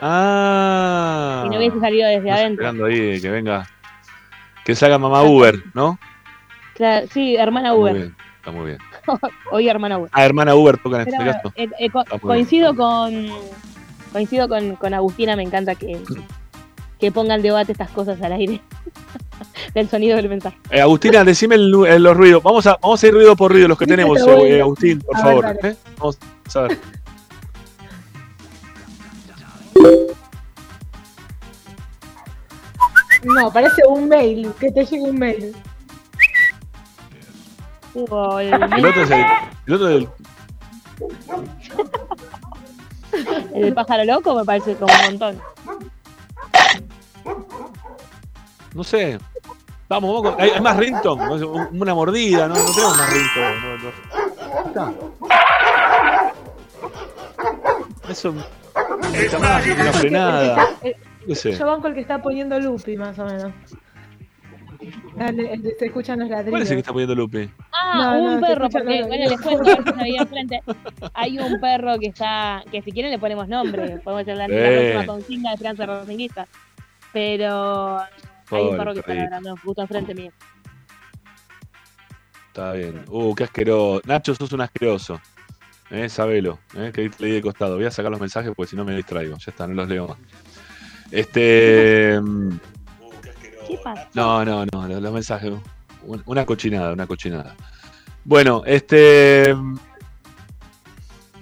[0.00, 1.40] Ah.
[1.44, 2.66] Si no hubiese salido desde adentro.
[2.66, 3.68] Esperando ahí que venga.
[4.64, 5.98] Que salga mamá Uber, ¿no?
[7.10, 8.12] sí, hermana Uber.
[8.36, 8.78] está muy bien.
[9.50, 10.10] Hoy hermana Uber.
[10.12, 11.52] Ah, hermana Uber toca en este caso.
[11.56, 13.28] Eh, eh, coincido con
[14.12, 16.00] coincido con, con, Agustina, me encanta que,
[17.00, 18.60] que pongan debate estas cosas al aire.
[19.74, 20.56] del sonido del mensaje.
[20.70, 22.42] Eh, Agustina, decime los ruidos.
[22.42, 25.56] Vamos a, vamos a ir ruido por ruido los que tenemos, Agustín, por favor.
[25.98, 26.18] Vamos
[26.54, 26.78] a ver.
[33.24, 35.54] No, parece un mail, que te llegue un mail
[37.94, 39.24] el, otro es el,
[39.66, 40.08] el otro del.
[43.54, 45.40] El pájaro loco me parece como un montón.
[48.74, 49.18] No sé.
[49.88, 50.40] Vamos, vamos.
[50.40, 51.18] Hay, hay más rington.
[51.72, 54.74] Una mordida, no, no tenemos más rington.
[54.74, 55.14] No, no.
[58.08, 58.34] Eso.
[59.38, 60.68] Una frenada.
[61.26, 61.52] ¿Qué sé?
[61.52, 63.52] Yo banco el que está poniendo Lupi, más o menos.
[65.16, 66.50] Dale, el- se escuchan los ladrillos.
[66.50, 67.48] ¿Cuál es el que está poniendo Lupe?
[67.72, 70.60] Ah, No, un no, perro, porque bueno, les cuento a ver si sabía enfrente.
[71.14, 74.56] Hay un perro que está, que si quieren le ponemos nombre, podemos hacer la, la
[74.70, 76.46] próxima consigna de Esperanza Racinguista.
[77.12, 78.00] Pero
[78.50, 80.30] hay un perro que está ladrando justo enfrente mío.
[82.48, 83.04] Está bien.
[83.08, 84.02] Uh, qué asqueroso.
[84.06, 85.20] Nacho, sos un asqueroso.
[85.90, 86.58] Eh, sabelo.
[86.74, 87.76] Eh, que leí de costado.
[87.76, 89.36] Voy a sacar los mensajes porque si no me distraigo.
[89.38, 90.18] Ya está, no los leo más.
[91.10, 92.18] Este.
[92.20, 92.50] mm,
[93.68, 94.08] ¿Qué pasa?
[94.14, 95.52] No, no, no, los, los mensajes.
[96.04, 97.54] un- Una cochinada, una cochinada.
[98.24, 99.54] Bueno, este.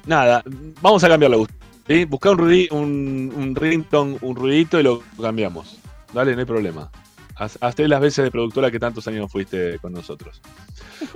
[0.06, 0.42] Nada,
[0.80, 1.46] vamos a cambiarlo.
[1.86, 2.04] ¿sí?
[2.06, 5.78] Busca un, un, un ringtone, un ruidito y lo cambiamos.
[6.12, 6.90] Dale, no hay problema.
[7.36, 10.40] Haz- Hazte las veces de productora que tantos años fuiste con nosotros.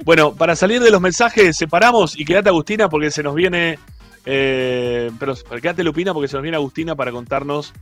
[0.04, 3.78] Bueno, para salir de los mensajes, separamos y quédate Agustina porque se nos viene.
[4.24, 7.72] eh, pero quédate Lupina porque se nos viene Agustina para contarnos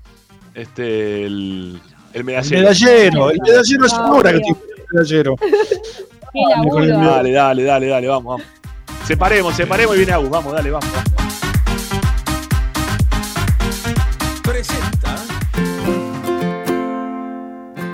[0.54, 1.80] este el,
[2.12, 2.60] el El medallero.
[2.62, 5.36] medallero, el medallero es ahora que tiene el medallero.
[6.34, 9.06] Dale, dale, dale, dale, vamos, vamos.
[9.06, 10.90] Separemos, separemos y viene Agus, vamos, dale, vamos.
[10.92, 11.23] vamos.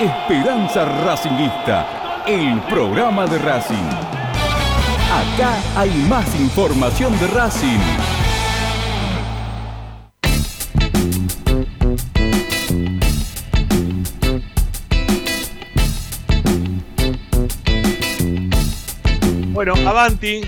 [0.00, 3.74] Esperanza Racingista, el programa de Racing.
[5.10, 7.80] Acá hay más información de Racing.
[19.52, 20.42] Bueno, Avanti,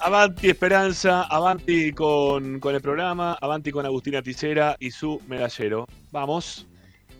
[0.00, 5.86] Avanti Esperanza, Avanti con, con el programa, Avanti con Agustina Ticera y su medallero.
[6.10, 6.66] Vamos.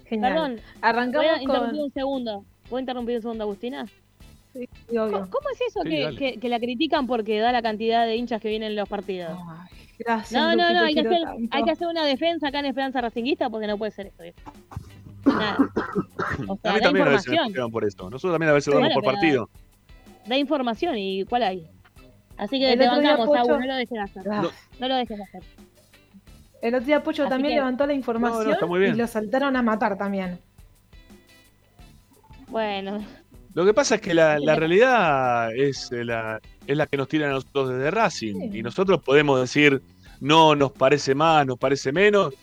[0.08, 0.32] Genial.
[0.32, 2.44] Perdón, Arrancamos voy a interrumpir con- un segundo.
[2.68, 3.86] ¿Puedo interrumpir un segundo, Agustina?
[4.52, 5.10] Sí, obvio.
[5.12, 8.16] ¿Cómo, cómo es eso Sí, que, que- que la critican porque da la cantidad de
[8.16, 9.38] hinchas que vienen en los partidos?
[9.98, 10.32] Gracias.
[10.32, 11.48] no, no, no, hay que, hacer, tanto.
[11.56, 14.24] hay que hacer una defensa acá en Esperanza Racinguista porque no puede ser esto.
[15.24, 15.56] Nada.
[16.48, 18.04] O sea, a mí también a veces me por esto.
[18.10, 19.48] Nosotros también a veces lo Bueno, damos por partido.
[20.26, 21.66] Da información y ¿cuál hay?
[22.36, 24.22] Así que El te bancamos, Agu, Pocho- no lo dejes de hacer.
[24.30, 24.42] Ah.
[24.78, 25.42] No, lo dejes de hacer.
[26.66, 28.92] El otro día Pocho Así también que- levantó la No, no, información está muy y
[28.92, 30.38] lo saltaron a matar también.
[32.48, 33.04] Bueno,
[33.54, 37.08] Lo que pasa es que la, la realidad es eh, la, es la que nos
[37.08, 38.52] tiran a nosotros desde Racing.
[38.54, 39.80] Y nosotros podemos decir,
[40.20, 42.34] no, nos parece más, nos parece menos,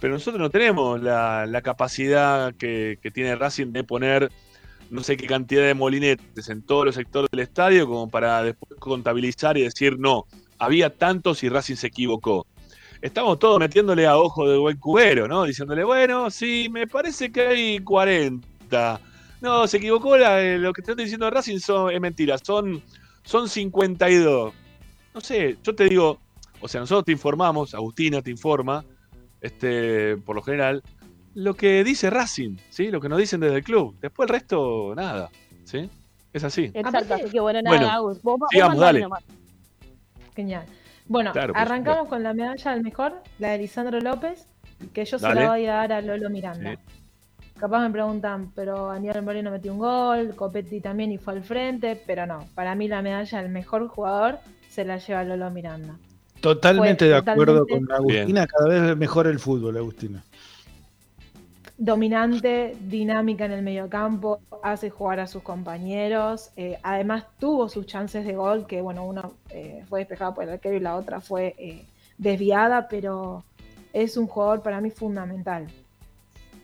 [0.00, 4.30] pero nosotros no tenemos la, la capacidad que, que tiene Racing de poner
[4.90, 8.78] no sé qué cantidad de molinetes en todos los sectores del estadio como para después
[8.78, 10.26] contabilizar y decir, no,
[10.58, 12.46] había tantos y Racing se equivocó.
[13.02, 15.42] Estamos todos metiéndole a ojo de buen cubero, ¿no?
[15.44, 19.00] Diciéndole, bueno, sí, me parece que hay 40.
[19.40, 22.38] No, se equivocó, la- eh, lo que te estoy diciendo de Racing son, es mentira,
[22.38, 22.80] son,
[23.24, 24.54] son 52.
[25.14, 26.20] No sé, yo te digo,
[26.60, 28.84] o sea, nosotros te informamos, Agustina te informa,
[29.40, 30.80] este, por lo general,
[31.34, 32.92] lo que dice Racing, ¿sí?
[32.92, 33.96] Lo que nos dicen desde el club.
[34.00, 35.28] Después el resto, nada,
[35.64, 35.90] ¿sí?
[36.32, 36.70] Es así.
[36.72, 37.14] exacto.
[37.14, 38.22] Así que bueno, nada, Bueno, Agus.
[38.22, 39.00] Vos, vos sigamos, mandale dale.
[39.02, 39.24] nomás.
[40.36, 40.64] Genial.
[41.08, 44.46] Bueno, Claro, arrancamos con la medalla del mejor, la de Lisandro López,
[44.92, 46.76] que yo se la voy a dar a Lolo Miranda.
[47.58, 52.00] Capaz me preguntan, pero Daniel Moreno metió un gol, Copetti también y fue al frente,
[52.06, 54.38] pero no, para mí la medalla del mejor jugador
[54.68, 55.96] se la lleva Lolo Miranda.
[56.40, 60.24] Totalmente Fue de acuerdo totalmente- con Agustina, cada vez mejor el fútbol, Agustina.
[61.84, 68.24] Dominante, dinámica en el mediocampo, hace jugar a sus compañeros, eh, además tuvo sus chances
[68.24, 71.56] de gol, que bueno, una eh, fue despejada por el arquero y la otra fue
[71.58, 71.84] eh,
[72.18, 73.44] desviada, pero
[73.92, 75.66] es un jugador para mí fundamental.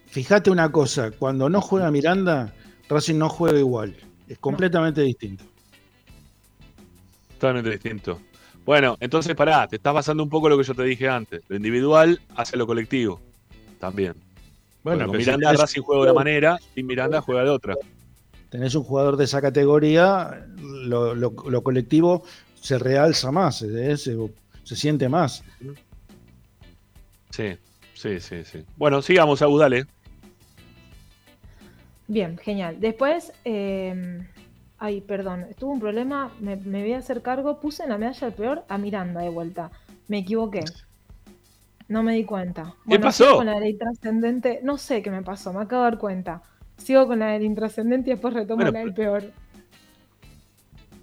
[0.06, 2.52] Fíjate una cosa, cuando no juega Miranda,
[2.88, 3.96] Racing no juega igual.
[4.28, 5.42] Es completamente distinto.
[7.32, 8.20] Totalmente distinto.
[8.64, 11.42] Bueno, entonces pará, te estás basando un poco lo que yo te dije antes.
[11.48, 13.20] Lo individual hace lo colectivo.
[13.80, 14.27] También.
[14.84, 17.74] Bueno, pero si Miranda tenés- Racing juega de una manera y Miranda juega de otra.
[18.50, 22.22] Tenés un jugador de esa categoría, lo, lo- lo colectivo
[22.55, 23.96] se realza más, ¿eh?
[23.96, 24.16] se,
[24.64, 25.44] se siente más.
[27.30, 27.56] Sí,
[27.94, 28.64] sí, sí, sí.
[28.76, 29.84] Bueno, sigamos, Agus, dale.
[32.06, 32.80] Bien, genial.
[32.80, 34.20] Después, eh,
[34.80, 38.28] Ay, perdón, tuve un problema, me, me voy a hacer cargo, puse en la medalla
[38.28, 39.72] del peor a Miranda de vuelta.
[40.06, 40.60] Me equivoqué.
[41.89, 42.74] No me di cuenta.
[42.89, 43.24] ¿Qué pasó?
[43.24, 46.43] sigo Con la del intrascendente, no sé qué me pasó, me acabo de dar cuenta.
[46.77, 49.24] Sigo con la del intrascendente y después retomo Bueno, la del peor.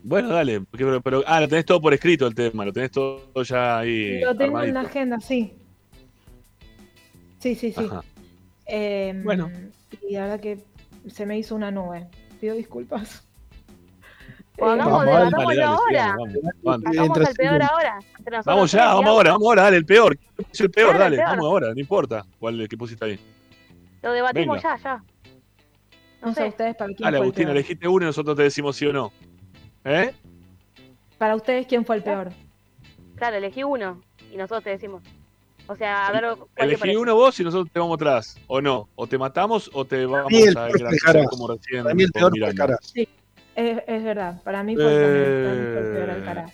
[0.03, 0.61] Bueno, dale.
[0.71, 4.21] Pero, pero- ah, lo tenés todo por escrito el tema, lo tenés todo ya ahí.
[4.21, 5.53] Lo tengo en la agenda, sí.
[7.39, 7.89] Sí, sí, sí.
[8.67, 9.49] Eh, Bueno.
[10.07, 10.59] Y verdad que
[11.07, 12.07] se me hizo una nube.
[12.39, 13.24] Pido disculpas.
[14.57, 15.89] Eh, hagamos de- Dale, hagámoslo dale, ahora.
[15.89, 16.85] sigamos, vamos, vamos.
[16.85, 17.99] Hagamos el peor ahora.
[18.45, 20.17] Vamos ya, tres, vamos ahora, vamos ahora, dale el peor.
[20.17, 20.97] ¿Qué puso el peor?
[20.97, 21.29] Dale, el peor.
[21.31, 23.19] vamos ahora, no importa cuál es que pusiste ahí.
[24.01, 24.77] Lo debatimos Venga.
[24.77, 25.03] ya, ya.
[26.21, 27.49] No sé ustedes para quién Dale, fue el peor.
[27.51, 29.11] elegiste uno y nosotros te decimos sí o no.
[29.83, 30.13] ¿Eh?
[31.17, 32.31] Para ustedes, ¿quién fue el peor?
[33.15, 34.01] Claro, elegí uno
[34.31, 35.03] y nosotros te decimos.
[35.67, 36.25] O sea, a ver
[36.57, 38.37] Elegí uno vos y nosotros te vamos atrás.
[38.47, 38.87] ¿O no?
[38.95, 41.27] ¿O te matamos o te vamos el a Alcaraz.
[41.29, 42.47] como recién Para mí el peor fue?
[42.47, 42.79] Alcaraz.
[42.83, 43.07] Sí,
[43.55, 44.41] es, es verdad.
[44.43, 46.13] Para mí fue, el peor Eh.
[46.13, 46.53] Alcaraz.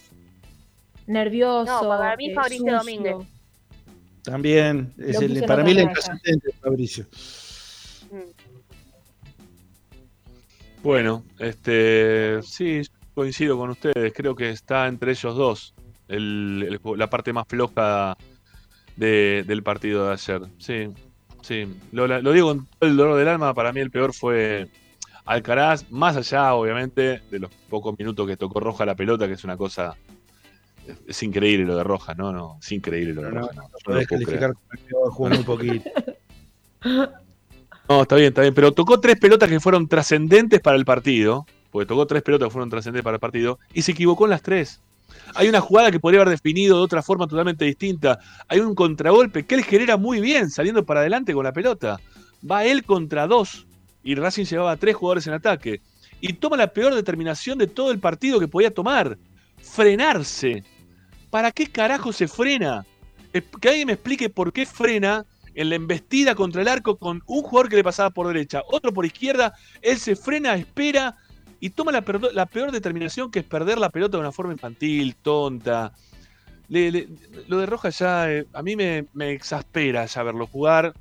[1.08, 1.84] Nervioso.
[1.84, 2.78] No, para mí eh, Fabricio sucio.
[2.78, 3.16] Domínguez.
[4.24, 5.90] También, es el- para mí la medalla.
[5.90, 7.06] intrascendente Fabricio.
[10.84, 12.82] Bueno, este, sí,
[13.14, 14.14] coincido con ustedes.
[14.14, 15.74] Creo que está entre ellos dos
[16.08, 18.18] el- el la parte más floja
[18.96, 20.42] de- del partido de ayer.
[20.58, 20.88] Sí,
[21.42, 21.68] sí.
[21.92, 23.54] Lo, lo digo con todo el dolor del alma.
[23.54, 24.68] Para mí el peor fue
[25.26, 29.44] Alcaraz, más allá, obviamente, de los pocos minutos que tocó Roja la pelota, que es
[29.44, 29.96] una cosa.
[31.08, 32.32] Es, increíble lo de Roja, ¿no?
[32.32, 33.54] No, es increíble lo de Roja.
[33.54, 35.90] no, no, no jugó muy poquito.
[37.90, 38.54] No, está bien, está bien.
[38.54, 41.46] Pero tocó tres pelotas que fueron trascendentes para el partido.
[41.72, 43.60] Porque tocó tres pelotas que fueron trascendentes para el partido.
[43.74, 44.80] Y se equivocó en las tres.
[45.36, 48.20] Hay una jugada que podría haber definido de otra forma totalmente distinta.
[48.48, 52.00] Hay un contragolpe que él genera muy bien, saliendo para adelante con la pelota.
[52.50, 53.68] Va él contra dos.
[54.04, 55.82] Y Racing llevaba tres jugadores en ataque.
[56.20, 59.18] Y toma la peor determinación de todo el partido que podía tomar.
[59.62, 60.64] Frenarse.
[61.30, 62.86] ¿Para qué carajo se frena?
[63.32, 65.26] Que alguien me explique por qué frena
[65.56, 68.94] en la embestida contra el arco con un jugador que le pasaba por derecha, otro
[68.94, 71.18] por izquierda, él se frena, espera
[71.60, 75.94] y toma la, peor determinación que es perder la pelota de una forma infantil, tonta.
[76.68, 80.94] Lo de Roja ya eh, a mí me, me exaspera ya verlo jugar,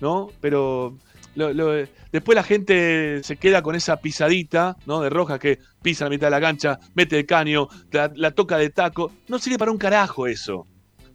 [0.00, 0.30] ¿no?
[0.40, 0.96] Pero
[1.34, 5.00] lo- lo- después la gente se queda con esa pisadita, ¿no?
[5.00, 7.68] De Roja que pisa la mitad de la cancha, mete el caño,
[8.14, 9.12] la, toca de taco.
[9.28, 10.66] No sirve para un carajo eso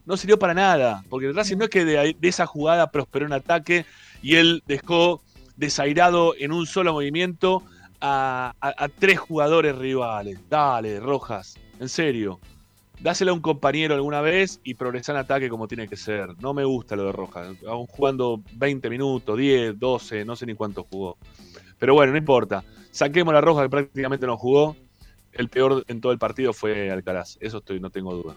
[0.05, 3.33] no sirvió para nada, porque el Racing no es que de, esa jugada prosperó un
[3.33, 3.85] ataque
[4.21, 5.21] y él dejó
[5.57, 7.61] desairado en un solo movimiento
[7.99, 8.53] a
[8.99, 10.39] tres jugadores rivales.
[10.49, 12.39] Dale, Rojas, en serio.
[12.99, 16.29] Dásela a un compañero alguna vez y progresá en ataque como tiene que ser.
[16.41, 17.55] No me gusta lo de Rojas.
[17.67, 21.17] Aún jugando 20 minutos, 10, 12, no sé ni cuánto jugó.
[21.77, 22.63] Pero bueno, no importa.
[22.91, 24.75] Saquemos la Roja que prácticamente no jugó.
[25.31, 27.37] El peor en todo el partido fue Alcaraz.
[27.39, 28.35] Eso estoy, no tengo duda.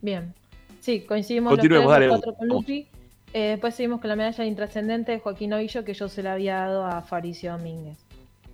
[0.00, 0.32] Bien.
[0.78, 2.48] Sí, coincidimos los tres, dale, los cuatro con.
[2.48, 2.86] Lupi.
[3.32, 6.34] Eh, después seguimos con la medalla de intrascendente de Joaquín Ovillo que yo se la
[6.34, 7.98] había dado a Faricio Domínguez.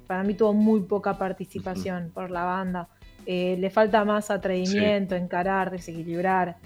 [0.06, 2.88] Para mí tuvo muy poca participación por la banda.
[3.30, 6.56] Eh, le falta más atrevimiento, encarar, desequilibrar.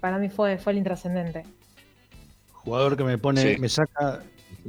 [0.00, 1.44] Para mí fue, fue el intrascendente.
[2.50, 3.60] Jugador que me pone, Sí.
[3.60, 4.20] me saca,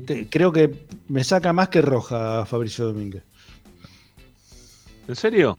[0.06, 3.24] te- creo que me saca más que Roja Fabricio Domínguez.
[5.08, 5.58] ¿En serio?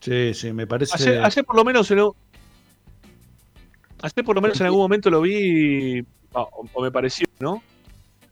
[0.00, 0.94] Sí, sí, me parece.
[0.94, 1.98] Ayer, ayer por lo menos en
[4.02, 6.00] ayer por lo menos en algún momento lo vi
[6.34, 7.62] ah, o, o me pareció, ¿no?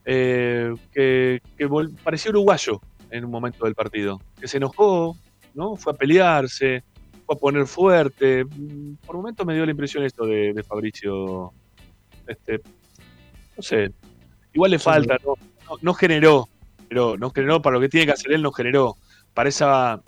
[0.06, 1.68] Eh, que, que
[2.02, 4.22] parecía uruguayo en un momento del partido.
[4.40, 5.16] Que se enojó,
[5.58, 5.76] ¿no?
[5.76, 6.84] Fue a pelearse,
[7.26, 8.44] fue a poner fuerte.
[8.44, 11.52] Mm, Por momentos me dio la impresión esto de, de Fabricio.
[12.26, 12.60] Este,
[13.56, 13.92] no sé.
[14.52, 15.34] Igual le falta, ¿no?
[15.68, 16.48] No, no generó,
[16.88, 18.96] pero no generó para lo que tiene que hacer él, no generó.
[19.34, 20.00] Para esa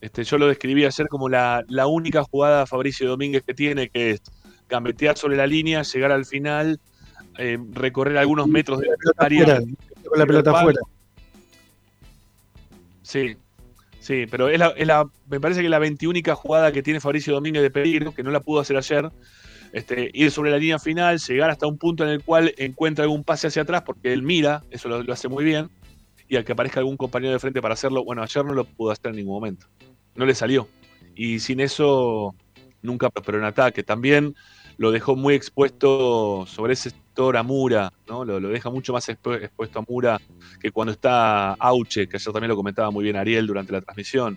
[0.00, 4.10] este, yo lo describí ayer como la, la única jugada Fabricio Domínguez que tiene, que
[4.12, 4.22] es
[4.68, 6.80] gambetear sobre la línea, llegar al final,
[7.38, 9.42] eh, recorrer algunos metros de la área.
[9.42, 9.60] afuera,
[10.08, 10.80] con la pelota afuera.
[13.02, 13.36] Sí,
[14.06, 17.00] sí, pero es la, es la- me parece que es la 21 jugada que tiene
[17.00, 19.10] Fabricio Domínguez de peligro, que no la pudo hacer ayer.
[19.72, 23.24] Este, ir sobre la línea final, llegar hasta un punto en el cual encuentra algún
[23.24, 25.68] pase hacia atrás, porque él mira, eso lo, hace muy bien,
[26.28, 28.92] y al que aparezca algún compañero de frente para hacerlo, bueno, ayer no lo pudo
[28.92, 29.66] hacer en ningún momento.
[30.14, 30.68] No le salió.
[31.16, 32.34] Y sin eso
[32.80, 33.82] nunca prosperó en ataque.
[33.82, 34.34] También
[34.78, 38.26] lo dejó muy expuesto sobre ese sector a Mura, ¿no?
[38.26, 40.20] Lo, lo deja mucho más expu- expuesto a Mura
[40.60, 44.36] que cuando está Auche, que ayer también lo comentaba muy bien Ariel durante la transmisión.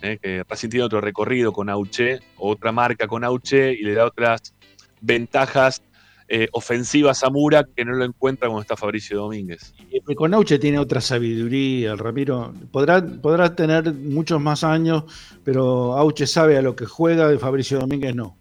[0.00, 0.16] ¿eh?
[0.22, 4.54] Que Racing tiene otro recorrido con Auche, otra marca con Auche y le da otras
[5.00, 5.82] ventajas
[6.28, 9.74] eh, ofensiva a Zamura que no lo encuentra cuando está Fabricio Domínguez.
[9.90, 12.54] Y Conauche tiene otra sabiduría, el Ramiro.
[12.70, 15.02] Podrá, podrá tener muchos más años,
[15.42, 18.36] pero Auche sabe a lo que juega y Fabricio Domínguez no.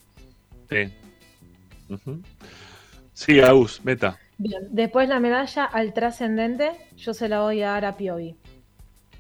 [0.70, 0.94] Sí.
[1.90, 2.22] Ujú.
[3.18, 4.20] Sí, Agus, meta.
[4.38, 8.36] Bien, después la medalla al trascendente, yo se la voy a dar a Piovi.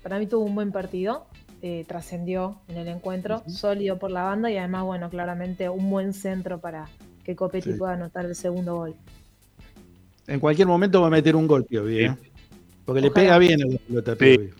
[0.03, 1.25] Para mí tuvo un buen partido,
[1.63, 6.13] eh, trascendió en el encuentro, sólido por la banda y además, bueno, claramente un buen
[6.13, 6.85] centro para
[7.23, 7.79] que Copetti Sí.
[7.79, 8.95] pueda anotar el segundo gol.
[10.27, 12.15] En cualquier momento va a meter un gol, Piovi, ¿eh?
[12.85, 14.51] Porque le pega bien a la pelota, Piovi.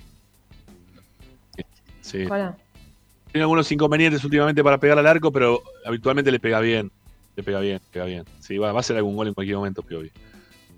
[2.02, 2.26] Sí.
[2.26, 6.92] Tiene algunos inconvenientes últimamente para pegar al arco, pero habitualmente le pega bien.
[7.38, 8.26] Le pega bien, pega bien.
[8.40, 10.12] Sí, va, va a hacer algún gol en cualquier momento, Piovi.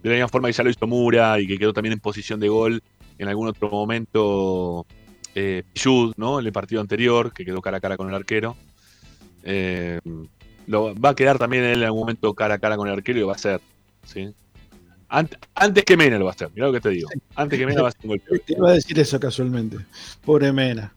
[0.03, 2.39] De la misma forma que ya lo hizo Mura y que quedó también en posición
[2.39, 2.83] de gol
[3.17, 4.85] en algún otro momento
[5.35, 6.39] eh, Pichud, ¿no?
[6.39, 8.57] En el partido anterior, que quedó cara a cara con el arquero.
[9.43, 9.99] Eh,
[10.67, 13.19] lo, va a quedar también él en algún momento cara a cara con el arquero
[13.19, 13.61] y lo va a hacer.
[14.05, 14.29] ¿sí?
[15.09, 17.09] Ant- antes que Mena lo va a hacer, mirá lo que te digo.
[17.35, 18.19] Antes que Mena va a hacer un gol.
[18.19, 18.39] Piovi.
[18.41, 19.77] Te iba a decir eso casualmente.
[20.25, 20.93] Pobre Mena.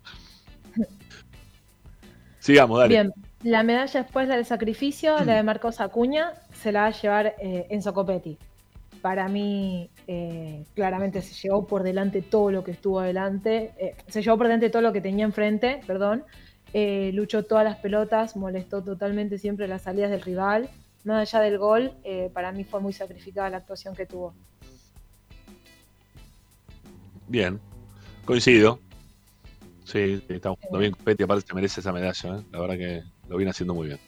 [2.41, 2.89] Sigamos, dale.
[2.89, 3.13] Bien,
[3.43, 7.35] la medalla después, la del sacrificio, la de Marcos Acuña, se la va a llevar
[7.39, 8.39] eh, Enzo Copetti.
[9.01, 14.23] Para mí, eh, claramente se llevó por delante todo lo que estuvo adelante, eh, se
[14.23, 16.25] llevó por delante todo lo que tenía enfrente, perdón,
[16.73, 20.69] eh, luchó todas las pelotas, molestó totalmente siempre las salidas del rival.
[21.05, 21.91] Más allá del gol,
[22.33, 24.35] para mí fue muy sacrificada la actuación que tuvo.
[27.27, 27.59] Bien,
[28.25, 28.79] coincido.
[29.85, 33.03] Sí, está jugando bien Copetti, aparte se merece esa medalla, la verdad que
[33.33, 33.99] lo viene haciendo muy bien.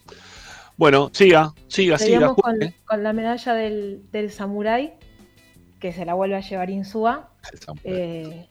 [0.77, 2.35] Bueno, siga, siga, siga.
[2.35, 4.93] Con, la medalla del, del Samurai,
[5.81, 7.31] que se la vuelve a llevar Insúa.
[7.85, 8.47] Eh,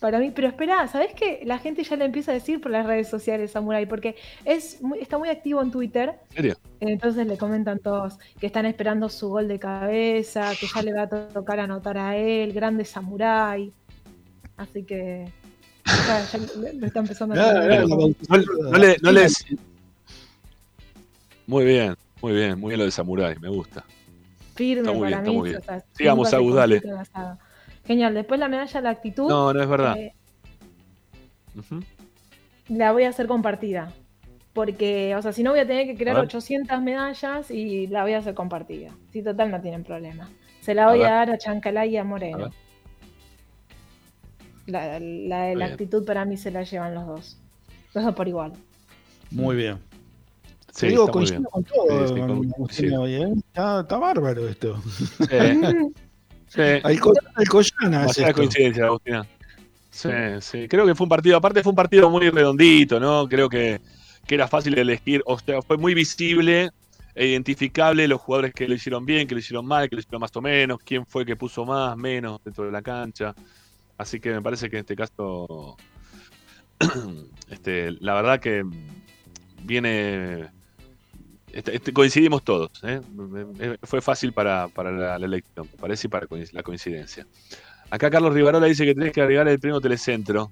[0.00, 1.40] para mí, pero espera, ¿sabes qué?
[1.44, 4.98] La gente ya le empieza a decir por las redes sociales Samurai, porque es muy-
[4.98, 6.14] está muy activo en Twitter.
[6.30, 6.56] ¿En serio?
[6.80, 11.02] Entonces le comentan todos que están esperando su gol de cabeza, que ya le va
[11.02, 13.72] a to- tocar anotar a él, grande Samurai.
[14.56, 15.26] Así que
[15.86, 17.36] ya, ya está empezando a
[17.86, 17.96] no,
[18.70, 19.26] no le, no le
[21.48, 23.82] Muy bien, muy bien, muy bien lo de Samurai, me gusta.
[24.54, 25.36] firme Está muy para bien, está mí.
[25.38, 25.60] muy bien.
[25.62, 26.82] o sea, Sigamos, Agus, dale.
[27.86, 28.12] Genial.
[28.12, 29.28] Después la medalla a la actitud.
[29.30, 29.96] No, no es verdad.
[29.96, 30.12] eh,
[32.68, 33.94] la voy a hacer compartida.
[34.52, 36.26] Porque, o sea, si no voy a tener que crear A ver.
[36.28, 38.90] 800 medallas y la voy a hacer compartida.
[39.10, 40.28] Sí, total, no tienen problema.
[40.60, 42.50] Se la voy a, dar a Chancalay y a Moreno.
[44.66, 47.38] La, la de la actitud para mí se la llevan los dos.
[47.94, 48.52] Los dos por igual.
[49.30, 49.78] Muy bien.
[50.78, 52.08] Sí, digo, está coincido con todo.
[52.70, 53.32] Sí, con- ¿eh?
[53.48, 54.80] está, está bárbaro esto.
[56.84, 58.32] Alco- Alcoyana esto.
[58.34, 59.26] coincidencia, Agustina.
[59.90, 60.08] Sí,
[60.40, 60.68] sí.
[60.68, 63.28] Creo que fue un partido, aparte fue un partido muy redondito, ¿no?
[63.28, 63.80] Creo que,
[64.26, 66.70] que era fácil de elegir, o sea, fue muy visible
[67.14, 70.20] e identificable los jugadores que lo hicieron bien, que lo hicieron mal, que lo hicieron
[70.20, 73.34] más o menos, quién fue que puso más, menos dentro de la cancha.
[73.96, 75.76] Así que me parece que en este caso,
[77.50, 78.62] este, la verdad que
[79.64, 80.48] viene,
[81.52, 82.70] este- este, coincidimos todos.
[82.82, 83.00] ¿eh?
[83.82, 87.26] Fue fácil para, para la, la elección, me parece, y para la coincidencia.
[87.90, 90.50] Acá Carlos Rivarola dice que tenés que agregar el premio Telecentro.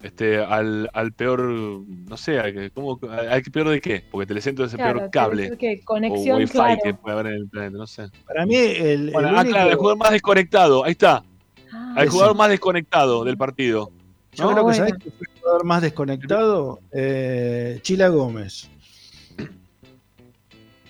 [0.00, 4.04] Este, al, al peor, no sé, al, ¿cómo, al peor de qué?
[4.08, 5.56] Porque Telecentro es el Claro, peor cable.
[5.58, 6.78] que O Wi-Fi claro.
[6.84, 8.06] que puede haber en el planeta, no sé.
[8.24, 11.24] Para mí, el, Bueno, el ah, único- claro, el jugador más desconectado, ahí está.
[11.72, 12.12] Ah, Al Eso.
[12.12, 13.90] jugador más desconectado del partido.
[14.34, 14.76] Yo No, creo que bueno.
[14.76, 18.70] sabés que fue el jugador más desconectado, eh, Chila Gómez.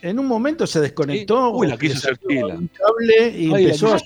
[0.03, 3.99] En un momento se desconectó, Uy, la quiso hacer un cable y Ay, empezó a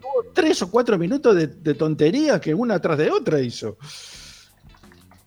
[0.00, 3.76] tuvo tres o cuatro minutos de, de tontería que una tras de otra hizo.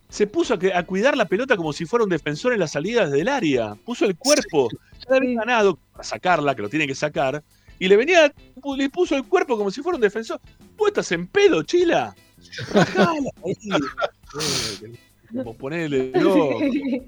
[0.08, 2.72] Se puso a, que- a cuidar la pelota como si fuera un defensor en las
[2.72, 3.74] salidas del área.
[3.74, 4.68] Puso el cuerpo,
[5.08, 7.42] ya había ganado para sacarla, que lo tiene que sacar,
[7.78, 8.32] y le venía,
[8.76, 10.40] le puso el cuerpo como si fuera un defensor.
[10.76, 12.14] ¿Vos estás en pedo, Chila?
[12.72, 14.94] Rajala ahí.
[15.32, 16.60] Como ponele, loco.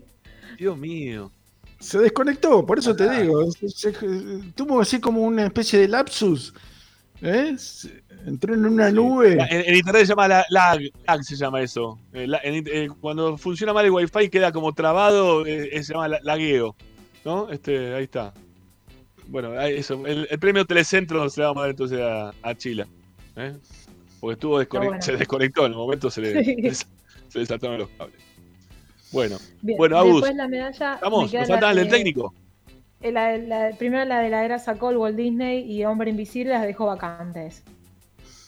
[0.59, 1.31] Dios mío.
[1.79, 2.97] Se desconectó, por eso Ah.
[2.97, 3.51] te digo.
[3.53, 3.93] se- se-
[4.55, 6.55] tuvo así como una especie de lapsus.
[7.23, 7.55] ¿eh?
[7.59, 9.35] Se- Entró en una nube.
[9.35, 11.97] En, en internet se llama la- lag, lag se llama eso.
[12.13, 15.71] Eh, la- en int- eh, cuando funciona mal el wifi y queda como trabado, eh,
[15.85, 16.75] se llama la- lagueo.
[17.25, 17.49] ¿No?
[17.51, 18.35] Este, ahí está.
[19.29, 20.05] Bueno, ahí eso.
[20.07, 22.87] El, el premio Telecentro se le vamos a dar entonces a, a Chila.
[23.37, 23.55] ¿eh?
[24.19, 25.03] Porque estuvo desconect- bueno.
[25.03, 26.85] se desconectó en el momento, se le, Sí.
[27.29, 28.17] se le saltaron los cables.
[29.17, 30.99] Bueno, Bien, bueno, Agus, Después la medalla.
[31.03, 32.35] me nos la falta el técnico.
[33.01, 36.53] eh, La, la- primero la de la era sacó el Walt Disney y Hombre Invisible
[36.53, 37.63] las dejó vacantes.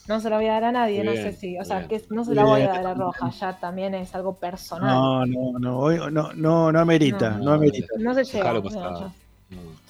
[0.07, 1.59] No se la voy a dar a nadie, Muy no bien, sé si.
[1.59, 1.89] O sea, bien.
[1.89, 2.83] que no se la voy a Bien.
[2.83, 4.89] dar a Roja, ya también es algo personal.
[4.95, 7.53] No, no, no, hoy no, no, no amerita, no, No.
[7.53, 7.89] amerita.
[7.99, 8.53] No se llega.
[8.55, 9.13] No.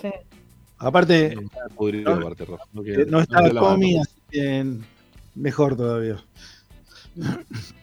[0.01, 0.09] Sí.
[0.79, 1.37] Aparte,
[1.77, 2.61] Podrido, no, aparte, Ross.
[2.73, 4.65] No, eh, quiero- no está Comi, así que
[5.35, 6.17] mejor todavía.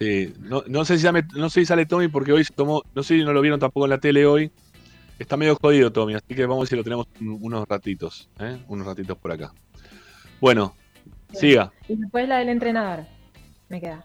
[0.00, 2.82] Sí, no, no sé si sale, no sé si sale Tommy porque hoy se tomó,
[2.94, 4.50] no sé si no lo vieron tampoco en la tele hoy.
[5.18, 8.28] Está medio jodido Tommy, así que vamos a ver si lo tenemos un- unos ratitos,
[8.40, 8.58] ¿eh?
[8.68, 9.52] unos ratitos por acá.
[10.40, 10.74] Bueno,
[11.32, 11.72] siga.
[11.88, 13.04] Y después la del entrenador.
[13.68, 14.02] Me queda.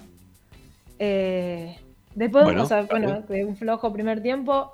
[0.99, 1.75] Eh,
[2.15, 4.71] después, Bueno, o sea, está bueno, de un flojo primer tiempo,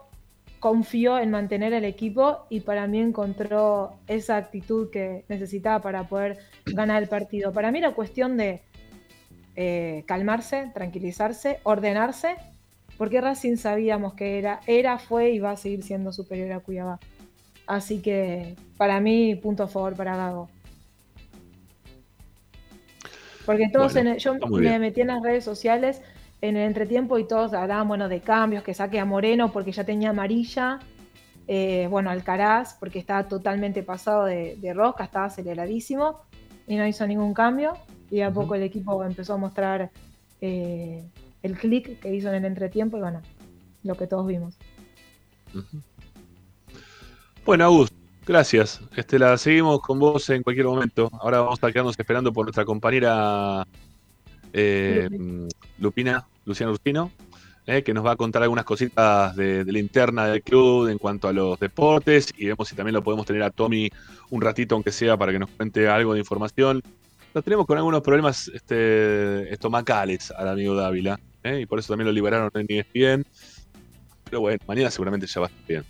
[0.60, 6.40] confió en mantener el equipo y para mí encontró esa actitud que necesitaba para poder
[6.66, 7.52] ganar el partido.
[7.54, 8.62] Para mí era cuestión de
[9.56, 12.36] eh, calmarse, tranquilizarse, ordenarse,
[12.98, 16.99] porque Racing sabíamos que era, era, fue y va a seguir siendo superior a Cuiabá.
[17.68, 20.49] Así que para mí, punto a favor para Gago.
[23.45, 24.82] Porque todos Bueno, en el- yo me bien.
[24.82, 26.02] metí en las redes sociales
[26.41, 29.84] en el entretiempo y todos hablaban bueno, de cambios, que saque a Moreno porque ya
[29.84, 30.80] tenía amarilla.
[31.48, 36.22] eh, bueno, Alcaraz porque estaba totalmente pasado de, de rosca, estaba aceleradísimo
[36.65, 37.73] y no hizo ningún cambio.
[38.11, 39.91] Y a poco el equipo empezó a mostrar
[40.41, 41.03] eh,
[41.44, 43.22] el clic que hizo en el entretiempo y bueno,
[43.84, 44.57] lo que todos vimos.
[47.45, 47.91] Bueno, Agus,
[48.26, 48.82] gracias.
[48.95, 51.10] Este, la seguimos con vos en cualquier momento.
[51.19, 53.65] Ahora vamos a quedarnos esperando por nuestra compañera
[54.53, 55.10] eh,
[55.80, 57.11] Lupina, Luciana Urpino,
[57.68, 60.98] eh, que nos va a contar algunas cositas de, de la interna del club en
[60.98, 63.90] cuanto a los deportes y vemos si también lo podemos tener a Tommy
[64.30, 66.82] un ratito, aunque sea, para que nos cuente algo de información.
[67.36, 72.07] Lo tenemos con algunos problemas este, estomacales al amigo Dávila, eh, y por eso también
[72.07, 73.26] lo liberaron en ESPN.
[74.24, 75.84] Pero bueno, mañana seguramente ya va a estar bien.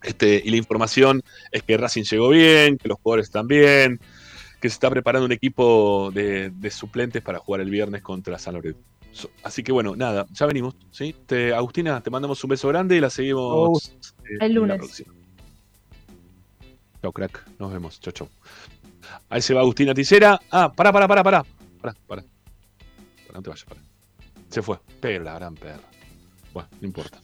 [0.00, 1.20] Este, y la información
[1.50, 3.98] es que Racing llegó bien, que los jugadores están bien,
[4.60, 8.54] que se está preparando un equipo de, de suplentes para jugar el viernes contra San
[8.54, 8.78] Lorenzo.
[9.42, 10.76] Así que bueno, nada, ya venimos.
[10.92, 11.16] ¿sí?
[11.26, 13.92] Te- Agustina, te mandamos un beso grande y la seguimos
[14.24, 15.04] eh, El la lunes.
[17.02, 17.44] Chau, crack.
[17.58, 18.00] Nos vemos.
[18.00, 18.28] Chau, chau.
[19.28, 20.40] Ahí se va Agustina Ticera.
[20.50, 21.44] Ah, pará, pará, pará, pará.
[21.80, 22.22] Pará, pará.
[22.22, 23.80] Pará, no te vayas, pará.
[24.48, 24.78] Se fue.
[25.00, 25.80] Pero la gran perra.
[26.52, 27.20] Bueno, no importa.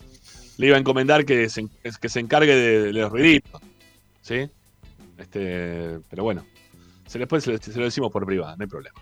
[0.59, 1.61] Le iba a encomendar que se,
[2.21, 3.61] encargue de, de los ruiditos.
[4.21, 4.49] ¿Sí?
[5.19, 6.45] Este, pero bueno.
[7.07, 9.01] Se después se, lo- decimos por privado, no hay problema.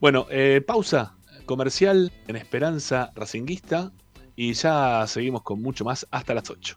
[0.00, 1.14] Bueno, eh, pausa
[1.46, 3.92] comercial en Esperanza Racinguista.
[4.36, 6.76] Y ya seguimos con mucho más hasta las 8.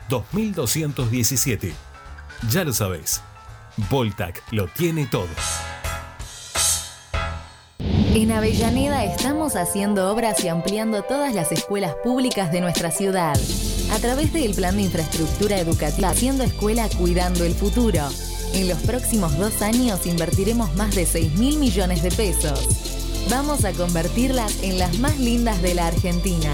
[0.11, 1.73] 2217.
[2.51, 3.21] Ya lo sabéis,
[3.89, 5.29] Voltac lo tiene todo.
[8.13, 13.39] En Avellaneda estamos haciendo obras y ampliando todas las escuelas públicas de nuestra ciudad.
[13.93, 18.01] A través del Plan de Infraestructura Educativa, haciendo escuela cuidando el futuro.
[18.53, 22.67] En los próximos dos años invertiremos más de 6 mil millones de pesos.
[23.29, 26.53] Vamos a convertirlas en las más lindas de la Argentina.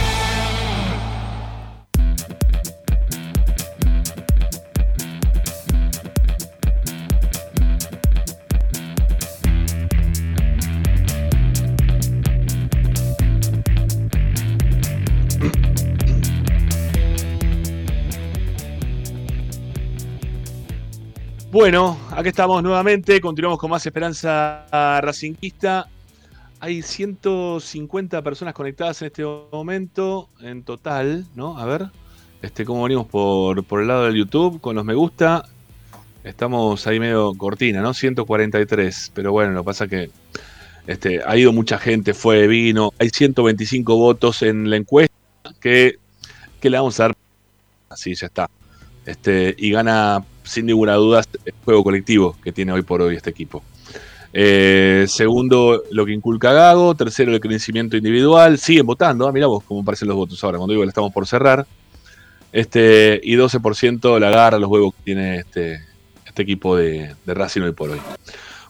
[21.51, 24.65] Bueno, aquí estamos nuevamente, continuamos con más Esperanza
[25.01, 25.89] Racingista.
[26.61, 31.57] Hay 150 personas conectadas en este momento, en total, ¿no?
[31.57, 31.87] A ver,
[32.41, 35.43] este, cómo venimos por, por el lado del YouTube, con los me gusta.
[36.23, 37.93] Estamos ahí medio cortina, ¿no?
[37.93, 40.09] 143, pero bueno, lo que pasa que
[40.87, 42.93] este, ha ido mucha gente, fue, vino.
[42.97, 45.13] Hay 125 votos en la encuesta
[45.59, 45.97] que,
[46.61, 47.15] que le vamos a dar.
[47.89, 48.49] Así ya está.
[49.05, 53.29] Este, y gana sin ninguna duda el juego colectivo que tiene hoy por hoy este
[53.29, 53.63] equipo.
[54.33, 56.95] Eh, segundo, lo que inculca Gago.
[56.95, 58.57] Tercero, el crecimiento individual.
[58.57, 59.27] Siguen votando.
[59.27, 61.65] Ah, mirá vos cómo aparecen los votos ahora, cuando digo que estamos por cerrar.
[62.51, 65.81] Este, y 12% la garra, los huevos que tiene este,
[66.25, 67.99] este equipo de, Racing hoy por hoy.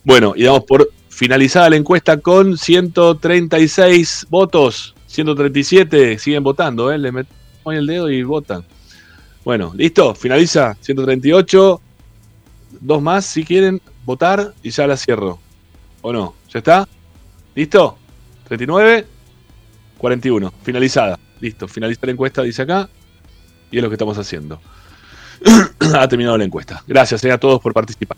[0.04, 4.96] Bueno, y damos por finalizada la encuesta con 136 votos.
[5.08, 6.98] 137 siguen votando, ¿eh?
[6.98, 7.34] Le meten
[7.66, 8.64] el dedo y votan.
[9.44, 11.82] Bueno, listo, finaliza 138.
[12.80, 15.40] Dos más si quieren votar y ya la cierro.
[16.02, 16.36] ¿O no?
[16.50, 16.88] ¿Ya está?
[17.56, 17.98] ¿Listo?
[18.46, 19.06] 39,
[19.98, 20.54] 41.
[20.64, 21.20] Finalizada.
[21.40, 22.90] Listo, finaliza la encuesta, dice acá.
[23.72, 24.60] Y es lo que estamos haciendo.
[25.96, 26.84] ha terminado la encuesta.
[26.88, 28.18] Gracias eh, a todos por participar.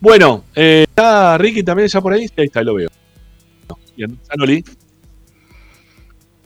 [0.00, 2.26] Bueno, eh, ¿está Ricky también ya por ahí?
[2.36, 2.90] Ahí está, ahí lo veo.
[3.96, 4.64] Bien, Sanoli.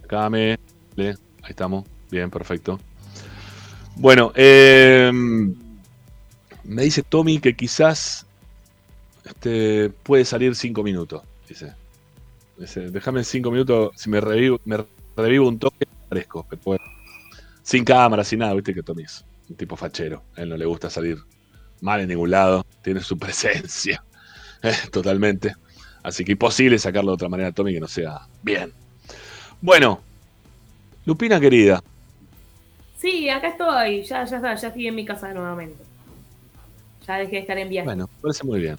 [0.04, 0.58] Acá me.
[0.98, 1.14] Ahí
[1.48, 1.84] estamos.
[2.10, 2.78] Bien, perfecto.
[3.96, 5.10] Bueno, eh,
[6.64, 8.26] me dice Tommy que quizás
[9.24, 11.22] este, puede salir cinco minutos.
[11.48, 11.72] Dice.
[12.58, 14.84] dice déjame cinco minutos, si me revivo, me
[15.16, 16.46] revivo un toque, fresco.
[17.62, 20.22] Sin cámara, sin nada, viste que Tommy es un tipo fachero.
[20.36, 21.18] A él no le gusta salir
[21.80, 24.04] mal en ningún lado, tiene su presencia,
[24.62, 25.54] eh, totalmente.
[26.02, 28.72] Así que imposible sacarlo de otra manera Tommy que no sea bien.
[29.62, 30.02] Bueno,
[31.06, 31.82] Lupina querida,
[32.96, 34.02] Sí, acá estoy.
[34.02, 35.82] Ya, ya está, ya estoy en mi casa nuevamente.
[37.06, 37.86] Ya dejé de estar en viaje.
[37.86, 38.76] Bueno, parece muy bien.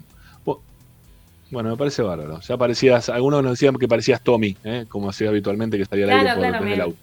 [1.49, 2.41] Bueno, me parece bárbaro.
[2.41, 4.85] Ya parecías, algunos nos decían que parecías Tommy, ¿eh?
[4.89, 6.97] como hacía habitualmente que estaría al aire por, el auto.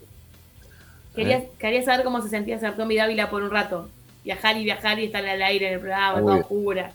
[1.15, 1.51] Quería, ¿Eh?
[1.59, 3.89] quería, saber cómo se sentía ser Tommy Dávila por un rato.
[4.23, 6.93] Viajar y viajar y estar al aire en el programa, todo oscura.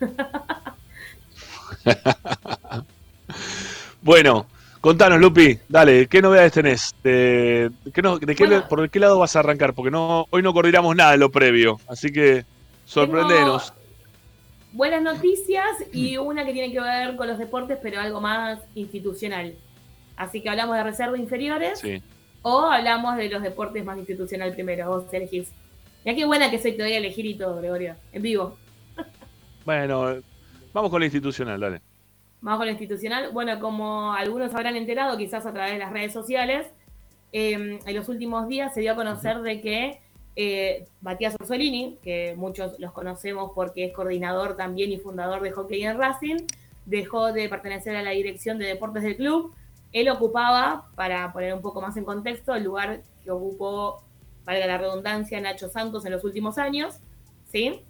[4.02, 4.46] bueno,
[4.88, 6.94] Contanos, Lupi, dale, ¿qué novedades tenés?
[7.04, 8.02] ¿De, qué
[8.70, 9.74] ¿Por qué lado vas a arrancar?
[9.74, 12.46] Porque no, hoy no coordinamos nada en lo previo, así que
[12.86, 13.74] sorprendenos.
[14.72, 19.56] Buenas noticias y una que tiene que ver con los deportes, pero algo más institucional.
[20.16, 21.82] Así que hablamos de reservas inferiores
[22.40, 24.88] o hablamos de los deportes más institucional primero.
[24.88, 25.50] Vos elegís.
[26.06, 28.56] Ya qué buena que soy, te voy a elegir y todo, Gregorio, en vivo.
[29.66, 30.22] Bueno,
[30.72, 31.82] vamos con la institucional, dale.
[32.40, 33.30] Vamos con lo institucional.
[33.32, 36.66] Bueno, como algunos habrán enterado, quizás a través de las redes sociales,
[37.32, 40.00] em, en los últimos días se dio a conocer de que
[40.40, 45.82] eh, Matías Orsolini, que muchos los conocemos porque es coordinador también y fundador de Hockey
[45.82, 46.36] en Racing,
[46.86, 49.52] dejó de pertenecer a la dirección de deportes del club.
[49.92, 54.04] Él ocupaba, para poner un poco más en contexto, el lugar que ocupó,
[54.44, 57.00] valga la redundancia, Nacho Santos en los últimos años,
[57.50, 57.82] ¿sí?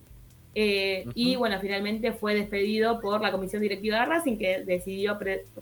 [0.60, 5.16] Eh, y bueno, finalmente fue despedido por la comisión directiva de Racing, que decidió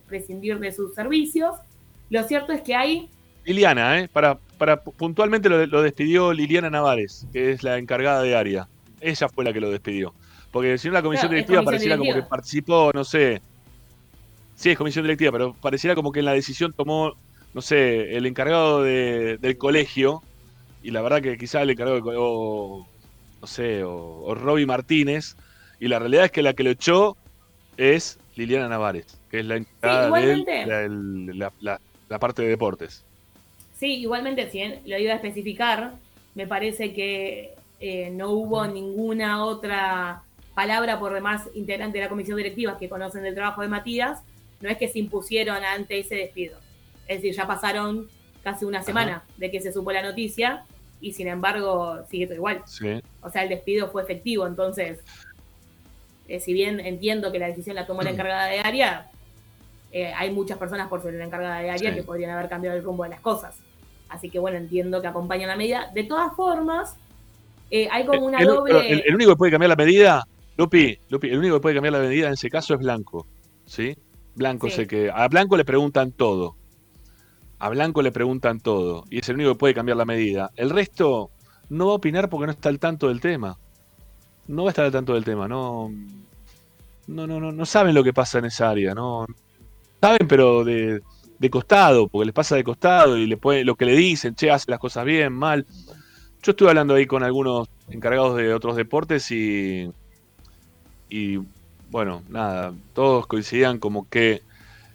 [0.07, 1.55] prescindir de sus servicios.
[2.09, 3.11] Lo cierto es que hay...
[3.45, 4.09] Liliana, ¿eh?
[4.11, 8.69] Para, para puntualmente lo, despidió Liliana Navares, que es la encargada de área.
[9.03, 10.15] Ella fue la que lo despidió.
[10.51, 13.43] Porque si no la comisión directiva pareciera como que participó, no sé.
[14.55, 17.13] Sí, es comisión directiva, pero pareciera como que en la decisión tomó,
[17.53, 20.23] no sé, el encargado del colegio.
[20.83, 22.87] Y la verdad que quizás el encargado del colegio,
[23.41, 25.37] no sé, o, o Robbie Martínez.
[25.79, 27.17] Y la realidad es que la que lo echó
[27.77, 31.35] es Liliana Navares, que es la encargada de
[32.09, 33.05] la, parte de deportes.
[33.79, 35.95] Sí, igualmente, si lo iba a especificar,
[36.35, 40.23] me parece que eh, no hubo ninguna otra
[40.55, 44.23] palabra por demás integrantes de la comisión directiva que conocen el trabajo de Matías,
[44.61, 46.59] no es que se impusieron ante ese despido.
[47.09, 48.09] Es decir, ya pasaron
[48.43, 50.65] casi una semana de que se supo la noticia
[51.07, 52.63] y sin embargo sigue todo igual.
[53.23, 54.99] O sea, el despido fue efectivo, entonces,
[56.27, 59.09] eh, si bien entiendo que la decisión la tomó la encargada de área,
[59.93, 62.83] eh, hay muchas personas por sobre la encargada de área que podrían haber cambiado el
[62.83, 63.57] rumbo de las cosas.
[64.09, 65.91] Así que bueno, entiendo que acompañan la medida.
[65.95, 66.97] De todas formas,
[67.71, 69.05] eh, hay como una doble...
[69.07, 70.27] El, único que puede cambiar la medida,
[70.57, 73.27] Lupi, Lupi, el único que puede cambiar la medida en ese caso es Blanco.
[73.65, 73.97] ¿Sí?
[74.35, 75.11] Blanco sé que.
[75.13, 76.57] A Blanco le preguntan todo.
[77.59, 79.05] A Blanco le preguntan todo.
[79.11, 80.51] Y es el único que puede cambiar la medida.
[80.57, 81.31] El resto
[81.69, 83.57] no va a opinar porque no está al tanto del tema.
[84.47, 85.49] No va a estar al tanto del tema.
[85.49, 85.91] No.
[87.07, 88.95] No, no, no, saben lo que pasa en esa área.
[88.95, 89.27] No.
[90.01, 91.03] Saben, pero de,
[91.39, 94.51] de costado, porque les pasa de costado y le puede, lo que le dicen, che,
[94.51, 95.67] hace las cosas bien, mal.
[96.43, 99.91] Yo estuve hablando ahí con algunos encargados de otros deportes y.
[101.09, 101.39] Y
[101.91, 104.43] bueno, nada, todos coincidían como que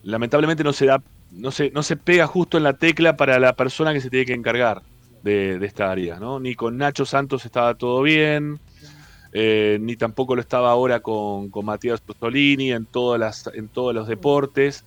[0.03, 1.01] lamentablemente no se da,
[1.31, 4.25] no se, no se pega justo en la tecla para la persona que se tiene
[4.25, 4.81] que encargar
[5.23, 6.39] de, esta área, ¿no?
[6.39, 8.59] Ni con Nacho Santos estaba todo bien,
[9.33, 13.93] eh, ni tampoco lo estaba ahora con, con Matías Postolini en todas las, en todos
[13.93, 14.83] los deportes.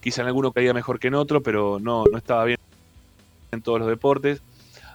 [0.00, 2.58] Quizá en alguno caía mejor que en otro, pero no, no estaba bien
[3.52, 4.42] en todos los deportes.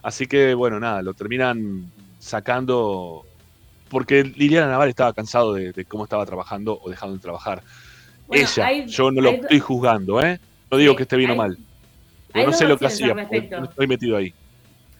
[0.03, 3.23] Así que bueno, nada, lo terminan sacando
[3.89, 7.61] porque Liliana Naval estaba cansado de, cómo estaba trabajando o dejando de trabajar.
[8.31, 10.39] Ella, yo no lo estoy juzgando, ¿eh?
[10.71, 11.57] No digo que esté bien o mal.
[12.33, 14.33] Pero no sé lo que hacía, no estoy metido ahí.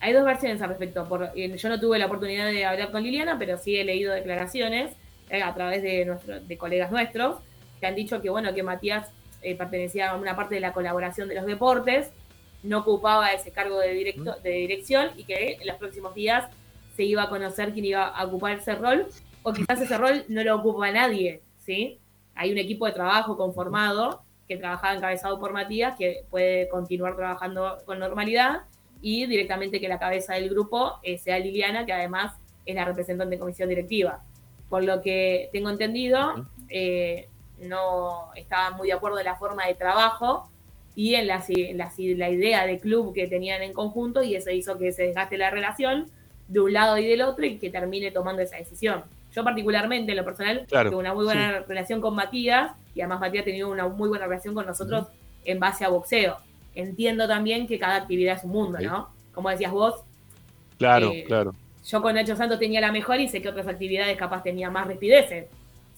[0.02, 1.06] Hay dos versiones al respecto.
[1.06, 4.91] Por, yo no tuve la oportunidad de hablar con Liliana, pero sí he leído declaraciones
[5.30, 7.38] eh, a través de, nuestro, de colegas nuestros
[7.80, 9.10] que han dicho que bueno que Matías
[9.41, 12.11] eh, pertenecía a una parte de la colaboración de los deportes,
[12.64, 16.45] no ocupaba ese cargo de, directo, de dirección y que en los próximos días
[16.95, 19.07] se iba a conocer quién iba a ocupar ese rol,
[19.41, 21.98] o quizás ese rol no lo ocupa nadie, ¿sí?
[22.35, 24.22] Hay un equipo de trabajo conformado
[24.52, 28.64] que trabajaba encabezado por Matías, que puede continuar trabajando con normalidad,
[29.02, 32.34] y directamente que la cabeza del grupo eh, sea Liliana, que además
[32.65, 34.22] es la representante de comisión directiva.
[34.68, 37.30] Por lo que tengo entendido, eh,
[37.61, 40.49] no estaba muy de acuerdo en la forma de trabajo
[40.98, 41.41] y en la,
[41.76, 45.38] la, la, idea de club que tenían en conjunto y eso hizo que se desgaste
[45.38, 46.11] la relación
[46.49, 49.06] de un lado y del otro y que termine tomando esa decisión.
[49.34, 53.44] Yo particularmente, en lo personal, tengo una muy buena relación con Matías y además Matías
[53.44, 55.08] ha tenido una muy buena relación con nosotros
[55.45, 56.38] en base a boxeo.
[56.76, 59.10] Entiendo también que cada actividad es un mundo, ¿no?
[59.34, 59.95] Como decías vos.
[60.78, 61.56] Claro, eh, claro.
[61.86, 64.88] Yo con Nacho Santos tenía la mejor y sé que otras actividades capaz tenía más
[64.88, 65.48] respideces.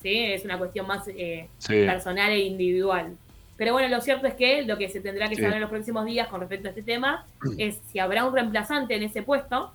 [0.02, 0.14] ¿sí?
[0.16, 3.18] Es una cuestión más eh, personal e individual.
[3.58, 6.06] Pero bueno, lo cierto es que lo que se tendrá que saber en los próximos
[6.06, 7.26] días con respecto a este tema
[7.58, 9.74] es si habrá un reemplazante en ese puesto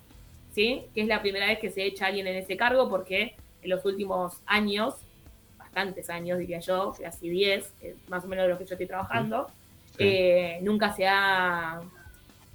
[0.58, 3.34] que es la primera vez que se echa alguien en ese cargo porque
[3.68, 4.94] en los últimos años,
[5.58, 7.74] bastantes años diría yo, casi 10,
[8.08, 9.48] más o menos de lo que yo estoy trabajando,
[9.98, 11.80] eh, nunca se ha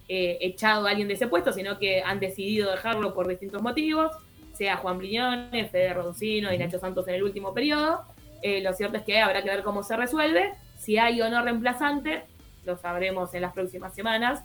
[0.08, 4.12] eh, echado a alguien de ese puesto, sino que han decidido dejarlo por distintos motivos,
[4.54, 8.04] sea Juan Briñones, Fede Roncino y Nacho Santos en el último periodo.
[8.42, 10.54] Eh, lo cierto es que habrá que ver cómo se resuelve.
[10.78, 12.24] Si hay o no reemplazante,
[12.66, 14.44] lo sabremos en las próximas semanas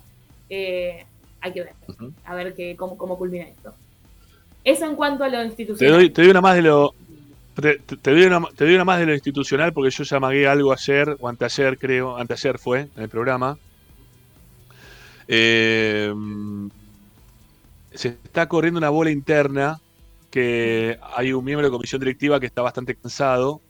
[1.41, 1.73] hay que ver,
[2.25, 3.73] a ver que, cómo, cómo culmina esto.
[4.69, 6.13] Eso en cuanto a lo institucional.
[6.13, 6.93] Te doy, una más de lo.
[7.55, 10.17] Te, doy una, te, doy una, más de lo institucional porque yo ya
[10.51, 13.57] algo ayer, o anteayer creo, anteayer fue en el programa.
[15.27, 16.13] Eh,
[17.93, 19.79] se está corriendo una bola interna
[20.31, 23.61] que hay un miembro de comisión directiva que está bastante cansado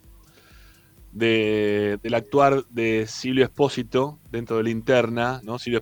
[1.12, 5.58] de, del actuar de Silvio Espósito dentro de la interna, ¿no?
[5.58, 5.82] Silvio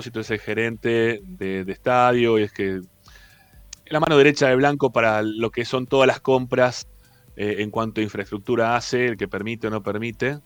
[0.00, 2.80] es el gerente de, estadio y es que
[3.86, 6.88] la mano derecha de Blanco para lo que son todas las compras
[7.36, 10.38] eh, en cuanto a infraestructura hace, el que permite o no permite.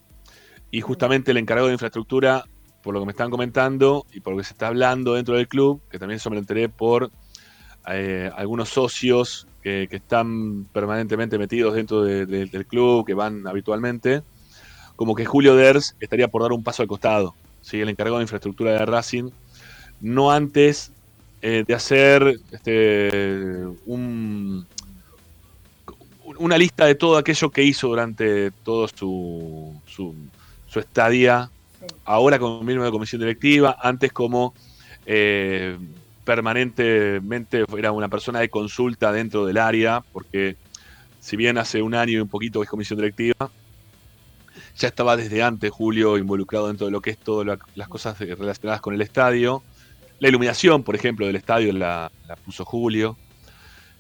[0.71, 2.45] Y justamente el encargado de infraestructura,
[2.83, 5.49] por lo que me están comentando y por lo que se está hablando dentro del
[5.49, 7.11] club, que también eso me lo enteré por
[7.91, 14.23] eh, algunos socios que, están permanentemente metidos dentro del club, que van habitualmente,
[14.97, 17.81] como que Julio Ders estaría por dar un paso al costado, ¿sí?
[17.81, 19.31] el encargado de infraestructura de Racing,
[20.01, 20.93] no antes
[21.41, 24.67] eh, de hacer este, un,
[26.39, 30.15] una lista de todo aquello que hizo durante todo su, su,
[30.79, 31.51] estadía,
[32.05, 34.55] ahora como miembro de comisión directiva, antes como
[35.07, 35.77] eh,
[36.25, 40.57] permanentemente era una persona de consulta dentro del área, porque
[41.21, 43.51] si bien hace un año y un poquito es comisión directiva,
[44.77, 48.81] ya estaba desde antes Julio involucrado dentro de lo que es todas las cosas relacionadas
[48.81, 49.63] con el estadio.
[50.21, 52.11] La iluminación, por ejemplo, del estadio la,
[52.45, 53.17] puso Julio,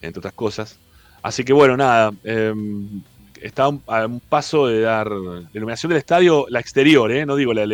[0.02, 0.78] entre otras cosas.
[1.22, 3.02] Así que bueno, nada, em,
[3.40, 7.24] está a un paso de dar la iluminación del estadio, la exterior, ¿eh?
[7.24, 7.64] no digo la,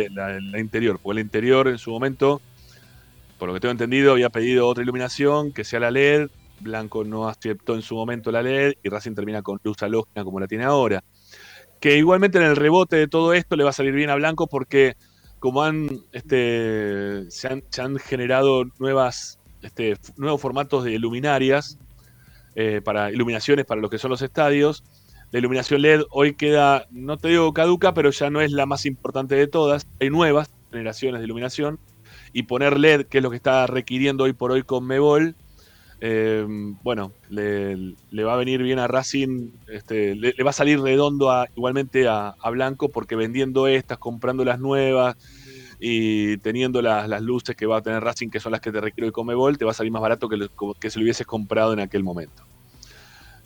[0.59, 2.41] interior, porque la interior en su momento,
[3.37, 6.29] por lo que tengo entendido, había pedido otra iluminación que sea la LED.
[6.59, 10.39] Blanco no aceptó en su momento la LED y Racing termina con luz halógena como
[10.39, 11.03] la tiene ahora.
[11.81, 14.47] Que igualmente en el rebote de todo esto le va a salir bien a Blanco
[14.47, 14.95] porque
[15.39, 21.77] como han, este, se, han, generado nuevas, este, nuevos formatos de luminarias
[22.55, 24.83] eh, para iluminaciones para lo que son los estadios.
[25.31, 28.85] La iluminación LED hoy queda, no te digo caduca, pero ya no es la más
[28.85, 29.87] importante de todas.
[29.99, 31.79] Hay nuevas generaciones de iluminación
[32.31, 35.35] y poner LED, que es lo que está requiriendo hoy por hoy con Mebol,
[36.07, 36.45] eh,
[36.83, 42.07] bueno, le, va a venir bien a Racing, este, le, va a salir redondo igualmente
[42.07, 45.17] a, Blanco porque vendiendo estas, comprando las nuevas,
[45.79, 49.07] y teniendo las, luces que va a tener Racing, que son las que te requiere
[49.07, 52.03] el Comebol, te va a salir más barato que, si lo hubieses comprado en aquel
[52.03, 52.43] momento.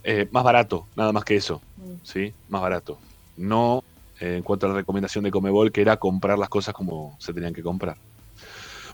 [0.04, 1.62] Eh, más barato, nada más que eso.
[2.04, 2.34] ¿sí?
[2.50, 2.98] Más barato.
[3.38, 3.86] No
[4.20, 7.34] eh, en cuanto a la recomendación de Comebol, que era comprar las cosas como se
[7.34, 7.96] tenían que comprar.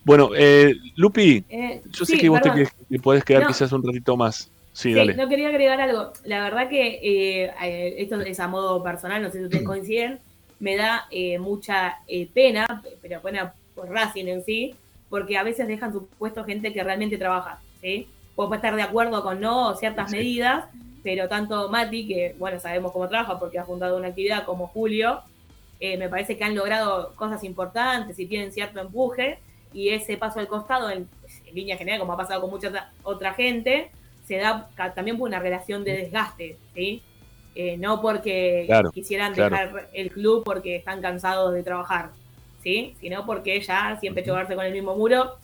[0.06, 1.44] Bueno, eh, Lupi,
[1.92, 4.50] yo sé que vos te podés quedar quizás un ratito más.
[4.72, 5.16] Sí, dale.
[5.16, 6.14] No quería agregar algo.
[6.24, 7.52] La verdad que
[7.98, 10.20] esto es a modo personal, no sé si ustedes coinciden
[10.60, 14.76] me da eh, mucha eh, pena, pero pena por Racing en sí,
[15.10, 18.08] porque a veces dejan su puesto gente que realmente trabaja, ¿sí?
[18.36, 20.66] Puedo estar de acuerdo con no ciertas medidas,
[21.04, 25.22] pero tanto Mati, que bueno, sabemos cómo trabaja porque ha fundado una actividad como Julio,
[25.80, 29.40] eh, me parece que han logrado cosas importantes y tienen cierto empuje,
[29.74, 31.08] y ese paso al costado, en,
[31.54, 33.90] línea general, como ha pasado con mucha otra gente,
[34.26, 37.02] se da también por una relación de desgaste, ¿sí?
[37.56, 42.10] Eh, no porque quisieran dejar el club porque están cansados de trabajar,
[42.62, 42.96] ¿sí?
[43.00, 45.38] sino porque ya siempre chocarse con el mismo muro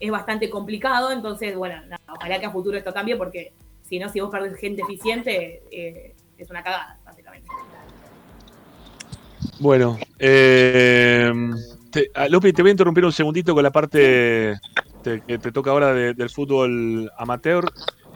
[0.00, 3.52] es bastante complicado, entonces, bueno, ojalá que a futuro esto cambie porque
[3.82, 7.48] si no, si vos perdés gente eficiente, eh, es una cagada, básicamente.
[9.58, 11.32] Bueno, eh,
[11.90, 14.58] te, ah, Lupi, te voy a interrumpir un segundito con la parte
[15.02, 17.64] que te toca ahora del fútbol amateur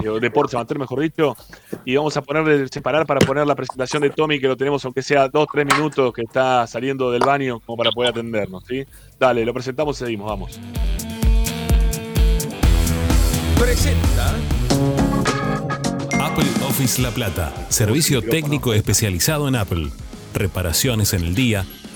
[0.06, 1.36] o deportes amateur, mejor dicho,
[1.84, 5.02] y vamos a ponerle separar para poner la presentación de Tommy, que lo tenemos, aunque
[5.02, 8.84] sea dos, tres minutos, que está saliendo del baño, como para poder atendernos, ¿sí?
[9.18, 10.60] Dale, lo presentamos y seguimos, vamos.
[13.58, 14.34] Presenta
[16.20, 19.90] Apple Office La Plata, servicio técnico especializado en Apple.
[20.34, 21.64] Reparaciones en el día,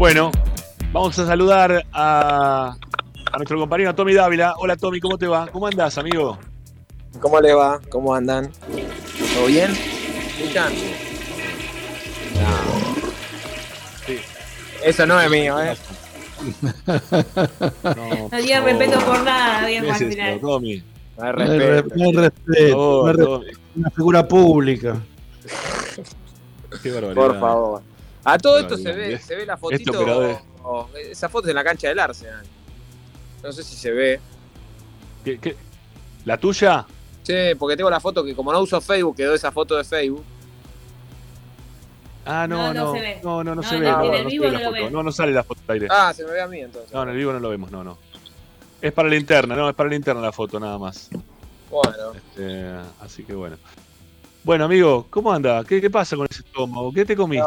[0.00, 0.32] Bueno,
[0.94, 2.74] vamos a saludar a,
[3.36, 4.54] nuestro compañero Tommy Dávila.
[4.56, 5.46] Hola Tommy, ¿cómo te va?
[5.48, 6.38] ¿Cómo andás, amigo?
[7.20, 7.78] ¿Cómo le va?
[7.90, 8.50] ¿Cómo andan?
[9.34, 9.70] ¿Todo bien?
[10.38, 10.72] ¿Escuchan?
[14.06, 14.20] Sí.
[14.82, 15.76] Eso no es mío, ¿eh?
[17.84, 19.84] no, no digas respeto por nada, bien.
[20.40, 20.82] Tommy.
[21.18, 21.94] No hay respeto.
[21.94, 23.42] No hay respeto.
[23.76, 24.96] Una figura pública.
[26.82, 27.14] Qué barbaridad.
[27.14, 27.89] Por favor.
[28.24, 30.38] A todo esto se ve, se ve la fotito.
[31.10, 32.44] esa foto es en la cancha del Arsenal.
[33.42, 34.20] No sé si se ve.
[35.24, 35.56] ¿Qué,
[36.24, 36.86] la tuya?
[37.22, 40.24] Sí, porque tengo la foto que como no uso Facebook, quedó esa foto de Facebook.
[42.26, 43.20] Ah, no, no, no, se ve.
[43.24, 43.90] no, no, no No, se ve.
[43.90, 44.90] no, en no el se vivo ve no lo.
[44.90, 45.88] No, no sale la foto al aire.
[45.90, 46.92] Ah, se me ve a mí entonces.
[46.92, 47.98] No, en el vivo no lo vemos, no, no.
[48.82, 51.08] Es para la interna, no, es para la interna la foto nada más.
[51.70, 52.12] Bueno.
[52.14, 52.66] Este,
[53.00, 53.56] así que bueno.
[54.42, 55.62] Bueno, amigo, ¿cómo anda?
[55.64, 56.92] ¿Qué, qué pasa con ese estómago?
[56.92, 57.46] ¿Qué te comiste?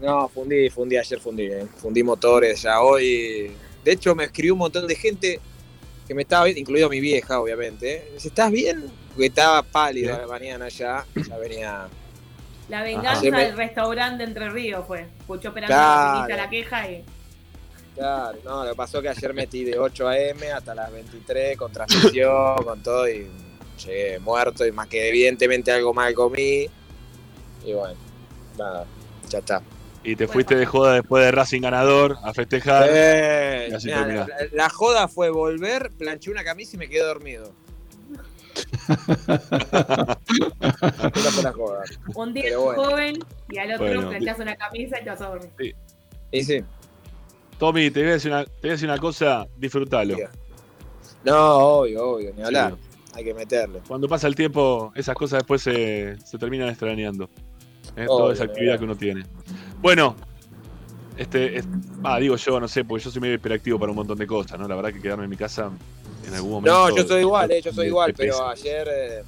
[0.00, 1.66] No, fundí, fundí, ayer fundí, eh.
[1.76, 3.52] fundí motores ya hoy.
[3.84, 5.40] De hecho, me escribió un montón de gente
[6.06, 7.94] que me estaba viendo, incluido mi vieja, obviamente.
[7.96, 8.04] eh.
[8.08, 8.84] Me dice, ¿estás bien?
[9.10, 11.86] Porque estaba pálido a la mañana ya, ya venía...
[12.68, 15.06] La venganza me- del restaurante Entre Ríos fue.
[15.20, 16.34] Escuchó esperando Claro.
[16.36, 17.04] la queja y.
[17.94, 20.50] Claro, no, lo que pasó que ayer metí de 8 a.m.
[20.50, 23.28] hasta las 23 con transmisión, con todo, y
[23.86, 26.66] llegué muerto, y más que evidentemente algo mal comí.
[27.64, 27.94] Y bueno,
[28.58, 28.84] nada,
[29.28, 29.62] ya está.
[30.04, 32.88] Y te fuiste de joda después de Racing ganador a festejar.
[32.90, 34.28] Eh, y así mirá, terminás.
[34.28, 37.52] la, la joda fue volver, planché una camisa y me quedé dormido.
[41.42, 41.82] La joda.
[42.14, 42.82] Un día bueno.
[42.84, 43.18] joven
[43.50, 44.08] y al otro Bueno.
[44.10, 45.76] planchás una camisa y te vas a dormir.
[46.30, 46.64] Y sí.
[47.58, 50.16] Tommy, te voy, a decir una, te voy a decir una cosa, disfrútalo.
[51.24, 52.74] No, obvio, obvio, ni hablar.
[53.14, 53.80] Hay que meterle.
[53.86, 57.30] Cuando pasa el tiempo, esas cosas después se, se terminan extrañando.
[57.96, 59.24] Es Obvio, toda esa actividad que uno tiene.
[59.80, 60.16] Bueno,
[61.16, 61.64] este, es-
[62.02, 64.58] ah, digo yo, no sé, porque yo soy medio hiperactivo para un montón de cosas,
[64.58, 64.66] ¿no?
[64.68, 65.70] La verdad que quedarme en mi casa
[66.26, 66.88] en algún momento.
[66.90, 69.22] No, yo soy igual, eh, yo soy igual, pero ayer, eh,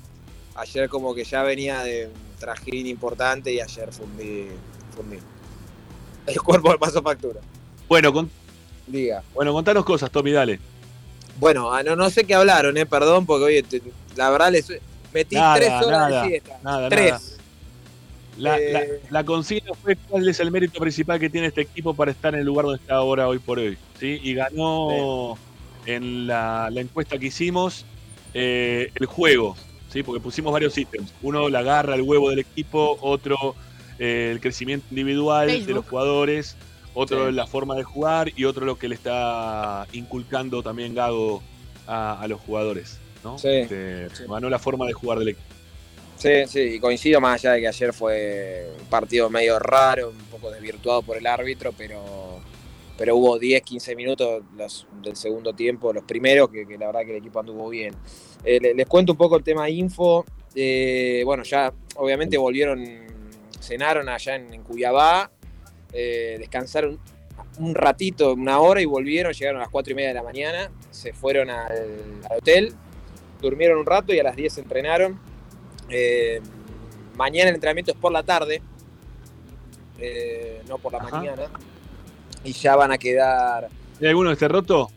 [0.54, 4.46] ayer como que ya venía de un trajín importante y ayer fundí,
[4.94, 5.18] fundí.
[6.26, 7.40] El cuerpo me pasó factura.
[7.88, 8.30] Bueno, con-
[8.86, 9.22] Diga.
[9.34, 10.58] bueno, contanos cosas, Tommy, dale.
[11.38, 13.82] Bueno, ah, no, no sé qué hablaron, eh, perdón, porque oye, te-
[14.16, 14.66] la verdad les
[15.12, 16.58] metí Nada, tres horas nada, de siesta.
[16.62, 17.35] nada, tres.
[18.38, 21.94] La, Eh, la, la consigna fue cuál es el mérito principal que tiene este equipo
[21.94, 23.78] para estar en el lugar donde está ahora, hoy por hoy.
[23.98, 24.20] ¿sí?
[24.22, 25.38] Y ganó
[25.86, 27.84] en la, la encuesta que hicimos
[28.34, 29.56] eh, el juego,
[29.92, 30.02] ¿sí?
[30.02, 31.12] porque pusimos varios ítems.
[31.22, 32.98] Uno, la garra, el huevo del equipo.
[33.00, 33.54] Otro,
[33.98, 36.56] eh, el crecimiento individual de los jugadores.
[36.98, 37.32] Otro, Sí.
[37.34, 38.32] la forma de jugar.
[38.36, 41.42] Y otro, lo que le está inculcando también Gago
[41.86, 42.98] a, a los jugadores.
[43.24, 43.38] ¿no?
[43.38, 45.46] Sí, Este, Ganó la forma de jugar del equipo.
[46.16, 50.50] Sí, sí, coincido más allá de que ayer fue un partido medio raro, un poco
[50.50, 52.40] desvirtuado por el árbitro, pero,
[52.96, 54.42] pero hubo 10, 15 minutos
[55.02, 57.94] del segundo tiempo, los primeros, que, la verdad que el equipo anduvo bien.
[58.44, 60.24] Eh, le- les cuento un poco el tema info.
[60.54, 62.82] Eh, bueno, ya obviamente volvieron,
[63.60, 65.30] cenaron allá en, en Cuyabá,
[65.92, 66.98] eh, descansaron
[67.58, 70.70] un ratito, una hora, y volvieron, llegaron a las 4 y media de la mañana,
[70.90, 72.72] se fueron al, hotel,
[73.42, 75.20] durmieron un rato y a las 10 se entrenaron.
[75.88, 76.40] Eh,
[77.16, 78.60] mañana el entrenamiento es por la tarde,
[79.98, 81.10] eh, no por la Ajá.
[81.10, 81.42] mañana.
[82.44, 83.68] Y ya van a quedar.
[84.00, 84.90] ¿Hay alguno que esté roto?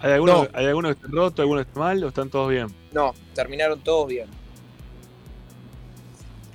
[0.00, 0.48] ¿Hay alguno, No.
[0.52, 1.42] ¿Hay alguno que esté roto?
[1.42, 2.04] ¿Alguno que esté mal?
[2.04, 2.68] ¿O están todos bien?
[2.92, 4.26] No, terminaron todos bien.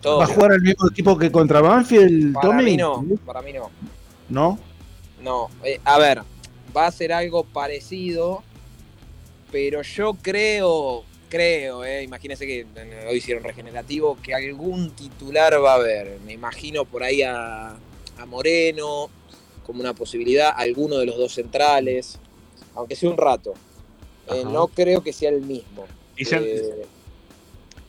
[0.01, 2.64] Todos ¿Va a jugar el mismo equipo que contra Banfield, Para Tommy?
[2.65, 3.69] mí no, para mí no.
[4.30, 4.60] ¿No?
[5.22, 6.22] No, eh, a ver,
[6.76, 8.43] va a ser algo parecido,
[9.51, 11.03] pero yo creo,
[11.34, 12.64] creo, eh, imagínense que
[13.10, 16.19] hoy hicieron regenerativo, que algún titular va a haber.
[16.26, 17.69] Me imagino por ahí a,
[18.19, 19.10] a Moreno
[19.65, 22.19] como una posibilidad, alguno de los dos centrales,
[22.76, 23.55] aunque sea un rato.
[24.27, 25.85] Eh, no creo que sea el mismo.
[26.15, 26.85] Y se, Eh,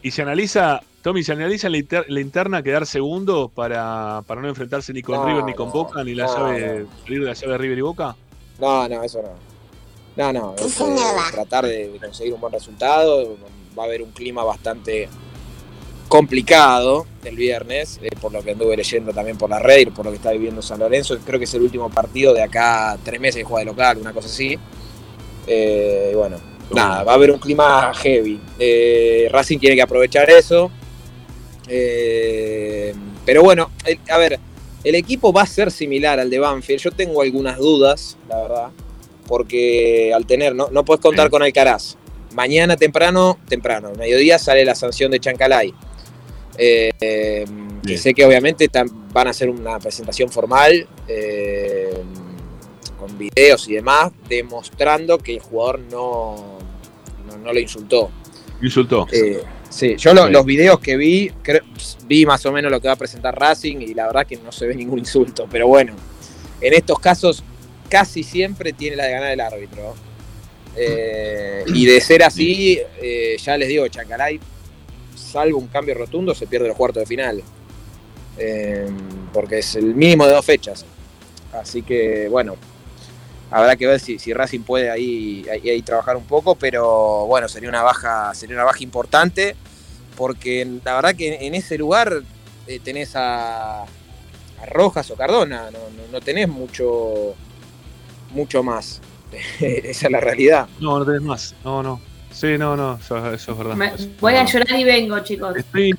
[0.02, 4.48] y se analiza, Tommy, se analiza la, inter- la interna quedar segundo para, para no
[4.48, 7.34] enfrentarse ni con No, River ni con no, Boca, ni la no, llave, de la
[7.34, 8.16] llave de River y Boca.
[8.58, 9.53] No, no, eso no.
[10.16, 10.84] No, no, es, eh,
[11.32, 13.36] tratar de de conseguir un buen resultado.
[13.78, 15.08] Va a haber un clima bastante
[16.08, 20.04] complicado el viernes, eh, por lo que anduve leyendo también por la red y por
[20.04, 21.18] lo que está viviendo San Lorenzo.
[21.24, 23.98] Creo que es el último partido de acá a tres meses que juega de local,
[23.98, 24.56] una cosa así.
[25.46, 26.36] Eh, y bueno,
[26.72, 28.40] nada, va a haber un clima heavy.
[28.58, 30.70] Eh, Racing tiene que aprovechar eso.
[31.68, 34.38] Eh, pero bueno, el- a ver,
[34.84, 36.80] el equipo va a ser similar al de Banfield.
[36.80, 38.68] Yo tengo algunas dudas, la verdad,
[39.26, 41.96] porque al tener, no, no puedes contar con Alcaraz.
[42.34, 45.72] Mañana temprano, temprano, al mediodía sale la sanción de Chancalay.
[46.56, 47.44] Eh, eh,
[47.86, 48.68] que sé que obviamente
[49.12, 51.92] van a hacer una presentación formal eh,
[52.98, 56.58] con videos y demás, demostrando que el jugador no,
[57.28, 58.10] no, no lo insultó.
[58.62, 59.06] Insultó.
[59.12, 61.30] Eh, sí, yo lo- los videos que vi,
[62.06, 64.50] vi más o menos lo que va a presentar Racing y la verdad que no
[64.52, 65.92] se ve ningún insulto, pero bueno,
[66.60, 67.42] en estos casos
[67.94, 69.94] casi siempre tiene la de ganar el árbitro.
[70.76, 74.40] Eh, y de ser así, eh, ya les digo, Chacaray,
[75.14, 77.40] salvo un cambio rotundo, se pierde los cuartos de final.
[78.36, 78.88] Eh,
[79.32, 80.84] porque es el mínimo de dos fechas.
[81.52, 82.56] Así que, bueno,
[83.48, 87.84] habrá que ver si, Racing puede ahí, ahí, trabajar un poco, pero bueno, sería una
[87.84, 89.54] baja, sería una baja importante,
[90.16, 92.24] porque la verdad que en ese lugar
[92.82, 93.84] tenés a,
[94.66, 95.78] Rojas o Cardona, no,
[96.10, 97.36] no tenés mucho,
[98.34, 99.00] mucho más.
[99.60, 100.68] Esa es la realidad.
[100.80, 101.54] No, no tenés más.
[101.64, 102.00] No, no.
[102.30, 103.74] Sí, no, no, eso, eso es verdad.
[103.76, 105.56] Me- Eso- voy a llorar y vengo, chicos.
[105.56, 105.94] Estoy.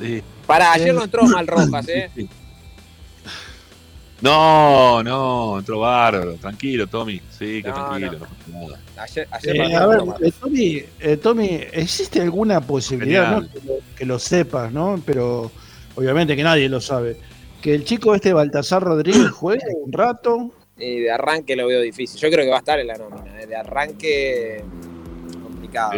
[0.00, 0.22] Sí.
[0.46, 2.10] Para ayer no entró mal Rojas, ¿eh?
[4.20, 6.34] No, no, entró bárbaro.
[6.34, 7.20] Tranquilo, Tommy.
[7.30, 8.26] Sí, que No, tranquilo.
[8.48, 8.66] no.
[8.96, 13.74] Ayer, ayer Eh, a ver, eh, Tommy, eh, Tommy, ¿existe alguna posibilidad, no que, lo,
[13.96, 15.00] que lo sepas, ¿no?
[15.04, 15.50] Pero
[15.94, 17.18] obviamente que nadie lo sabe.
[17.60, 20.52] Que el chico este Baltasar Rodríguez juegue un rato.
[20.76, 22.20] De arranque lo veo difícil.
[22.20, 23.40] Yo creo que va a estar en la nómina.
[23.40, 23.46] ¿eh?
[23.46, 24.64] De arranque
[25.42, 25.92] complicado.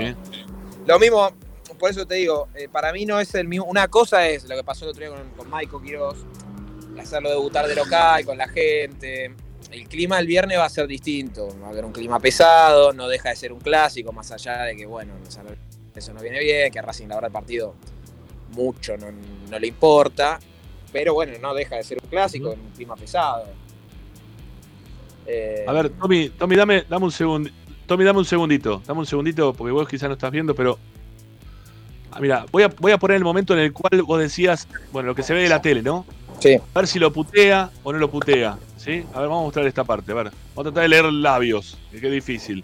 [0.87, 1.31] Lo mismo,
[1.79, 3.65] por eso te digo, eh, para mí no es el mismo.
[3.67, 6.19] Una cosa es lo que pasó el otro día con, con Maiko Quiroz,
[7.01, 9.35] hacerlo debutar de local con la gente.
[9.71, 11.49] El clima el viernes va a ser distinto.
[11.61, 14.77] Va a haber un clima pesado, no deja de ser un clásico, más allá de
[14.77, 15.15] que, bueno,
[15.95, 17.75] eso no viene bien, que a Racing la verdad el partido
[18.53, 19.07] mucho no,
[19.51, 20.39] no le importa.
[20.93, 23.47] Pero bueno, no deja de ser un clásico en un clima pesado.
[25.27, 27.51] Eh, A ver, Tommy, Tommy, dame, dame un segundo.
[27.87, 28.83] Tommy, dame un segundito.
[28.87, 30.79] Dame un segundito, porque vos quizás no estás viendo, pero.
[32.13, 35.09] Ah, mira, voy a, voy a poner el momento en el cual vos decías, bueno,
[35.09, 36.07] lo que se ve de la tele, ¿no?
[36.41, 36.55] Sí.
[36.75, 38.59] A ver si lo putea o no lo putea.
[38.77, 39.05] ¿Sí?
[39.15, 40.13] A ver, vamos a mostrar esta parte.
[40.13, 42.63] A ver, vamos a tratar de leer labios, que qué difícil.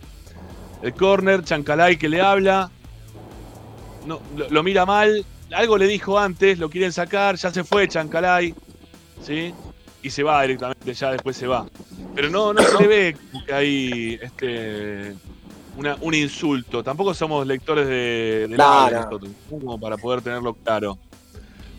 [0.82, 2.70] El corner, Chancalay que le habla.
[4.06, 5.24] No, lo, lo mira mal.
[5.52, 8.54] Algo le dijo antes, lo quieren sacar, ya se fue Chancalay.
[9.22, 9.52] ¿Sí?
[10.02, 11.66] Y se va directamente, ya después se va.
[12.14, 13.16] Pero no, no se le ve
[13.46, 15.14] que hay este,
[15.76, 16.82] una- un insulto.
[16.84, 19.06] Tampoco somos lectores de, de No, labios no.
[19.06, 19.58] nosotros, ¿no?
[19.58, 20.98] como para poder tenerlo claro.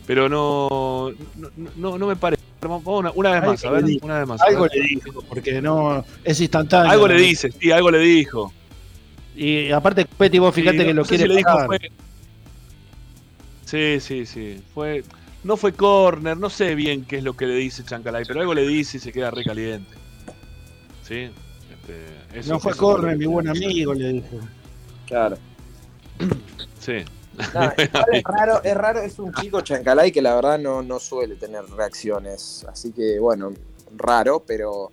[0.07, 2.41] Pero no, no, no, no me parece.
[2.85, 4.41] Una, una vez más, a ver, Algo le dijo, una vez más.
[4.41, 6.91] Algo le dijo, porque no es instantáneo.
[6.91, 8.53] Algo le dice, sí, algo le dijo.
[9.35, 11.65] Y aparte, Petty, vos fíjate Sí, que no lo quiere si le dijo pagar.
[11.67, 11.79] fue-
[13.65, 14.61] Sí, sí, sí.
[14.73, 15.03] Fue,
[15.43, 18.53] no fue corner, no sé bien qué es lo que le dice Chancalay, pero algo
[18.53, 19.91] le dice y se queda re caliente.
[21.03, 21.31] ¿Sí?
[21.71, 24.39] Este, eso- no fue lo mi buen amigo, le dijo.
[25.07, 25.37] Claro.
[26.79, 27.03] Sí.
[28.11, 31.65] Es raro, es raro, es un chico Chancalay que la verdad no, no suele tener
[31.65, 32.63] reacciones.
[32.69, 33.51] Así que bueno,
[33.97, 34.89] raro, pero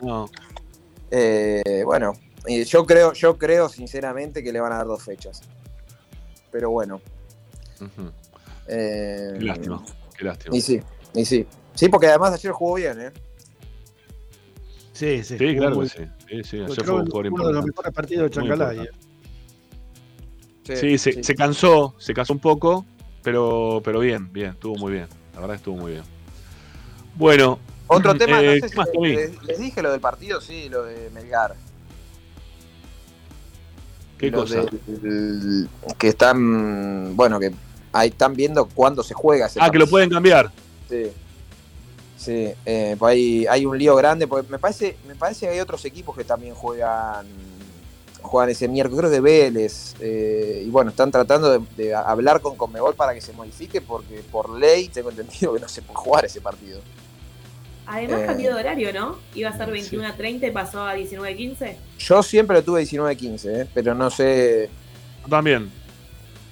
[1.11, 2.15] eh, bueno,
[2.47, 5.43] y yo creo, yo creo sinceramente que le van a dar dos fechas.
[6.51, 7.03] Pero bueno.
[8.67, 9.85] Eh, Qué lástima,
[10.17, 10.57] qué lástima.
[10.57, 10.81] Y sí,
[11.15, 11.47] y sí.
[11.75, 13.13] Sí, porque además ayer jugó bien, ¿eh?
[15.01, 15.39] Sí, sí.
[15.39, 16.05] Sí, claro muy que sí.
[16.29, 17.67] Sí, sí, ayer fue un jugador uno de los importante.
[17.67, 18.77] mejores partidos de Muy Chancalay.
[18.77, 20.73] importante.
[20.73, 20.77] eh.
[20.77, 22.85] Sí, se, se cansó, se cansó un poco,
[23.23, 25.07] pero, pero bien, bien, estuvo muy bien.
[25.35, 26.05] La verdad estuvo muy bien.
[27.17, 27.59] Bueno.
[27.93, 30.69] Otro tema, eh, no sé si ¿qué más, les, les- dije lo del partido, sí,
[30.69, 31.57] lo de Melgar.
[34.19, 34.63] ¿Qué Lo cosa?
[34.87, 35.69] del-
[35.99, 37.51] que están, bueno, que
[37.93, 39.91] ahí están viendo cuándo se juega ese Ah, que lo partido.
[39.91, 40.51] pueden cambiar.
[40.89, 41.07] Sí.
[42.21, 45.61] Sí, eh, pues hay, hay un lío grande, porque me parece, me parece que hay
[45.61, 47.27] otros equipos que también juegan
[48.21, 52.55] juegan ese miércoles, creo de Vélez, eh, y bueno, están tratando de, de hablar con
[52.57, 56.25] Conmebol para que se modifique, porque por ley tengo entendido que no se puede jugar
[56.27, 56.81] ese partido.
[57.87, 59.17] Además Eh, cambió de horario, ¿no?
[59.35, 61.77] Iba a ser 21 a 30 y pasó a 19 a 15.
[61.99, 64.69] Yo siempre lo tuve 19-15, eh, pero no sé...
[65.23, 65.71] Yo también.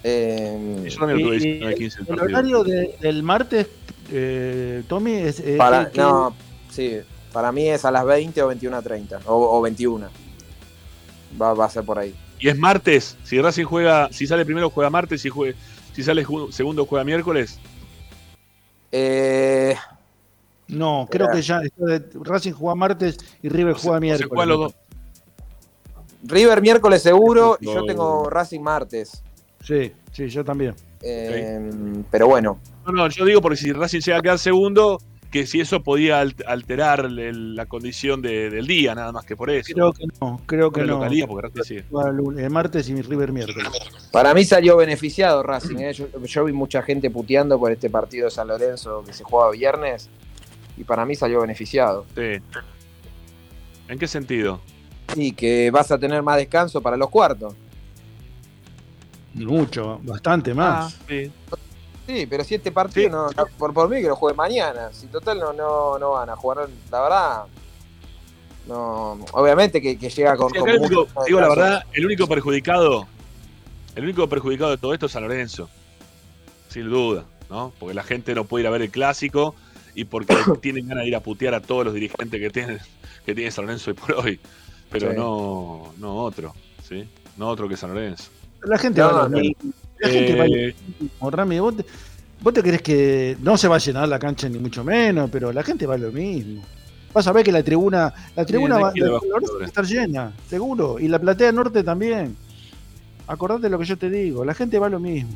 [0.03, 3.67] eh, Yo también lo tuve Y- 19 15 el horario de- del martes,
[4.11, 5.41] eh, Tommy, es.
[5.41, 6.35] eh, para, que- no,
[6.71, 6.99] sí,
[7.33, 10.09] para mí es a las 20 o 21 a 30, o, o 21.
[11.41, 12.15] Va, va a ser por ahí.
[12.41, 13.17] Y es martes.
[13.25, 15.55] Si Racing juega, si sale primero juega martes, si, jue-
[15.93, 17.59] si sale segundo juega miércoles.
[18.93, 19.75] Eh,
[20.69, 21.61] No, creo que ya
[22.15, 24.29] Racing juega martes y River juega miércoles.
[24.31, 24.75] juegan los dos.
[26.25, 29.23] River miércoles seguro y yo tengo Racing martes.
[29.63, 30.75] Sí, sí, yo también.
[31.03, 32.59] Eh, Pero bueno,
[32.89, 34.99] No, no, yo digo porque si Racing llega a quedar segundo,
[35.31, 39.37] que si eso podía al- alterar el- la condición de- del día, nada más que
[39.37, 39.75] por eso.
[39.75, 40.87] Creo que no, creo que no.
[40.95, 41.83] localidad, porque Racing
[42.15, 43.69] lunes- eh, martes y River miércoles.
[44.11, 45.77] para mí salió beneficiado Racing.
[45.81, 45.93] ¿eh?
[45.93, 49.51] Yo, yo vi mucha gente puteando por este partido de San Lorenzo que se juega
[49.51, 50.09] viernes
[50.79, 52.07] y para mí salió beneficiado.
[52.17, 52.41] Sí.
[53.89, 54.63] ¿En qué sentido?
[55.15, 57.55] Y que vas a tener más descanso para los cuartos.
[59.35, 60.95] Mucho, bastante más.
[60.95, 61.31] Ah, sí.
[62.09, 64.89] Sí, pero si este partido no, no- por, por mí que lo juegue mañana.
[64.93, 67.43] Si total no, no, no van a jugar, la verdad.
[68.67, 71.85] No, obviamente que, que llega con, Sí, con acá el único- mucho digo la verdad,
[71.93, 73.07] el único perjudicado,
[73.95, 75.69] el único perjudicado de todo esto es San Lorenzo.
[76.69, 77.73] Sin duda, ¿no?
[77.79, 79.55] Porque la gente no puede ir a ver el clásico
[79.95, 82.79] y porque tienen ganas de ir a putear a todos los dirigentes que tienen,
[83.27, 84.41] que tiene San Lorenzo hoy por hoy.
[84.91, 85.17] Pero Sí.
[85.17, 86.55] no, no otro,
[86.89, 87.07] ¿sí?
[87.37, 88.31] No otro que San Lorenzo.
[88.63, 89.39] La gente No, va a lo no.
[90.01, 91.85] La gente va lo mismo, Rami, vos te-
[92.41, 95.53] vos te crees que no se va a llenar la cancha ni mucho menos, pero
[95.53, 96.63] la gente va a lo mismo.
[97.13, 100.99] Vas a ver que la tribuna, la tribuna va, a estar llena, seguro.
[101.01, 102.37] Y la platea norte también.
[103.27, 105.33] Acordate lo que yo te digo, la gente va lo mismo.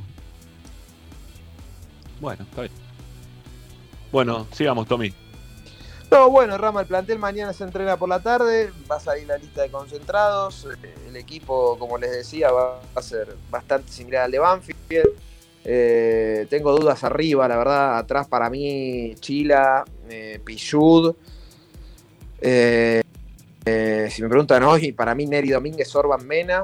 [2.21, 2.73] Bueno, está bien.
[4.13, 5.13] Bueno, sigamos, Tommy.
[6.13, 9.39] No, bueno, Rama, el plantel mañana se entrena por la tarde, va a salir la
[9.39, 10.69] lista de concentrados,
[11.09, 15.09] el equipo, como les decía, va a ser bastante similar al de Banfield.
[15.65, 20.39] Eh, tengo dudas arriba, la verdad, atrás para mí Chila, eh,
[22.43, 23.03] eh,
[23.65, 26.63] eh, si me preguntan hoy, para mí Neri Domínguez, Orban Mena,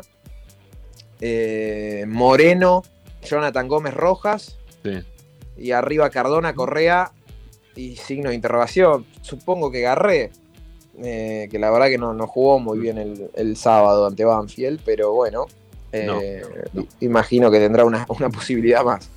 [2.06, 2.82] Moreno,
[3.22, 4.58] Jonathan Gómez Rojas,
[5.56, 7.12] y arriba Cardona, Correa
[7.74, 9.06] y signo de interrogación.
[9.28, 10.30] Supongo que Garré,
[11.02, 15.12] eh, que la verdad que no, no jugó muy bien el, sábado ante Banfield, pero
[15.12, 15.46] bueno,
[15.92, 16.42] eh,
[17.00, 19.10] imagino que tendrá una, posibilidad más.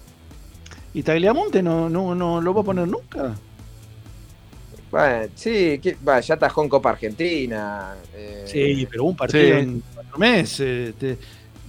[0.94, 3.36] ¿Y Tagliamonte no, no, no lo va a poner nunca?
[4.92, 5.80] Bueno, sí,
[6.26, 7.96] ya atajó en Copa Argentina.
[8.14, 10.90] Eh, sí, pero un partido en cuatro meses.
[10.90, 11.18] Este,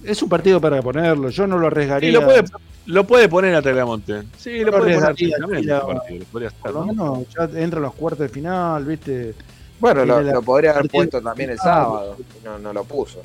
[0.03, 2.11] es un partido para ponerlo, yo no lo arriesgaría.
[2.11, 2.43] lo puede,
[2.85, 4.23] lo puede poner a Telemonte.
[4.37, 6.53] Sí, lo, puede poner.
[6.61, 9.35] por lo menos ya entra a los cuartos de final, ¿viste?
[9.79, 12.17] Bueno, lo, podría haber puesto también el sábado.
[12.43, 13.21] No, no lo puso.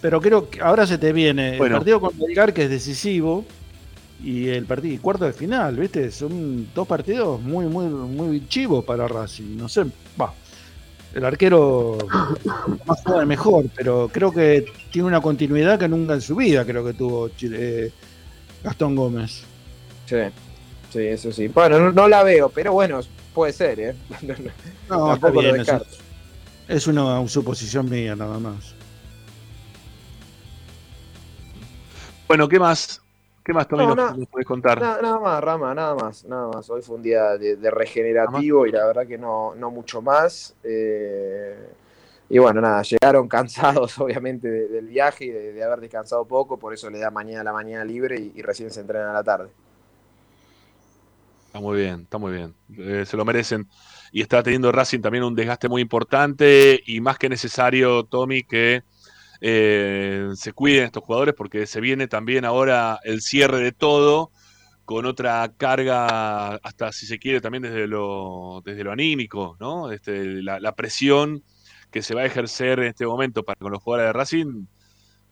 [0.00, 3.44] Pero creo que ahora se te viene el partido con Melgar, que es decisivo,
[4.22, 6.10] y el partido cuarto de final, ¿viste?
[6.10, 9.56] Son dos partidos muy, muy, muy chivos para Racing.
[9.56, 9.84] No sé,
[10.20, 10.32] va
[11.16, 11.96] el arquero
[12.86, 16.84] más joven mejor, pero creo que tiene una continuidad que nunca en su vida creo
[16.84, 17.90] que tuvo eh,
[18.62, 19.42] Gastón Gómez.
[20.04, 20.16] Sí,
[20.92, 21.48] sí, eso sí.
[21.48, 23.00] Bueno, no, la veo, pero bueno,
[23.32, 23.94] puede ser, ¿eh?
[24.90, 25.72] no, está bien, es,
[26.68, 28.74] es una suposición mía nada más.
[32.28, 33.00] Bueno, ¿qué más?
[33.46, 34.80] ¿Qué más, Tommy, nos, puedes contar?
[34.80, 36.68] Nada, más, Rama, nada más, nada más.
[36.68, 40.56] Hoy fue un día de, regenerativo y la verdad que no, no mucho más.
[40.64, 41.56] Eh,
[42.28, 46.90] y bueno, nada, llegaron cansados obviamente del viaje y de, haber descansado poco, por eso
[46.90, 49.48] le da mañana la mañana libre y, recién se entrenan a la tarde.
[51.46, 52.52] Está muy bien, está muy bien.
[52.76, 53.68] Eh, se lo merecen.
[54.10, 58.82] Y está teniendo Racing también un desgaste muy importante y más que necesario, Tommy, que
[59.48, 64.32] eh, se cuiden estos jugadores porque se viene también ahora el cierre de todo
[64.84, 69.92] con otra carga, hasta si se quiere también desde lo, desde lo anímico, ¿no?
[69.92, 71.44] Este, la, presión
[71.92, 74.66] que se va a ejercer en este momento para con los jugadores de Racing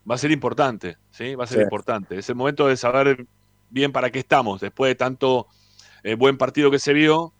[0.08, 1.34] va a ser importante, ¿sí?
[1.34, 2.16] Va a ser importante.
[2.16, 3.26] Es el momento de saber
[3.68, 4.60] bien para qué estamos.
[4.60, 5.48] Después de tanto
[6.04, 7.32] eh, buen partido que se vio,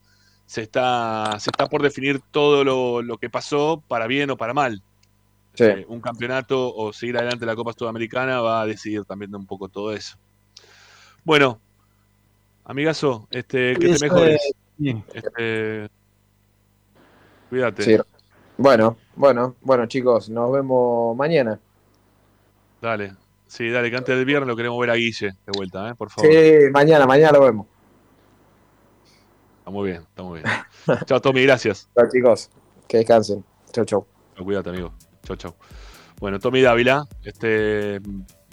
[0.46, 4.54] se está, se está por definir todo lo, lo que pasó, para bien o para
[4.54, 4.82] mal.
[5.58, 9.68] Eh, un campeonato o seguir adelante la Copa Sudamericana va a decidir también un poco
[9.68, 10.16] todo eso.
[11.22, 11.60] Bueno,
[12.64, 14.40] amigazo, este, que te mejores.
[15.14, 15.88] Este,
[17.48, 18.00] cuídate.
[18.56, 21.58] Bueno, bueno, bueno, chicos, nos vemos mañana.
[22.80, 23.14] Dale,
[23.46, 25.94] sí, dale, que antes del viernes lo queremos ver a Guille de vuelta, ¿eh?
[25.94, 26.30] por favor.
[26.30, 27.66] Sí, mañana, mañana lo vemos.
[29.58, 30.52] Está muy bien, está muy bien.
[31.06, 31.88] chao, Tommy, gracias.
[31.96, 32.50] Chao, chicos,
[32.86, 33.42] que descansen.
[33.72, 34.06] Chao, chao.
[34.36, 34.92] Cuídate, amigo.
[35.24, 35.54] Chau, chau.
[36.20, 38.00] Bueno, Tommy Dávila, este,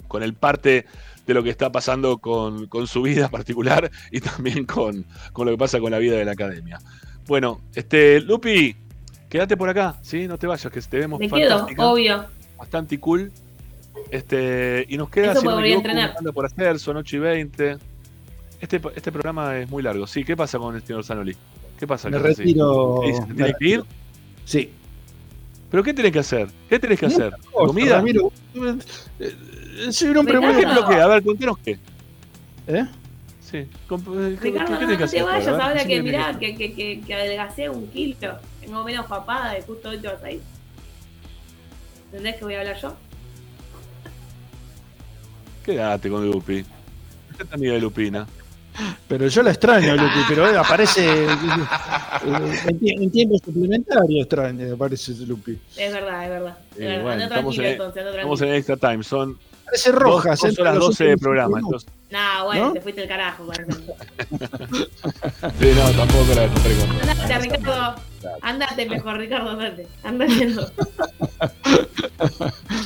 [0.08, 0.86] con el parte
[1.26, 5.80] de lo que está pasando con, su vida particular y también con, lo que pasa
[5.80, 6.78] con la vida de la academia.
[7.26, 8.76] Bueno, este, Lupi,
[9.28, 10.26] quédate por acá, ¿sí?
[10.26, 12.26] No te vayas, que te vemos Me quedo, obvio.
[12.58, 13.32] Bastante cool.
[14.10, 17.76] Este, y nos queda, si no me por hacer, son 8 y 20.
[18.60, 20.06] Este, este programa es muy largo.
[20.06, 21.36] Sí, ¿qué pasa con el señor Sanoli?
[21.78, 22.08] ¿Qué pasa?
[22.08, 23.00] Me retiro.
[23.34, 23.84] ¿Tiene que ir?
[24.44, 24.72] Sí.
[25.72, 26.48] ¿Pero qué tenés que hacer?
[26.68, 27.32] ¿Qué tenés que hacer?
[27.50, 27.96] ¿Comida?
[27.96, 28.30] Ramiro,
[29.90, 30.54] soy un hombre muy...
[30.54, 31.78] ¿Qué A ver, contanos qué.
[32.66, 32.86] ¿Eh?
[33.40, 33.56] Sí.
[33.56, 35.20] Eh, Ricardo, ¿qué tenés que hacer?
[35.22, 38.36] No te vayas ahora que mirá, que, que, que, que adelgacé un kilo.
[38.60, 40.42] Tengo menos papada y justo hoy te vas a ir.
[42.04, 42.94] ¿Entendés que voy a hablar yo?
[45.64, 46.66] Quédate con Lupi.
[47.30, 48.26] Esta es amiga de Lupina.
[49.08, 51.26] Pero yo la extraño, Lupi, pero aparece
[52.80, 55.58] en, tiempo suplementario extraño, aparece Lupi.
[55.76, 56.56] Es verdad, es verdad.
[57.02, 61.58] bueno, estamos, en, estamos en extra time, son parece roja, son las 12 de programa.
[61.58, 61.88] Entonces...
[62.12, 63.50] No, bueno, te fuiste el carajo.
[63.56, 63.66] sí,
[65.74, 66.90] no, tampoco la encontré con.
[67.08, 67.94] Andate, Ricardo.
[68.42, 69.86] Andate mejor, Ricardo, andate.
[70.02, 70.54] Andate.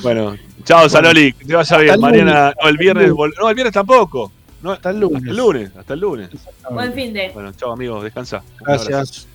[0.05, 2.01] bueno, chao, Sanoli, que te vaya bien.
[2.01, 4.31] Mañana, no, el viernes, no, el viernes tampoco.
[4.63, 5.23] No, hasta el lunes.
[5.23, 6.31] Hasta el lunes, hasta el lunes.
[6.71, 7.31] Buen fin de.
[7.33, 8.43] Bueno, chao amigos, descansa.
[8.61, 9.29] Gracias.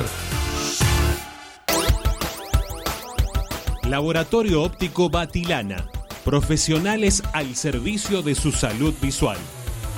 [3.88, 5.88] Laboratorio Óptico Batilana.
[6.24, 9.38] Profesionales al servicio de su salud visual.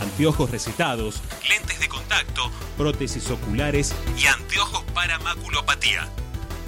[0.03, 6.07] Anteojos recetados, lentes de contacto, prótesis oculares y anteojos para maculopatía.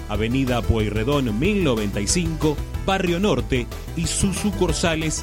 [0.08, 2.56] Avenida Pueyrredón 1095,
[2.86, 3.66] Barrio Norte
[3.96, 5.22] y sus sucursales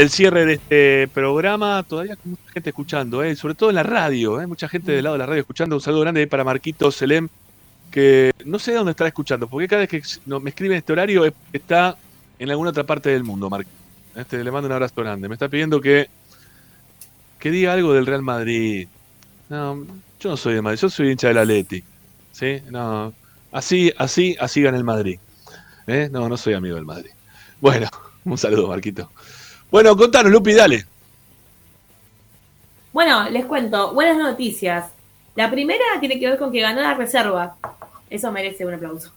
[0.00, 1.82] El cierre de este programa.
[1.82, 3.36] Todavía mucha gente escuchando, ¿eh?
[3.36, 4.40] sobre todo en la radio.
[4.40, 4.46] ¿eh?
[4.46, 5.76] Mucha gente del lado de la radio escuchando.
[5.76, 7.28] Un saludo grande para Marquito Selem,
[7.90, 11.30] que no sé dónde estará escuchando, porque cada vez que me escribe en este horario
[11.52, 11.98] está
[12.38, 13.76] en alguna otra parte del mundo, Marquito.
[14.16, 15.28] Este, le mando un abrazo grande.
[15.28, 16.08] Me está pidiendo que,
[17.38, 18.88] que diga algo del Real Madrid.
[19.50, 19.84] No,
[20.18, 21.84] yo no soy de Madrid, yo soy hincha del Atleti.
[22.32, 22.62] ¿Sí?
[22.70, 23.12] No,
[23.52, 25.18] así, así, así gana el Madrid.
[25.86, 26.08] ¿Eh?
[26.10, 27.10] No, no soy amigo del Madrid.
[27.60, 27.86] Bueno,
[28.24, 29.10] un saludo, Marquito.
[29.70, 30.84] Bueno, contanos, Lupi, dale.
[32.92, 34.90] Bueno, les cuento, buenas noticias.
[35.36, 37.56] La primera tiene que ver con que ganó la reserva.
[38.08, 39.12] Eso merece un aplauso.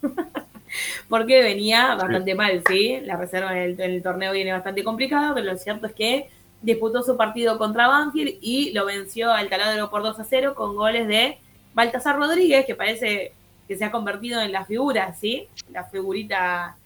[1.10, 3.00] Porque venía bastante mal, ¿sí?
[3.04, 6.30] La reserva en el, torneo viene bastante complicada, pero lo cierto es que
[6.62, 10.76] disputó su partido contra Banfield y lo venció al Taladro por 2 a 0 con
[10.76, 11.40] goles de
[11.74, 13.34] Baltasar Rodríguez, que parece
[13.68, 15.48] que se ha convertido en la figura, ¿sí?
[15.72, 16.78] La figurita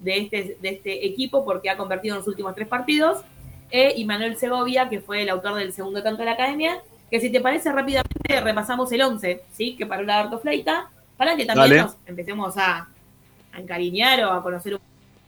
[0.00, 3.22] de este, de este equipo porque ha convertido en los últimos tres partidos.
[3.70, 7.20] E, y Manuel Segovia, que fue el autor del segundo tanto de la academia, que
[7.20, 9.76] si te parece rápidamente repasamos el 11, ¿sí?
[9.76, 12.88] Que paró la Arto Fleita, para que también nos empecemos a,
[13.56, 14.80] encariñar o a conocer un,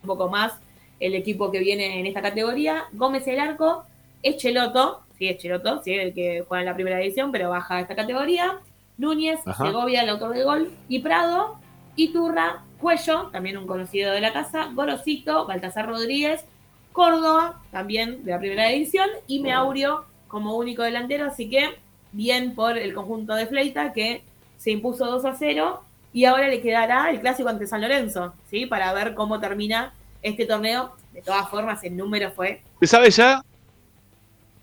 [0.07, 0.53] poco más
[1.01, 2.85] el equipo que viene en esta categoría.
[2.93, 3.85] Gómez el arco,
[4.23, 7.97] Echeloto, sí, Echeloto, sí, el que juega en la primera edición, pero baja a esta
[7.97, 8.59] categoría.
[8.97, 11.57] Núñez, Segovia, el autor del gol, y Prado,
[11.95, 16.45] Iturra, Cuello, también un conocido de la casa, Gorosito, Baltasar Rodríguez,
[16.93, 21.79] Córdoba, también de la primera edición, y Meaurio como único delantero, así que
[22.13, 24.23] bien por el conjunto de Fleita que
[24.57, 25.83] se impuso 2 a 0
[26.13, 28.67] y ahora le quedará el clásico ante San Lorenzo, ¿sí?
[28.67, 29.93] Para ver cómo termina
[30.23, 30.95] este torneo.
[31.13, 32.63] De todas formas, el número fue.
[32.81, 33.43] ¿Se sabe ya?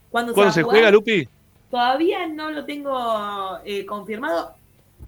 [0.09, 1.27] ¿Cuándo, se, juega, Lupi?
[1.69, 4.53] Todavía no lo tengo eh, confirmado.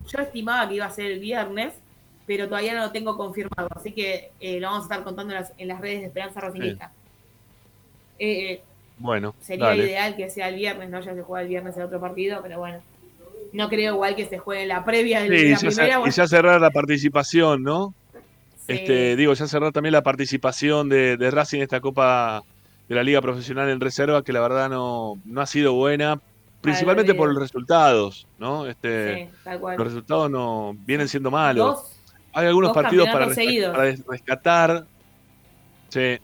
[0.07, 1.73] Yo estimaba que iba a ser el viernes,
[2.27, 3.69] pero todavía no lo tengo confirmado.
[3.73, 6.91] Así que eh, lo vamos a estar contando en las, redes de Esperanza Racingista.
[8.19, 8.61] Eh,
[8.99, 11.99] bueno, sería ideal que sea el viernes, no ya se juega el viernes el otro
[11.99, 12.81] partido, pero bueno.
[13.53, 16.01] No creo igual que se juegue la previa de, la primera.
[16.05, 17.93] y ya cerrar la participación, ¿no?
[18.67, 22.43] Este, digo, ya cerrar también la participación de, de, Racing en esta Copa
[22.89, 26.19] de la Liga Profesional en Reserva, que la verdad no, no ha sido buena,
[26.59, 28.67] principalmente por los resultados, ¿no?
[28.67, 31.96] Este, Los resultados no vienen siendo malos.
[32.37, 34.85] Hay algunos partidos para, para, rescatar.
[35.89, 36.19] Sí.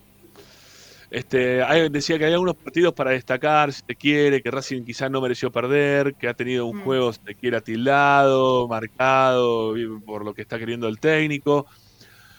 [1.10, 1.60] Este,
[1.90, 5.50] decía que hay algunos partidos para destacar, si se quiere, que Racing quizás no mereció
[5.50, 6.84] perder, que ha tenido un mm.
[6.84, 9.74] juego, si se quiere, tildado, marcado
[10.06, 11.66] por lo que está queriendo el técnico,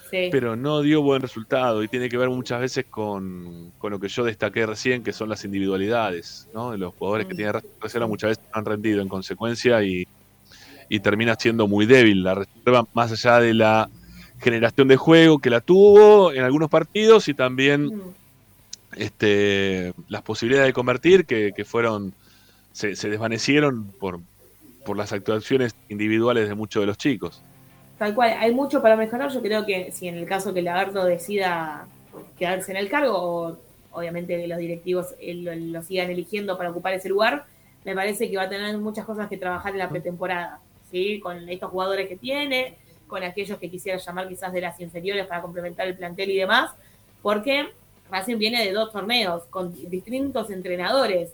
[0.10, 4.24] pero no dio buen resultado y tiene que ver muchas veces con, lo que yo
[4.24, 6.72] destaqué recién, que son las individualidades, ¿no?
[6.72, 7.38] De los jugadores que mm.
[7.38, 10.08] tienen reserva muchas veces han rendido en consecuencia y,
[10.90, 13.90] y termina siendo muy débil la reserva, más allá de la
[14.40, 18.02] generación de juego que la tuvo en algunos partidos y también...
[18.98, 22.14] Este, las posibilidades de convertir que, fueron
[22.72, 24.22] se, desvanecieron por,
[24.86, 27.42] por las actuaciones individuales de muchos de los chicos.
[27.98, 29.32] Tal cual, hay mucho para mejorar.
[29.32, 31.88] Yo creo que si en el caso que Lagarto decida
[32.38, 33.58] quedarse en el cargo, o
[33.92, 37.46] obviamente los directivos lo, sigan eligiendo para ocupar ese lugar,
[37.86, 41.20] me parece que va a tener muchas cosas que trabajar en la pretemporada, ¿sí?
[41.20, 42.76] Con estos jugadores que tiene,
[43.08, 46.72] con aquellos que quisiera llamar quizás de las inferiores para complementar el plantel y demás,
[47.22, 47.70] porque
[48.10, 51.32] Racing viene de dos torneos con distintos entrenadores,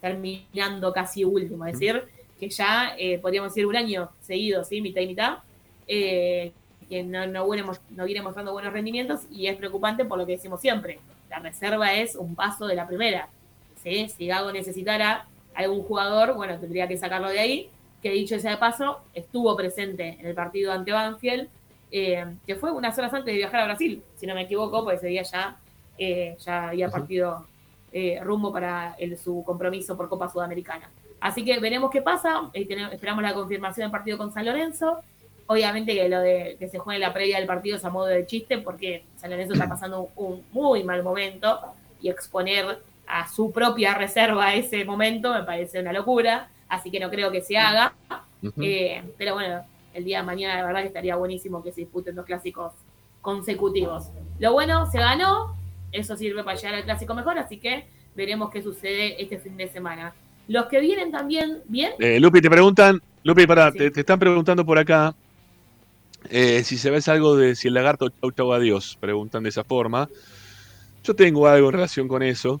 [0.00, 1.66] terminando casi último.
[1.66, 2.04] Es decir,
[2.38, 4.80] que ya eh, podríamos decir un año seguido, ¿sí?
[4.80, 5.38] mitad y mitad,
[5.86, 6.52] eh,
[6.88, 7.46] que no, no,
[7.90, 10.98] no viene mostrando buenos rendimientos y es preocupante por lo que decimos siempre.
[11.28, 13.28] La reserva es un paso de la primera.
[13.82, 17.70] Si Gago necesitara algún jugador, bueno, tendría que sacarlo de ahí.
[18.02, 21.48] Que dicho ese paso, estuvo presente en el partido ante Banfield,
[21.90, 24.98] eh, que fue unas horas antes de viajar a Brasil, si no me equivoco, pues
[24.98, 25.58] ese día ya
[26.02, 27.44] eh, ya había partido
[27.92, 30.88] eh, rumbo para el, su compromiso por Copa Sudamericana.
[31.20, 35.00] Así que veremos qué pasa, esperamos la confirmación del partido con San Lorenzo.
[35.46, 38.24] Obviamente que lo de que se juegue la previa del partido es a modo de
[38.24, 41.60] chiste porque San Lorenzo está pasando un, muy mal momento
[42.00, 47.10] y exponer a su propia reserva ese momento me parece una locura, así que no
[47.10, 47.92] creo que se haga.
[49.18, 52.24] pero bueno, el día de mañana de verdad que estaría buenísimo que se disputen dos
[52.24, 52.72] clásicos
[53.20, 54.08] consecutivos.
[54.38, 55.54] Lo bueno, se ganó,
[55.92, 57.84] eso sirve para llegar al clásico mejor, así que
[58.14, 60.14] veremos qué sucede este fin de semana.
[60.48, 61.92] Los que vienen también, ¿bien?
[61.98, 65.14] Eh, Lupi, te preguntan, Lupi, pará, te, están preguntando por acá
[66.28, 69.64] eh, si se ves algo de si el lagarto chau chau adiós, preguntan de esa
[69.64, 70.08] forma.
[71.02, 72.60] Yo tengo algo en relación con eso.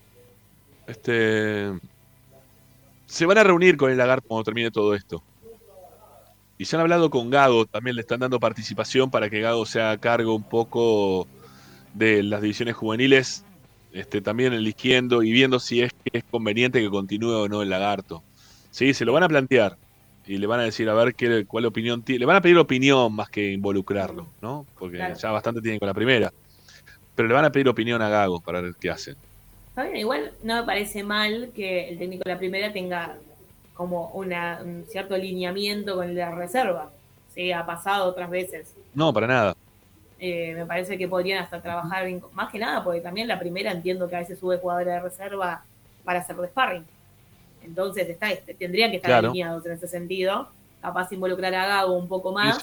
[0.86, 1.70] Este,
[3.10, 5.20] se van a reunir con el lagarto cuando termine todo esto.
[6.58, 9.90] Y se han hablado con Gago, también le están dando participación para que Gago sea
[9.90, 11.26] a cargo un poco
[11.92, 13.44] de las divisiones juveniles,
[13.92, 17.70] este, también eligiendo y viendo si es que es conveniente que continúe o no el
[17.70, 18.22] lagarto.
[18.70, 19.76] Sí, se lo van a plantear
[20.24, 22.20] y le van a decir a ver qué, cuál opinión tiene.
[22.20, 24.66] Le van a pedir opinión más que involucrarlo, ¿no?
[24.78, 26.32] Porque ya bastante tienen con la primera.
[27.16, 29.16] Pero le van a pedir opinión a Gago para ver qué hacen.
[29.94, 33.16] Igual no me parece mal que el técnico de la primera tenga
[33.74, 36.90] como una, un cierto alineamiento con la reserva.
[37.34, 38.74] Sí, ha pasado otras veces.
[38.94, 39.56] No, para nada.
[40.18, 44.06] Eh, me parece que podrían hasta trabajar más que nada, porque también la primera entiendo
[44.08, 45.64] que a veces sube jugadores de reserva
[46.04, 46.84] para hacer de sparring.
[47.62, 50.48] Entonces está, este, tendrían que estar alineados en ese sentido.
[50.82, 52.60] Capaz involucrar a Gago un poco más,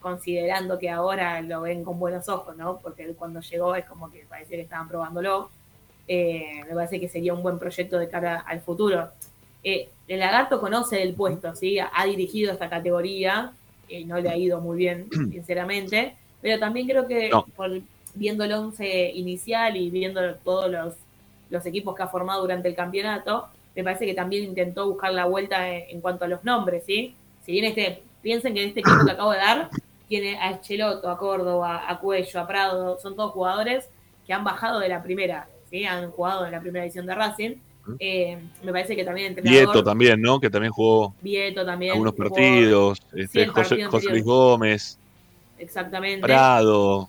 [0.00, 2.78] considerando que ahora lo ven con buenos ojos, ¿no?
[2.78, 5.50] Porque cuando llegó es como que parecía que estaban probándolo.
[6.08, 9.10] Eh, me parece que sería un buen proyecto de cara al futuro.
[9.64, 11.78] Eh, el lagarto conoce el puesto, ¿sí?
[11.78, 13.52] Ha dirigido esta categoría,
[13.88, 17.30] y no le ha ido muy bien, sinceramente, pero también creo que
[18.14, 20.94] viendo el once inicial y viendo todos los,
[21.50, 25.26] los equipos que ha formado durante el campeonato, me parece que también intentó buscar la
[25.26, 27.14] vuelta en, cuanto a los nombres, ¿sí?
[27.44, 29.68] Si bien este, piensen que este equipo que acabo de dar
[30.08, 33.88] tiene a Echeloto, a Córdoba, a Cuello, a Prado, son todos jugadores
[34.26, 35.84] que han bajado de la primera, ¿sí?
[35.84, 37.54] Han jugado en la primera edición de Racing.
[38.00, 39.60] Eh, me parece que también entrenador...
[39.64, 40.40] Vieto también, ¿no?
[40.40, 43.00] Que también jugó Vieto también algunos partidos.
[43.12, 44.98] Este, José, José Luis Gómez.
[45.58, 46.22] Exactamente.
[46.22, 47.08] Prado.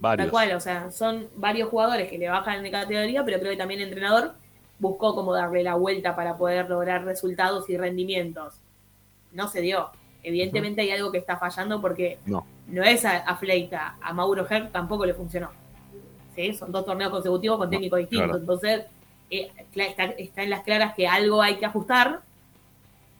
[0.00, 3.56] Tal cual, o sea, son varios jugadores que le bajan de categoría, pero creo que
[3.56, 4.34] también el entrenador
[4.80, 8.54] buscó como darle la vuelta para poder lograr resultados y rendimientos.
[9.30, 9.90] No se dio.
[10.24, 14.70] Evidentemente hay algo que está fallando porque no, no es a, Fleita, a Mauro Herr
[14.72, 15.50] tampoco le funcionó.
[16.34, 16.54] ¿Sí?
[16.54, 18.40] Son dos torneos consecutivos con técnicos distintos.
[18.40, 18.84] Entonces,
[19.30, 22.22] eh, está, está en las claras que algo hay que ajustar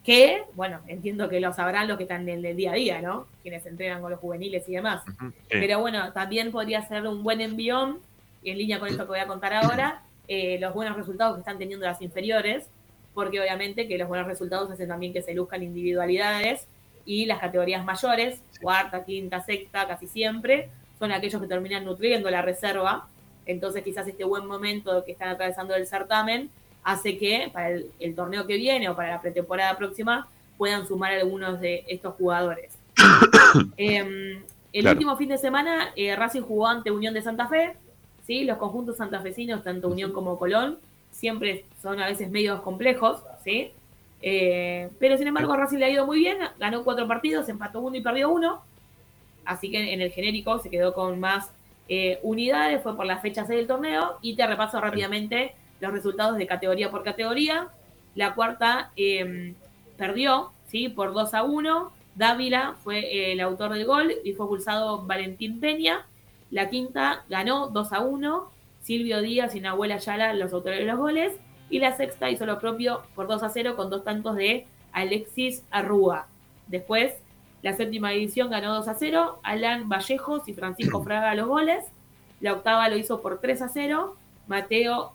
[0.03, 3.27] que, bueno, entiendo que lo sabrán los que están en el día a día, ¿no?
[3.41, 5.01] Quienes entrenan con los juveniles y demás.
[5.49, 7.99] Pero bueno, también podría ser un buen envión,
[8.43, 11.39] y en línea con esto que voy a contar ahora, eh, los buenos resultados que
[11.39, 12.67] están teniendo las inferiores,
[13.13, 16.67] porque obviamente que los buenos resultados hacen también que se luzcan individualidades
[17.05, 22.41] y las categorías mayores, cuarta, quinta, sexta, casi siempre, son aquellos que terminan nutriendo la
[22.41, 23.07] reserva.
[23.45, 26.49] Entonces quizás este buen momento que están atravesando el certamen
[26.83, 31.59] hace que para el, torneo que viene o para la pretemporada próxima puedan sumar algunos
[31.59, 32.77] de estos jugadores.
[33.77, 34.41] Em,
[34.71, 37.75] el último fin de semana, eh, Racing jugó ante Unión de Santa Fe.
[38.25, 38.43] ¿sí?
[38.43, 40.79] Los conjuntos santafesinos, tanto Unión como Colón,
[41.11, 43.21] siempre son a veces medios complejos.
[43.43, 43.71] ¿sí?
[44.21, 46.37] Eh, pero sin embargo, Racing le ha ido muy bien.
[46.59, 48.63] Ganó cuatro partidos, empató uno y perdió uno.
[49.45, 51.51] Así que en el genérico se quedó con más
[51.89, 52.81] eh, unidades.
[52.81, 54.17] Fue por las fechas del torneo.
[54.21, 57.69] Y te repaso rápidamente los resultados de categoría por categoría.
[58.15, 59.55] La cuarta em,
[59.97, 60.89] perdió, ¿sí?
[60.89, 61.91] Por 2 a 1.
[62.15, 66.05] Dávila fue el autor del gol y fue expulsado Valentín Peña.
[66.51, 68.51] La quinta ganó 2 a 1.
[68.81, 71.33] Silvio Díaz y Nahuel Ayala los autores de los goles.
[71.69, 75.63] Y la sexta hizo lo propio por 2 a 0 con dos tantos de Alexis
[75.71, 76.27] Arrúa.
[76.67, 77.13] Después,
[77.63, 79.39] la séptima división ganó 2 a 0.
[79.41, 81.85] Alan Vallejos y Francisco Fraga los goles.
[82.41, 84.15] La octava lo hizo por 3 a 0.
[84.47, 85.13] Mateo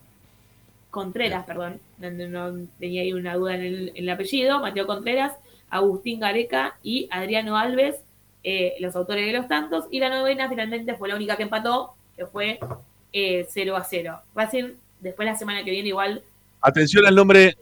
[0.90, 5.34] Contreras, perdón, no, tenía ahí una duda en el, apellido, Mateo Contreras,
[5.68, 7.96] Agustín Gareca y Adriano Alves,
[8.42, 11.92] eh, los autores de los tantos, y la novena finalmente fue la única que empató,
[12.16, 12.72] que fue 0
[13.12, 13.46] eh,
[13.76, 14.18] a 0.
[14.36, 16.22] Va a ser después la semana que viene igual.
[16.62, 17.58] Atención al nombre,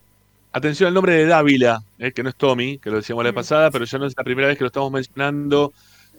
[0.56, 3.70] atención al nombre de Dávila, eh, que no es Tommy, que lo decíamos la pasada,
[3.70, 5.72] pero ya no es la primera vez que lo estamos mencionando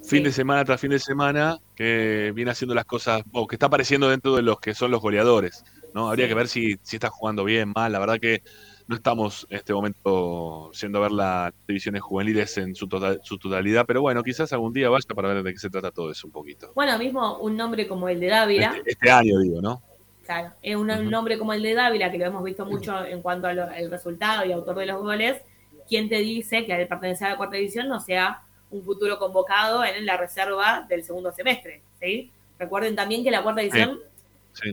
[0.04, 3.66] fin de semana tras fin de semana, que viene haciendo las cosas, o que está
[3.66, 5.66] apareciendo dentro de los que son los goleadores.
[5.94, 6.10] ¿no?
[6.10, 7.92] Habría que ver si, si está jugando bien, mal.
[7.92, 8.44] La verdad que
[8.88, 13.38] no estamos en este momento siendo a ver las divisiones juveniles en su, total, su
[13.40, 16.28] totalidad, pero bueno, quizás algún día vaya para ver de qué se trata todo eso
[16.28, 16.72] un poquito.
[16.76, 18.76] Bueno, mismo un nombre como el de Dávila.
[18.78, 19.82] Este, este año, digo, ¿no?
[20.28, 23.48] Claro, es un, nombre como el de Dávila, que lo hemos visto mucho en cuanto
[23.48, 25.42] al resultado y autor de los goles.
[25.88, 29.86] ¿Quién te dice que al pertenecer a la cuarta división no sea un futuro convocado
[29.86, 31.82] en la reserva del segundo semestre?
[32.02, 32.30] ¿sí?
[32.60, 34.02] Recuerden también que la cuarta división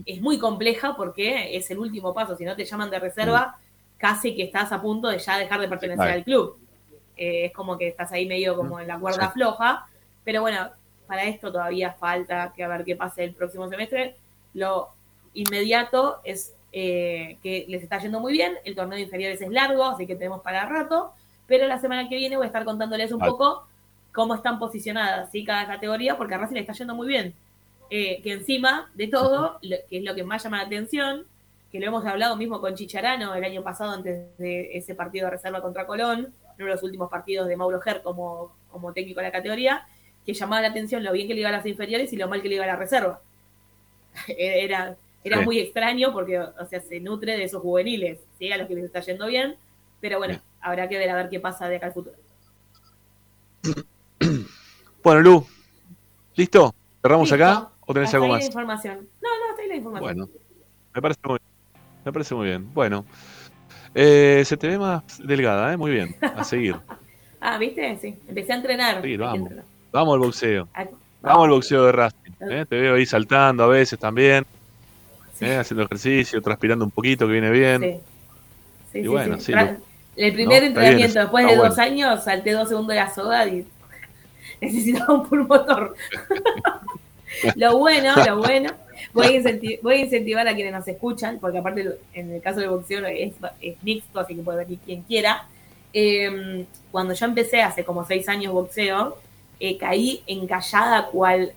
[0.05, 2.35] es muy compleja porque es el último paso.
[2.35, 3.57] Si no te llaman de reserva,
[3.97, 6.57] casi que estás a punto de ya dejar de pertenecer al club.
[7.15, 9.87] Eh, es como que estás ahí medio como en la cuerda floja.
[10.25, 10.69] Pero bueno,
[11.07, 14.17] para esto todavía falta que a ver qué pase el próximo semestre.
[14.53, 14.94] Lo
[15.35, 18.57] inmediato es eh, que les está yendo muy bien.
[18.63, 21.13] El torneo de inferiores es largo, así que tenemos para rato.
[21.47, 23.67] Pero la semana que viene voy a estar contándoles un poco
[24.11, 25.43] cómo están posicionadas ¿sí?
[25.43, 27.33] cada categoría, porque a Racing le está yendo muy bien.
[27.91, 31.27] Eh, que encima de todo, que es lo que más llama la atención,
[31.71, 35.31] que lo hemos hablado mismo con Chicharano el año pasado antes de ese partido de
[35.31, 39.27] reserva contra Colón, uno de los últimos partidos de Mauro Ger como, como técnico de
[39.27, 39.85] la categoría,
[40.25, 42.41] que llamaba la atención lo bien que le iba a las inferiores y lo mal
[42.41, 43.21] que le iba a la reserva.
[44.27, 48.51] Era, era muy extraño porque, o sea, se nutre de esos juveniles, ¿sí?
[48.51, 49.55] a los que les está yendo bien,
[49.99, 52.15] pero bueno, habrá que ver a ver qué pasa de acá al futuro.
[55.03, 55.45] Bueno, Lu,
[56.33, 56.73] ¿listo?
[56.99, 57.69] ¿Cerramos acá?
[57.85, 58.43] ¿O tenés algo más?
[58.43, 59.07] información.
[59.21, 60.15] No, no, está ahí la información.
[60.15, 60.29] Bueno,
[60.95, 61.39] me parece muy,
[62.03, 62.73] me parece muy bien.
[62.73, 63.05] Bueno,
[63.93, 65.77] eh, se te ve más delgada, ¿eh?
[65.77, 66.75] Muy bien, a seguir.
[67.39, 67.99] ah, ¿viste?
[68.01, 69.17] Sí, empecé a entrenar.
[69.19, 69.51] vamos.
[69.91, 70.67] Vamos al boxeo.
[71.21, 72.31] Vamos al boxeo de Racing.
[72.49, 72.65] ¿eh?
[72.67, 74.43] Te veo ahí saltando a veces también.
[75.41, 75.57] ¿Eh?
[75.57, 78.01] Haciendo ejercicio, transpirando un poquito, que viene bien.
[78.91, 78.99] Sí.
[78.99, 79.53] Y bueno, sí.
[80.15, 83.65] el primer entrenamiento, después de dos años, salté dos segundos de la soga y
[84.61, 85.95] necesitaba un pulmotor.
[87.55, 88.71] lo bueno, lo bueno,
[89.13, 93.33] voy a, incentivar, a quienes nos escuchan, porque aparte en el caso del boxeo es,
[93.81, 95.47] mixto, así que puede venir quien quiera.
[95.91, 99.17] Em, cuando yo empecé hace como seis años boxeo,
[99.59, 101.53] eh, caí encallada cual,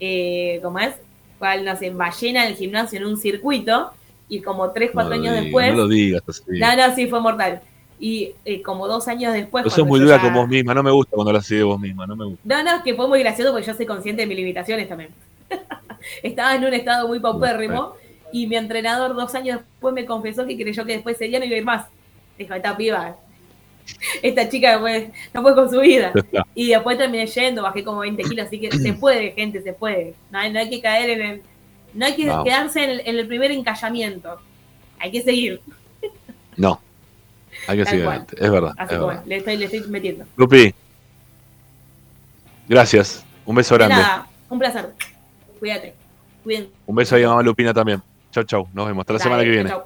[0.00, 0.94] eh, ¿cómo es?
[1.38, 3.92] Cual, no sé, en ballena del gimnasio en un circuito,
[4.28, 5.70] y como tres, cuatro años después...
[5.72, 7.60] No lo digas No, no, sí, fue mortal.
[8.00, 9.64] Y eh, como dos años después.
[9.66, 11.78] Eso es muy dura con vos misma, no me gusta cuando lo haces de vos
[11.78, 12.42] misma, no me gusta.
[12.44, 15.10] No, no, que fue muy gracioso porque yo soy consciente de mis limitaciones también.
[16.22, 17.94] Estaba en un estado muy paupérrimo
[18.32, 21.54] y mi entrenador dos años después me confesó que creyó que después sería no iba
[21.54, 21.86] a ir más.
[22.36, 23.16] Dijo, esta piba,
[24.22, 24.76] esta chica
[25.32, 26.12] no puede con su vida.
[26.54, 30.14] Y después terminé yendo, bajé como 20 kilos, así que se puede, gente, se puede.
[30.30, 31.42] No hay, no hay que caer en el.
[31.92, 34.38] No hay que quedarse en el, en el primer encallamiento.
[34.98, 35.60] Hay que seguir.
[36.56, 36.80] No,
[37.66, 38.72] hay que seguir es verdad.
[38.76, 40.24] Así como Le, estoy, le estoy metiendo.
[40.36, 40.74] Lupi,
[42.68, 43.24] gracias.
[43.46, 43.96] Un beso grande.
[43.96, 44.92] Nada, un placer.
[45.58, 45.94] Cuídate.
[46.86, 48.02] Un beso ahí a mamá Lupina también.
[48.30, 48.68] Chau, chau.
[48.72, 49.02] Nos vemos.
[49.02, 49.70] Hasta la semana que viene.
[49.70, 49.84] Chau.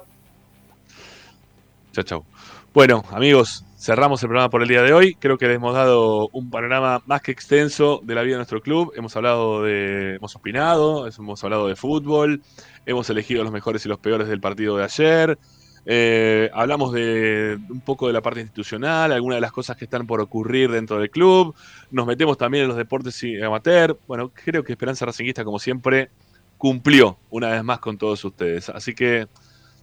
[2.03, 2.25] Chau,
[2.73, 5.15] Bueno, amigos, cerramos el programa por el día de hoy.
[5.15, 8.61] Creo que les hemos dado un panorama más que extenso de la vida de nuestro
[8.61, 8.91] club.
[8.95, 10.15] Hemos hablado de.
[10.15, 12.41] Hemos opinado, hemos hablado de fútbol,
[12.85, 15.39] hemos elegido los mejores y los peores del partido de ayer.
[15.85, 20.05] Eh, hablamos de un poco de la parte institucional, algunas de las cosas que están
[20.05, 21.55] por ocurrir dentro del club.
[21.89, 23.97] Nos metemos también en los deportes amateur.
[24.07, 26.11] Bueno, creo que Esperanza Racinguista, como siempre,
[26.57, 28.67] cumplió una vez más con todos ustedes.
[28.69, 29.27] Así que,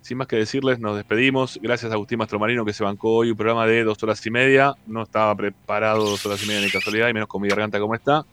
[0.07, 1.59] sin más que decirles, nos despedimos.
[1.61, 4.73] Gracias a Agustín Mastromarino que se bancó hoy un programa de dos horas y media.
[4.87, 7.97] No estaba preparado dos horas y media ni casualidad, y menos con mi garganta como
[7.97, 8.25] está.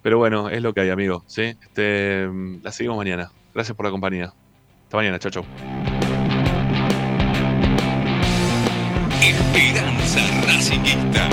[0.00, 1.22] Pero bueno, es lo que hay, amigo.
[1.26, 1.42] ¿sí?
[1.42, 2.26] Este,
[2.62, 3.30] la seguimos mañana.
[3.52, 4.32] Gracias por la compañía.
[4.84, 5.18] Hasta mañana.
[5.18, 5.44] Chau, chau.
[9.20, 11.28] Esperanza Racingista.